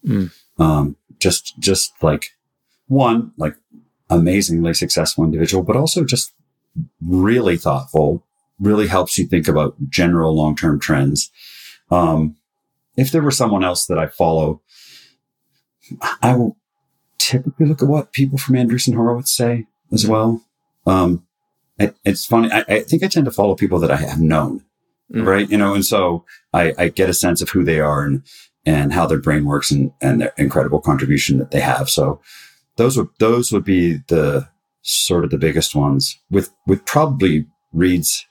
Mm. 0.06 0.32
Um, 0.60 0.98
just, 1.18 1.58
just 1.60 1.94
like 2.04 2.32
one, 2.88 3.32
like 3.38 3.56
amazingly 4.10 4.74
successful 4.74 5.24
individual, 5.24 5.64
but 5.64 5.76
also 5.78 6.04
just 6.04 6.34
really 7.02 7.58
thoughtful, 7.58 8.26
really 8.60 8.88
helps 8.88 9.18
you 9.18 9.26
think 9.26 9.48
about 9.48 9.76
general 9.90 10.36
long-term 10.36 10.80
trends. 10.80 11.32
Um, 11.92 12.36
if 12.96 13.12
there 13.12 13.22
were 13.22 13.32
someone 13.32 13.64
else 13.64 13.86
that 13.88 13.98
I 14.00 14.08
follow, 14.08 14.62
I 16.22 16.36
will 16.36 16.58
typically 17.18 17.66
look 17.66 17.82
at 17.82 17.88
what 17.90 18.14
people 18.14 18.38
from 18.38 18.56
Andreessen 18.56 18.94
Horowitz 18.96 19.36
say 19.36 19.66
as 19.92 20.08
well. 20.08 20.42
Um, 20.86 21.26
it, 21.78 21.96
it's 22.06 22.26
funny. 22.26 22.52
I, 22.52 22.64
I 22.68 22.80
think 22.82 23.04
I 23.04 23.08
tend 23.08 23.26
to 23.26 23.32
follow 23.32 23.56
people 23.56 23.80
that 23.80 23.92
I 23.92 23.98
have 23.98 24.20
known, 24.22 24.64
Mm. 25.12 25.28
right? 25.28 25.50
You 25.50 25.58
know, 25.58 25.74
and 25.74 25.86
so 25.86 26.26
I, 26.54 26.74
I 26.78 26.88
get 26.88 27.10
a 27.10 27.14
sense 27.14 27.42
of 27.42 27.50
who 27.50 27.64
they 27.64 27.80
are 27.80 28.06
and, 28.06 28.24
and 28.66 28.94
how 28.94 29.06
their 29.06 29.20
brain 29.20 29.44
works 29.46 29.70
and, 29.70 29.92
and 30.02 30.22
their 30.22 30.34
incredible 30.38 30.80
contribution 30.80 31.38
that 31.40 31.52
they 31.52 31.60
have. 31.60 31.90
So 31.90 32.22
those 32.78 32.98
would, 32.98 33.10
those 33.20 33.52
would 33.52 33.66
be 33.66 33.98
the 34.08 34.48
sort 34.82 35.26
of 35.26 35.30
the 35.30 35.38
biggest 35.38 35.76
ones 35.76 36.18
with, 36.32 36.52
with 36.66 36.86
probably 36.86 37.46
Reid's 37.74 38.26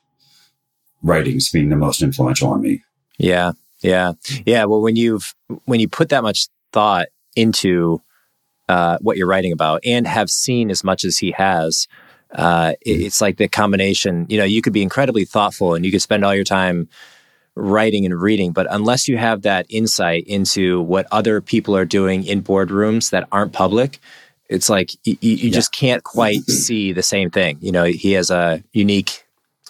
writings 1.03 1.51
being 1.51 1.69
the 1.69 1.77
most 1.77 2.03
influential 2.03 2.49
on 2.51 2.61
me. 2.63 2.83
Yeah, 3.19 3.53
yeah, 3.81 4.13
yeah. 4.47 4.65
Well, 4.65 4.81
when 4.81 4.97
you've 4.97 5.35
when 5.65 5.81
you 5.81 5.89
put 5.89 6.09
that 6.11 6.23
much 6.23 6.49
thought 6.73 7.09
into 7.37 8.01
uh, 8.69 8.99
what 9.01 9.17
you're 9.17 9.27
writing 9.27 9.53
about 9.53 9.81
and 9.85 10.07
have 10.07 10.31
seen 10.31 10.71
as 10.71 10.83
much 10.85 11.05
as 11.05 11.19
he 11.19 11.33
has, 11.33 11.87
uh, 12.35 12.73
it- 12.81 13.01
it's 13.03 13.21
like 13.21 13.37
the 13.37 13.49
combination. 13.49 14.27
You 14.29 14.39
know, 14.39 14.45
you 14.45 14.63
could 14.63 14.73
be 14.73 14.83
incredibly 14.83 15.25
thoughtful 15.25 15.75
and 15.75 15.85
you 15.85 15.91
could 15.91 16.03
spend 16.03 16.25
all 16.25 16.35
your 16.35 16.45
time 16.45 16.89
writing 17.55 18.07
and 18.07 18.19
reading, 18.19 18.53
but 18.53 18.67
unless 18.71 19.09
you 19.09 19.19
have 19.19 19.43
that 19.43 19.67
insight 19.69 20.25
into 20.27 20.81
what 20.81 21.07
other 21.13 21.41
people 21.43 21.77
are 21.77 21.85
doing 21.85 22.25
in 22.25 22.43
boardrooms 22.43 23.11
that 23.11 23.29
aren't 23.31 23.53
public, 23.53 23.99
it's 24.49 24.71
like 24.71 24.93
you, 25.05 25.17
you 25.21 25.37
Yeah. 25.49 25.51
just 25.51 25.71
can't 25.73 26.03
quite 26.03 26.43
see 26.49 26.93
the 26.95 27.03
same 27.03 27.31
thing. 27.31 27.59
You 27.61 27.73
know, 27.73 27.85
he 27.85 28.13
has 28.13 28.31
a 28.31 28.63
unique 28.73 29.25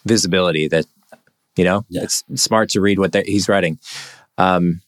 visibility 0.04 0.68
that 0.68 0.86
you 1.56 1.64
know 1.64 1.84
Yeah. 1.88 2.02
it's 2.04 2.22
smart 2.36 2.70
to 2.70 2.80
read 2.80 2.98
what 2.98 3.14
he's 3.26 3.48
writing. 3.48 3.78
Um, 4.38 4.80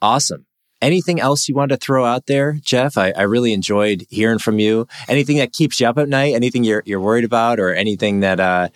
awesome. 0.00 0.46
Anything 0.80 1.20
else 1.20 1.48
you 1.48 1.56
want 1.56 1.70
to 1.70 1.76
throw 1.76 2.04
out 2.04 2.26
there, 2.26 2.56
Jeff? 2.62 2.96
I, 2.96 3.10
I 3.10 3.22
really 3.22 3.52
enjoyed 3.52 4.04
hearing 4.10 4.38
from 4.38 4.60
you. 4.60 4.86
Anything 5.08 5.38
that 5.38 5.52
keeps 5.52 5.80
you 5.80 5.88
up 5.88 5.98
at 5.98 6.08
night? 6.08 6.34
Anything 6.34 6.62
you're 6.62 6.84
you're 6.86 7.00
worried 7.00 7.24
about, 7.24 7.58
or 7.58 7.74
anything 7.74 8.20
that 8.20 8.38
uh, 8.38 8.68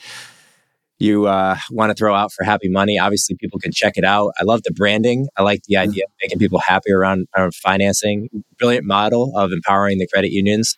you 0.99 1.27
uh, 1.27 1.57
want 1.71 1.91
to 1.91 1.95
throw 1.95 2.13
out 2.13 2.33
for 2.33 2.43
Happy 2.43 2.69
Money? 2.69 2.99
Obviously, 2.99 3.37
people 3.37 3.61
can 3.61 3.71
check 3.71 3.93
it 3.97 4.05
out. 4.05 4.33
I 4.41 4.43
love 4.43 4.65
the 4.65 4.73
branding. 4.73 5.29
I 5.37 5.43
like 5.45 5.63
the 5.69 5.77
idea 5.77 6.03
of 6.05 6.11
making 6.21 6.41
people 6.41 6.59
happy 6.59 6.91
around, 6.91 7.29
around 7.37 7.55
financing. 7.55 8.29
Brilliant 8.59 8.85
model 8.85 9.33
of 9.37 9.53
empowering 9.53 9.99
the 9.99 10.09
credit 10.09 10.33
unions 10.33 10.77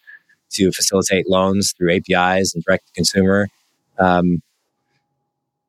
to 0.51 0.73
facilitate 0.73 1.27
loans 1.27 1.73
through 1.73 1.91
APIs 1.95 2.55
and 2.55 2.63
direct 2.65 2.87
to 2.89 2.93
consumer. 2.93 3.49
Um, 3.99 4.43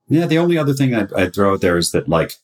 Yeah, 0.07 0.27
the 0.27 0.37
only 0.37 0.57
other 0.57 0.73
thing 0.73 0.93
I'd, 0.93 1.11
I'd 1.13 1.33
throw 1.33 1.53
out 1.53 1.61
there 1.61 1.77
is 1.77 1.91
that, 1.91 2.07
like, 2.07 2.35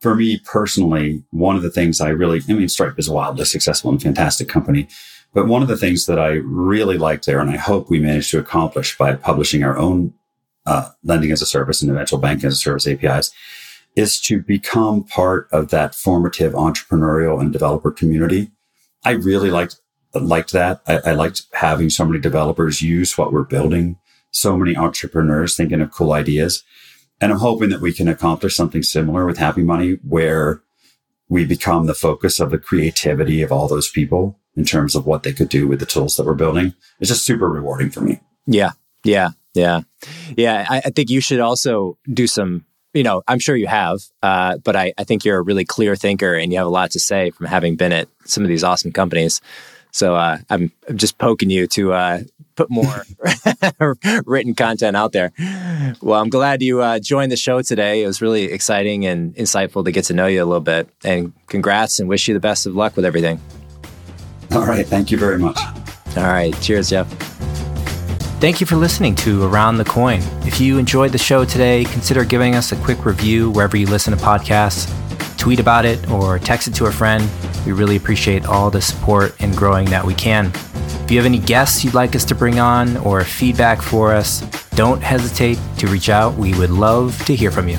for 0.00 0.14
me 0.14 0.38
personally, 0.38 1.22
one 1.30 1.56
of 1.56 1.62
the 1.62 1.70
things 1.70 2.00
I 2.00 2.08
really, 2.08 2.40
I 2.48 2.52
mean, 2.52 2.68
Stripe 2.68 2.98
is 2.98 3.08
a 3.08 3.12
wildly 3.12 3.44
successful 3.44 3.90
and 3.90 4.02
fantastic 4.02 4.48
company, 4.48 4.88
but 5.32 5.46
one 5.46 5.62
of 5.62 5.68
the 5.68 5.76
things 5.76 6.06
that 6.06 6.18
I 6.18 6.30
really 6.44 6.98
like 6.98 7.22
there, 7.22 7.40
and 7.40 7.50
I 7.50 7.56
hope 7.56 7.88
we 7.88 8.00
manage 8.00 8.30
to 8.32 8.38
accomplish 8.38 8.98
by 8.98 9.14
publishing 9.14 9.62
our 9.62 9.78
own 9.78 10.12
uh, 10.66 10.90
lending 11.02 11.32
as 11.32 11.42
a 11.42 11.46
service 11.46 11.82
and 11.82 11.90
eventual 11.90 12.18
banking 12.18 12.48
as 12.48 12.54
a 12.54 12.56
service 12.56 12.86
APIs, 12.86 13.30
is 13.94 14.20
to 14.20 14.40
become 14.40 15.04
part 15.04 15.48
of 15.52 15.68
that 15.68 15.94
formative 15.94 16.52
entrepreneurial 16.52 17.40
and 17.40 17.52
developer 17.52 17.90
community. 17.90 18.50
I 19.04 19.12
really 19.12 19.50
liked 19.50 19.76
liked 20.14 20.52
that. 20.52 20.82
I, 20.86 21.00
I 21.06 21.12
liked 21.12 21.44
having 21.54 21.90
so 21.90 22.04
many 22.04 22.20
developers 22.20 22.82
use 22.82 23.16
what 23.16 23.32
we're 23.32 23.44
building, 23.44 23.98
so 24.30 24.56
many 24.56 24.76
entrepreneurs 24.76 25.56
thinking 25.56 25.80
of 25.80 25.90
cool 25.90 26.12
ideas. 26.12 26.62
And 27.22 27.30
I'm 27.30 27.38
hoping 27.38 27.70
that 27.70 27.80
we 27.80 27.92
can 27.92 28.08
accomplish 28.08 28.56
something 28.56 28.82
similar 28.82 29.24
with 29.24 29.38
Happy 29.38 29.62
Money 29.62 29.92
where 30.06 30.60
we 31.28 31.44
become 31.44 31.86
the 31.86 31.94
focus 31.94 32.40
of 32.40 32.50
the 32.50 32.58
creativity 32.58 33.42
of 33.42 33.52
all 33.52 33.68
those 33.68 33.88
people 33.88 34.40
in 34.56 34.64
terms 34.64 34.96
of 34.96 35.06
what 35.06 35.22
they 35.22 35.32
could 35.32 35.48
do 35.48 35.68
with 35.68 35.78
the 35.78 35.86
tools 35.86 36.16
that 36.16 36.26
we're 36.26 36.34
building. 36.34 36.74
It's 36.98 37.10
just 37.10 37.24
super 37.24 37.48
rewarding 37.48 37.90
for 37.90 38.00
me. 38.00 38.18
Yeah, 38.44 38.72
yeah, 39.04 39.30
yeah, 39.54 39.82
yeah. 40.36 40.66
I, 40.68 40.78
I 40.78 40.90
think 40.90 41.10
you 41.10 41.20
should 41.20 41.38
also 41.38 41.96
do 42.12 42.26
some. 42.26 42.66
You 42.92 43.04
know, 43.04 43.22
I'm 43.28 43.38
sure 43.38 43.56
you 43.56 43.68
have, 43.68 44.00
uh, 44.22 44.58
but 44.58 44.74
I, 44.74 44.92
I 44.98 45.04
think 45.04 45.24
you're 45.24 45.38
a 45.38 45.42
really 45.42 45.64
clear 45.64 45.96
thinker 45.96 46.34
and 46.34 46.52
you 46.52 46.58
have 46.58 46.66
a 46.66 46.70
lot 46.70 46.90
to 46.90 47.00
say 47.00 47.30
from 47.30 47.46
having 47.46 47.76
been 47.76 47.92
at 47.92 48.08
some 48.24 48.42
of 48.42 48.48
these 48.48 48.64
awesome 48.64 48.92
companies. 48.92 49.40
So 49.92 50.14
uh, 50.14 50.38
I'm, 50.50 50.72
I'm 50.88 50.98
just 50.98 51.16
poking 51.16 51.48
you 51.48 51.66
to 51.68 51.92
uh, 51.94 52.20
put 52.54 52.70
more 52.70 53.04
written 54.26 54.54
content 54.54 54.96
out 54.96 55.12
there. 55.12 55.32
Well, 56.00 56.20
I'm 56.20 56.30
glad 56.30 56.62
you 56.62 56.80
uh, 56.80 56.98
joined 56.98 57.32
the 57.32 57.36
show 57.36 57.62
today. 57.62 58.02
It 58.02 58.06
was 58.06 58.22
really 58.22 58.44
exciting 58.44 59.06
and 59.06 59.34
insightful 59.36 59.84
to 59.84 59.92
get 59.92 60.04
to 60.06 60.14
know 60.14 60.26
you 60.26 60.42
a 60.42 60.46
little 60.46 60.60
bit. 60.60 60.88
And 61.04 61.32
congrats 61.46 61.98
and 61.98 62.08
wish 62.08 62.28
you 62.28 62.34
the 62.34 62.40
best 62.40 62.66
of 62.66 62.74
luck 62.74 62.96
with 62.96 63.04
everything. 63.04 63.40
All 64.52 64.66
right. 64.66 64.86
Thank 64.86 65.10
you 65.10 65.18
very 65.18 65.38
much. 65.38 65.58
All 66.16 66.24
right. 66.24 66.54
Cheers, 66.60 66.90
Jeff. 66.90 67.08
Thank 68.42 68.60
you 68.60 68.66
for 68.66 68.76
listening 68.76 69.14
to 69.16 69.44
Around 69.44 69.78
the 69.78 69.84
Coin. 69.84 70.20
If 70.44 70.60
you 70.60 70.78
enjoyed 70.78 71.12
the 71.12 71.18
show 71.18 71.44
today, 71.44 71.84
consider 71.84 72.24
giving 72.24 72.56
us 72.56 72.72
a 72.72 72.76
quick 72.76 73.06
review 73.06 73.50
wherever 73.52 73.76
you 73.76 73.86
listen 73.86 74.16
to 74.16 74.22
podcasts. 74.22 74.90
Tweet 75.38 75.60
about 75.60 75.84
it 75.84 76.10
or 76.10 76.38
text 76.38 76.66
it 76.66 76.74
to 76.74 76.86
a 76.86 76.92
friend. 76.92 77.28
We 77.64 77.72
really 77.72 77.96
appreciate 77.96 78.44
all 78.44 78.68
the 78.68 78.82
support 78.82 79.40
and 79.40 79.56
growing 79.56 79.88
that 79.90 80.04
we 80.04 80.14
can. 80.14 80.52
If 81.04 81.10
you 81.10 81.18
have 81.18 81.26
any 81.26 81.38
guests 81.38 81.84
you'd 81.84 81.94
like 81.94 82.14
us 82.16 82.24
to 82.26 82.34
bring 82.34 82.58
on 82.58 82.96
or 82.98 83.24
feedback 83.24 83.82
for 83.82 84.12
us, 84.12 84.40
don't 84.70 85.02
hesitate 85.02 85.58
to 85.78 85.86
reach 85.88 86.08
out. 86.08 86.34
We 86.34 86.54
would 86.54 86.70
love 86.70 87.22
to 87.26 87.34
hear 87.34 87.50
from 87.50 87.68
you. 87.68 87.78